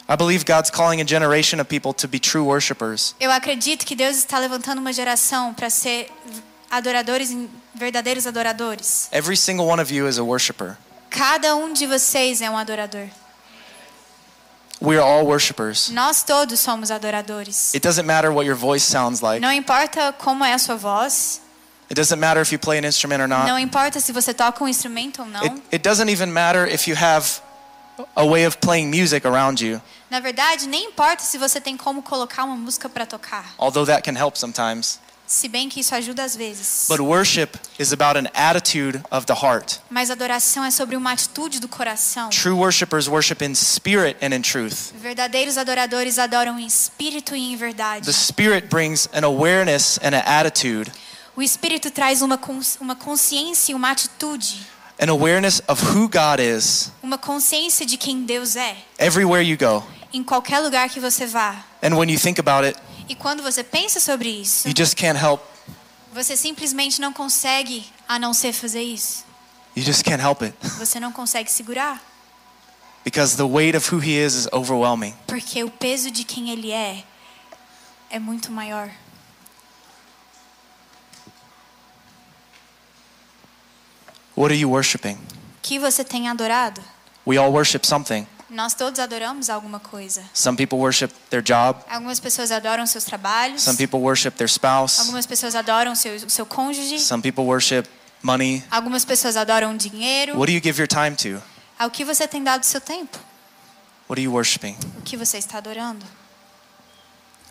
I 0.10 0.16
believe 0.16 0.46
God's 0.46 0.72
calling 0.72 1.02
a 1.02 1.04
generation 1.04 1.60
of 1.60 1.68
people 1.68 1.94
to 1.96 2.08
be 2.08 2.18
true 2.18 2.44
worshipers. 2.44 3.14
Eu 3.20 3.30
acredito 3.30 3.86
que 3.86 3.94
Deus 3.94 4.16
está 4.16 4.40
levantando 4.40 4.80
uma 4.80 4.94
geração 4.94 5.54
para 5.54 5.70
ser 5.70 6.10
adoradores, 6.72 7.36
verdadeiros 7.76 8.26
adoradores. 8.26 9.10
Every 9.12 9.36
single 9.36 9.68
one 9.68 9.82
of 9.82 9.94
you 9.94 10.08
is 10.08 10.18
a 10.18 10.24
worshiper. 10.24 10.78
Cada 11.10 11.56
um 11.58 11.74
de 11.74 11.86
vocês 11.86 12.42
é 12.42 12.50
um 12.50 12.58
adorador. 12.58 13.10
We 14.80 14.96
are 14.96 15.04
all 15.04 15.26
worshipers. 15.26 15.90
Nós 15.90 16.24
todos 16.24 16.60
somos 16.60 16.90
adoradores. 16.92 17.74
It 17.74 17.86
doesn't 17.86 18.06
matter 18.06 18.32
what 18.32 18.46
your 18.48 18.56
voice 18.56 18.86
sounds 18.86 19.22
like. 19.22 19.42
Não 19.42 19.52
importa 19.52 20.14
como 20.14 20.46
é 20.46 20.54
a 20.54 20.60
sua 20.60 20.76
voz, 20.76 21.42
It 21.90 21.96
doesn't 21.96 22.20
matter 22.20 22.42
if 22.42 22.52
you 22.52 22.60
play 22.60 22.78
an 22.78 22.86
instrument 22.86 23.22
or 23.22 23.28
not. 23.28 23.48
não 23.48 23.58
importa 23.58 24.00
se 24.00 24.12
você 24.12 24.34
toca 24.34 24.64
um 24.64 24.68
instrumento 24.68 25.22
ou 25.22 25.28
não. 25.28 25.42
It, 25.42 25.62
it 25.74 25.78
doesn't 25.80 26.12
even 26.12 26.28
matter 26.28 26.68
if 26.68 26.88
you 26.88 26.96
have 26.98 27.26
a 28.16 28.26
way 28.26 28.46
of 28.46 28.58
playing 28.58 28.88
music 28.90 29.26
around 29.26 29.64
you, 29.66 29.82
Na 30.10 30.20
verdade, 30.20 30.68
nem 30.68 30.86
importa 30.86 31.24
se 31.24 31.38
você 31.38 31.60
tem 31.60 31.76
como 31.76 32.02
colocar 32.02 32.44
uma 32.44 32.56
música 32.56 32.88
para 32.90 33.06
tocar, 33.06 33.54
although 33.58 33.86
that 33.86 34.04
can 34.04 34.18
help 34.18 34.36
sometimes. 34.38 35.00
se 35.26 35.50
bem 35.50 35.68
que 35.68 35.82
isso 35.82 35.94
ajuda 35.94 36.24
às 36.24 36.36
vezes. 36.36 36.86
But 36.88 37.02
worship 37.02 37.58
is 37.78 37.92
about 37.92 38.18
an 38.18 38.30
attitude 38.34 39.02
of 39.12 39.26
the 39.26 39.34
heart. 39.34 39.80
Mas 39.90 40.10
adoração 40.10 40.64
é 40.64 40.72
sobre 40.72 40.96
uma 40.96 41.12
atitude 41.12 41.60
do 41.60 41.68
coração. 41.68 42.30
True 42.30 42.54
worshipers 42.54 43.08
worship 43.10 43.44
in 43.44 43.54
spirit 43.54 44.18
and 44.24 44.34
in 44.34 44.42
truth. 44.42 44.94
Verdadeiros 45.02 45.58
adoradores 45.58 46.18
adoram 46.18 46.58
em 46.58 46.66
espírito 46.66 47.36
e 47.36 47.52
em 47.52 47.58
verdade. 47.58 48.06
The 48.06 48.14
spirit 48.14 48.68
brings 48.68 49.10
an 49.14 49.26
awareness 49.26 50.00
and 50.02 50.16
an 50.16 50.24
attitude, 50.26 50.90
O 51.38 51.42
espírito 51.42 51.92
traz 51.92 52.22
uma, 52.24 52.40
uma 52.82 52.96
consciência 52.96 53.72
e 53.72 53.76
uma 53.76 53.92
atitude, 53.92 54.66
an 55.00 55.12
awareness 55.12 55.62
of 55.68 55.80
who 55.86 56.10
God 56.10 56.40
is 56.40 56.92
uma 57.04 57.18
consciência 57.18 57.86
de 57.86 57.96
quem 57.96 58.24
Deus 58.26 58.56
é, 58.56 58.76
everywhere 58.98 59.48
you 59.48 59.56
go. 59.56 59.86
em 60.12 60.24
qualquer 60.24 60.60
lugar 60.60 60.90
que 60.90 61.00
você 61.00 61.28
vá. 61.28 61.64
And 61.84 61.96
when 61.96 62.12
you 62.12 62.20
think 62.20 62.40
about 62.40 62.66
it, 62.66 62.80
E 63.08 63.14
quando 63.16 63.44
você 63.44 63.64
pensa 63.64 64.00
sobre 64.00 64.28
isso, 64.30 64.68
you 64.68 64.74
just 64.76 64.96
can't 64.96 65.18
help 65.20 65.40
você 66.12 66.36
simplesmente 66.36 67.00
não 67.00 67.14
consegue 67.14 67.86
a 68.10 68.18
não 68.18 68.34
ser 68.34 68.52
fazer 68.52 68.82
isso. 68.82 69.24
you 69.76 69.84
just 69.84 70.04
can't 70.04 70.20
help 70.22 70.42
it 70.42 70.56
Você 70.80 71.00
não 71.00 71.12
consegue 71.12 71.52
segurar, 71.52 72.02
because 73.06 73.38
the 73.38 73.44
weight 73.44 73.78
of 73.78 73.94
who 73.94 74.02
he 74.02 74.18
is 74.18 74.34
is 74.34 74.48
overwhelming. 74.52 75.14
porque 75.28 75.64
o 75.64 75.70
peso 75.70 76.10
de 76.10 76.24
quem 76.24 76.50
ele 76.50 76.72
é 76.72 77.04
é 78.10 78.18
muito 78.18 78.52
maior. 78.52 78.90
What 84.38 84.52
are 84.54 84.56
you 84.60 84.70
worshiping? 84.70 85.18
Que 85.64 85.80
você 85.80 86.04
tem 86.04 86.30
adorado? 86.30 86.80
We 87.26 87.40
all 87.40 87.52
worship 87.52 87.84
something. 87.88 88.28
Nós 88.52 88.76
todos 88.76 89.00
adoramos 89.00 89.50
alguma 89.50 89.80
coisa. 89.80 90.24
Some 90.32 90.56
people 90.56 90.78
worship 90.78 91.10
their 91.32 91.42
job, 91.42 91.80
Algumas 91.90 92.20
pessoas 92.20 92.52
adoram 92.52 92.86
seus 92.86 93.04
trabalhos. 93.04 93.64
some 93.64 93.76
people 93.76 94.00
worship 94.00 94.32
their 94.38 94.48
spouse, 94.48 95.00
Algumas 95.00 95.26
pessoas 95.26 95.56
adoram 95.56 95.96
seu, 95.96 96.30
seu 96.30 96.46
cônjuge. 96.46 97.00
some 97.00 97.22
people 97.24 97.46
worship 97.46 97.86
money. 98.22 98.64
Algumas 98.70 99.04
pessoas 99.04 99.36
adoram 99.36 99.76
dinheiro. 99.76 100.34
What 100.38 100.46
do 100.46 100.54
you 100.54 100.62
give 100.62 100.80
your 100.80 100.88
time 100.88 101.16
to? 101.18 101.42
Ao 101.80 101.90
que 101.90 102.06
você 102.06 102.28
tem 102.28 102.44
dado 102.44 102.64
seu 102.64 102.80
tempo? 102.80 103.18
What 104.08 104.20
are 104.20 104.22
you 104.22 104.32
worshiping? 104.32 104.78
O 105.00 105.02
que 105.02 105.18
você 105.18 105.40
está 105.40 105.58
adorando? 105.58 106.06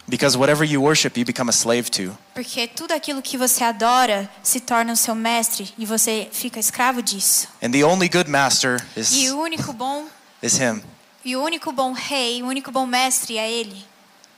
Because 0.09 0.37
whatever 0.39 0.65
you 0.65 0.81
worship, 0.81 1.17
you 1.17 1.25
become 1.25 1.49
a 1.49 1.53
slave 1.53 1.91
to. 1.91 2.17
Porque 2.35 2.69
tudo 2.69 2.93
aquilo 2.93 3.21
que 3.21 3.37
você 3.37 3.65
adora 3.65 4.31
se 4.43 4.61
torna 4.61 4.93
o 4.93 4.97
seu 4.97 5.15
mestre 5.17 5.73
e 5.77 5.85
você 5.85 6.29
fica 6.31 6.61
escravo 6.61 7.03
disso. 7.03 7.49
And 7.63 7.73
the 7.73 7.85
only 7.85 8.09
good 8.09 8.31
master 8.31 8.81
E 8.97 9.01
is, 9.01 9.31
o 9.33 9.39
único 9.41 9.73
bom 9.73 10.07
is 10.43 10.59
him. 10.61 10.81
e 11.25 11.35
o 11.35 11.43
único 11.43 11.73
bom 11.73 11.93
rei, 11.93 12.41
o 12.43 12.47
único 12.47 12.71
bom 12.71 12.87
mestre 12.87 13.37
é 13.37 13.51
ele. 13.51 13.85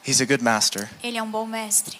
He's 0.06 0.22
a 0.22 0.24
good 0.24 0.42
master. 0.42 0.88
Ele 1.02 1.18
é 1.18 1.22
um 1.22 1.30
bom 1.30 1.44
mestre. 1.44 1.98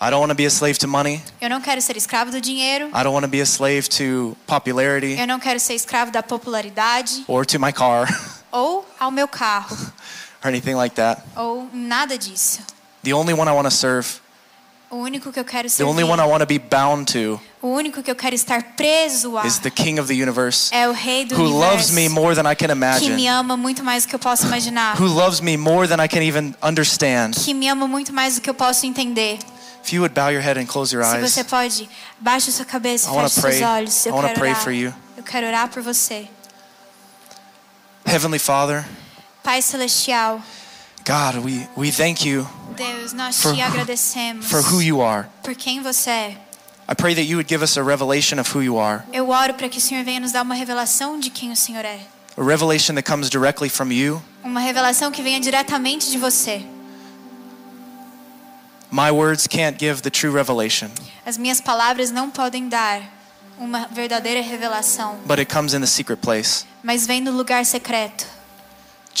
I 0.00 0.10
don't 0.10 0.20
want 0.20 0.28
to 0.30 0.36
be 0.36 0.44
a 0.46 0.48
slave 0.50 0.78
to 0.78 0.86
money. 0.86 1.20
Eu 1.40 1.50
não 1.50 1.60
quero 1.60 1.82
ser 1.82 1.96
escravo 1.96 2.30
do 2.30 2.40
dinheiro. 2.40 2.86
I 2.90 3.02
don't 3.02 3.08
want 3.08 3.24
to 3.24 3.28
be 3.28 3.40
a 3.40 3.44
slave 3.44 3.88
to 3.88 4.36
popularity 4.46 5.18
Eu 5.18 5.26
não 5.26 5.40
quero 5.40 5.58
ser 5.58 5.74
escravo 5.74 6.12
da 6.12 6.22
popularidade 6.22 7.24
or 7.26 7.44
to 7.44 7.58
my 7.58 7.72
car 7.72 8.06
ou 8.52 8.86
ao 9.00 9.10
meu 9.10 9.26
carro 9.26 9.74
or 10.40 10.46
anything 10.50 10.74
like 10.74 10.94
that. 10.94 11.20
ou 11.34 11.68
nada 11.72 12.16
disso. 12.16 12.60
The 13.02 13.12
only 13.12 13.32
one 13.34 13.48
I 13.50 13.54
want 13.54 13.68
to 13.68 13.74
serve, 13.74 14.20
O 14.90 14.96
único 14.96 15.30
que 15.30 15.38
eu 15.38 15.44
quero 15.44 15.68
the 15.70 15.84
only 15.84 16.02
one 16.02 16.18
I 16.20 16.24
want 16.26 16.40
to 16.40 16.46
be 16.46 16.58
bound 16.58 17.12
to 17.12 17.38
o 17.60 17.68
único 17.68 18.02
que 18.02 18.10
eu 18.10 18.16
quero 18.16 18.34
estar 18.34 18.62
preso 18.74 19.36
a 19.36 19.46
is 19.46 19.58
the 19.58 19.70
King 19.70 20.00
of 20.00 20.08
the 20.08 20.14
universe 20.14 20.74
é 20.74 20.88
o 20.88 20.92
rei 20.92 21.26
do 21.26 21.34
who 21.36 21.44
loves 21.60 21.90
me 21.90 22.08
more 22.08 22.34
than 22.34 22.50
I 22.50 22.54
can 22.56 22.68
que 22.68 22.68
me 22.68 22.72
imagine, 22.72 23.28
ama 23.28 23.54
muito 23.54 23.84
mais 23.84 24.04
do 24.04 24.08
que 24.08 24.14
eu 24.14 24.18
posso 24.18 24.46
imaginar, 24.46 24.98
who 24.98 25.06
loves 25.06 25.40
me 25.42 25.58
more 25.58 25.86
than 25.86 26.02
I 26.02 26.08
can 26.08 26.22
even 26.22 26.54
understand. 26.62 27.32
que 27.34 27.52
me 27.52 27.68
ama 27.68 27.86
muito 27.86 28.14
mais 28.14 28.36
do 28.36 28.40
que 28.40 28.48
eu 28.48 28.54
posso 28.54 28.86
entender. 28.86 29.38
If 29.84 29.92
you 29.92 30.00
would 30.00 30.14
bow 30.14 30.30
your 30.30 30.40
head 30.42 30.58
and 30.58 30.64
close 30.66 30.94
your 30.94 31.04
Se 31.04 31.16
eyes, 31.16 31.32
você 31.32 31.44
pode, 31.44 31.88
baixe 32.18 32.50
sua 32.50 32.64
cabeça, 32.64 33.08
I 33.10 33.12
wanna 33.12 33.28
feche 33.28 33.40
pray. 33.42 33.58
seus 33.58 33.70
olhos. 33.70 34.06
Eu 34.06 34.16
I 34.16 34.20
quero 34.22 34.34
pray 34.38 34.50
orar. 34.52 34.62
for 34.62 34.72
you. 34.72 34.94
Eu 35.18 35.22
quero 35.22 35.46
orar 35.46 35.68
por 35.68 35.82
você. 35.82 36.28
Heavenly 38.06 38.38
Father, 38.38 38.84
Pai 39.42 39.60
celestial, 39.62 40.40
God, 41.08 41.42
we, 41.42 41.66
we 41.76 41.90
thank 41.90 42.26
you 42.28 42.46
Deus, 42.76 43.12
nós 43.14 43.40
For 43.40 43.54
te 43.54 43.60
who- 43.60 43.66
agradecemos 43.66 44.46
for 44.46 44.60
who 44.60 44.80
you 44.82 45.00
are. 45.00 45.26
por 45.42 45.54
quem 45.54 45.80
você 45.82 46.10
é. 46.10 46.36
I 46.90 46.94
pray 46.94 47.14
that 47.14 47.22
you 47.26 47.36
would 47.38 47.48
give 47.48 47.62
us 47.64 47.76
a 47.78 47.82
revelation 47.82 48.38
of 48.38 48.50
who 48.54 48.62
you 48.62 48.78
are, 48.78 49.02
Eu 49.12 49.30
oro 49.30 49.54
para 49.54 49.68
que 49.68 49.78
o 49.78 49.80
Senhor 49.80 50.04
venha 50.04 50.20
nos 50.20 50.32
dar 50.32 50.42
uma 50.42 50.54
revelação 50.54 51.18
de 51.18 51.30
quem 51.30 51.50
o 51.50 51.56
Senhor 51.56 51.84
é. 51.84 51.98
a 52.36 52.42
revelation 52.44 52.94
that 52.94 53.10
comes 53.10 53.28
directly 53.30 53.68
from 53.70 53.90
you. 53.90 54.22
Uma 54.44 54.60
revelação 54.60 55.10
que 55.10 55.22
venha 55.22 55.40
diretamente 55.40 56.10
de 56.10 56.18
você. 56.18 56.64
My 58.90 59.10
words 59.10 59.46
can't 59.46 59.76
give 59.78 60.00
the 60.02 60.10
true 60.10 60.30
revelation, 60.32 60.88
As 61.26 61.36
minhas 61.36 61.60
palavras 61.60 62.10
não 62.10 62.30
podem 62.30 62.68
dar 62.68 63.02
uma 63.58 63.86
verdadeira 63.88 64.40
revelação, 64.40 65.18
but 65.26 65.38
it 65.38 65.52
comes 65.52 65.74
in 65.74 65.80
the 65.80 65.86
secret 65.86 66.20
place. 66.20 66.64
mas 66.82 67.06
vem 67.06 67.22
do 67.24 67.30
lugar 67.32 67.64
secreto. 67.66 68.24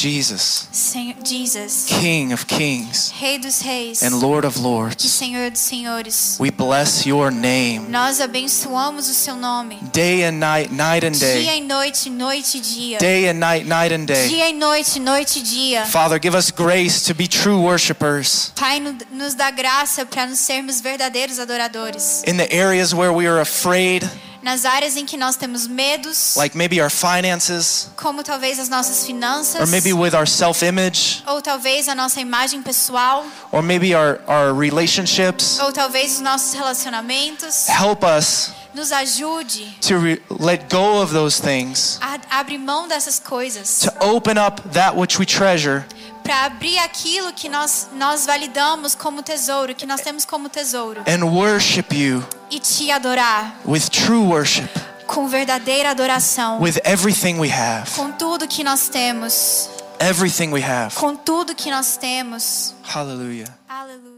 Jesus, 0.00 0.68
Senhor, 0.70 1.16
Jesus, 1.24 1.86
King 1.88 2.32
of 2.32 2.46
kings 2.46 3.12
Rei 3.20 3.36
dos 3.36 3.60
reis 3.62 4.00
and 4.02 4.20
Lord 4.20 4.46
of 4.46 4.56
e 4.56 4.62
lords, 4.62 5.02
Senhor 5.10 5.50
dos 5.50 5.60
senhores. 5.60 6.36
we 6.38 6.52
bless 6.52 7.04
your 7.04 7.32
name 7.32 7.88
Nós 7.88 8.20
abençoamos 8.20 9.08
o 9.08 9.12
seu 9.14 9.34
nome. 9.34 9.76
day 9.92 10.22
and 10.24 10.38
night, 10.38 10.72
night 10.72 11.04
and 11.04 11.10
Dia 11.18 11.18
day, 11.34 11.58
e 11.58 11.60
noite, 11.62 12.08
noite 12.10 12.58
e 12.58 12.60
dia. 12.60 12.98
day 12.98 13.28
and 13.28 13.40
night, 13.40 13.66
night 13.66 13.92
and 13.92 14.04
day. 14.06 14.28
Dia 14.28 14.50
e 14.50 14.52
noite, 14.52 15.00
noite 15.00 15.40
e 15.40 15.42
dia. 15.42 15.84
Father, 15.86 16.20
give 16.20 16.36
us 16.36 16.52
grace 16.52 17.02
to 17.04 17.12
be 17.12 17.26
true 17.26 17.60
worshipers 17.60 18.52
Pai, 18.54 18.78
no- 18.78 18.94
nos 19.10 19.34
dá 19.34 19.50
graça 19.50 20.06
para 20.06 20.26
nos 20.26 20.38
sermos 20.38 20.80
verdadeiros 20.80 21.40
adoradores. 21.40 22.22
in 22.24 22.36
the 22.36 22.48
areas 22.54 22.94
where 22.94 23.12
we 23.12 23.26
are 23.26 23.40
afraid, 23.40 24.08
Nas 24.42 24.64
áreas 24.64 24.96
em 24.96 25.04
que 25.04 25.16
nós 25.16 25.36
temos 25.36 25.66
medos, 25.66 26.34
like 26.36 26.56
maybe 26.56 26.80
our 26.80 26.90
finances, 26.90 27.90
como 27.96 28.22
talvez 28.22 28.58
as 28.58 28.68
nossas 28.68 29.04
finanças, 29.04 29.60
or 29.60 29.66
maybe 29.66 29.92
with 29.92 30.14
our 30.14 30.26
self 30.28 30.64
image, 30.64 31.22
ou 31.26 31.42
talvez 31.42 31.88
a 31.88 31.94
nossa 31.94 32.20
imagem 32.20 32.62
pessoal, 32.62 33.24
or 33.50 33.62
maybe 33.62 33.94
our, 33.94 34.20
our 34.26 34.54
relationships. 34.54 35.58
ou 35.58 35.72
talvez 35.72 36.14
os 36.14 36.20
nossos 36.20 36.54
relacionamentos. 36.54 37.66
Help 37.68 38.04
us 38.04 38.50
Nos 38.74 38.92
ajude 38.92 39.76
to 39.80 39.98
re- 39.98 40.22
let 40.28 40.68
go 40.72 41.02
of 41.02 41.12
those 41.12 41.40
things, 41.40 41.98
a 42.00 42.38
abrir 42.38 42.58
mão 42.58 42.86
dessas 42.86 43.18
coisas, 43.18 43.80
to 43.80 43.92
open 44.04 44.38
up 44.38 44.62
that 44.72 44.94
which 44.96 45.18
we 45.18 45.26
treasure, 45.26 45.84
para 46.28 46.44
abrir 46.44 46.76
aquilo 46.80 47.32
que 47.32 47.48
nós 47.48 47.88
nós 47.94 48.26
validamos 48.26 48.94
como 48.94 49.22
tesouro, 49.22 49.74
que 49.74 49.86
nós 49.86 50.02
temos 50.02 50.26
como 50.26 50.50
tesouro 50.50 51.00
and 51.06 51.24
worship 51.24 51.86
you 51.90 52.22
e 52.50 52.60
te 52.60 52.90
adorar 52.90 53.58
with 53.64 53.88
true 53.88 54.26
worship, 54.26 54.68
com 55.06 55.26
verdadeira 55.26 55.88
adoração, 55.90 56.60
with 56.60 56.76
everything 56.84 57.38
we 57.38 57.50
have. 57.50 57.90
com 57.96 58.12
tudo 58.12 58.46
que 58.46 58.62
nós 58.62 58.90
temos, 58.90 59.70
Everything 59.98 60.52
we 60.52 60.62
have. 60.62 60.94
com 60.96 61.16
tudo 61.16 61.54
que 61.54 61.70
nós 61.70 61.96
temos. 61.96 62.74
Hallelujah. 62.84 63.48
Aleluia. 63.66 64.17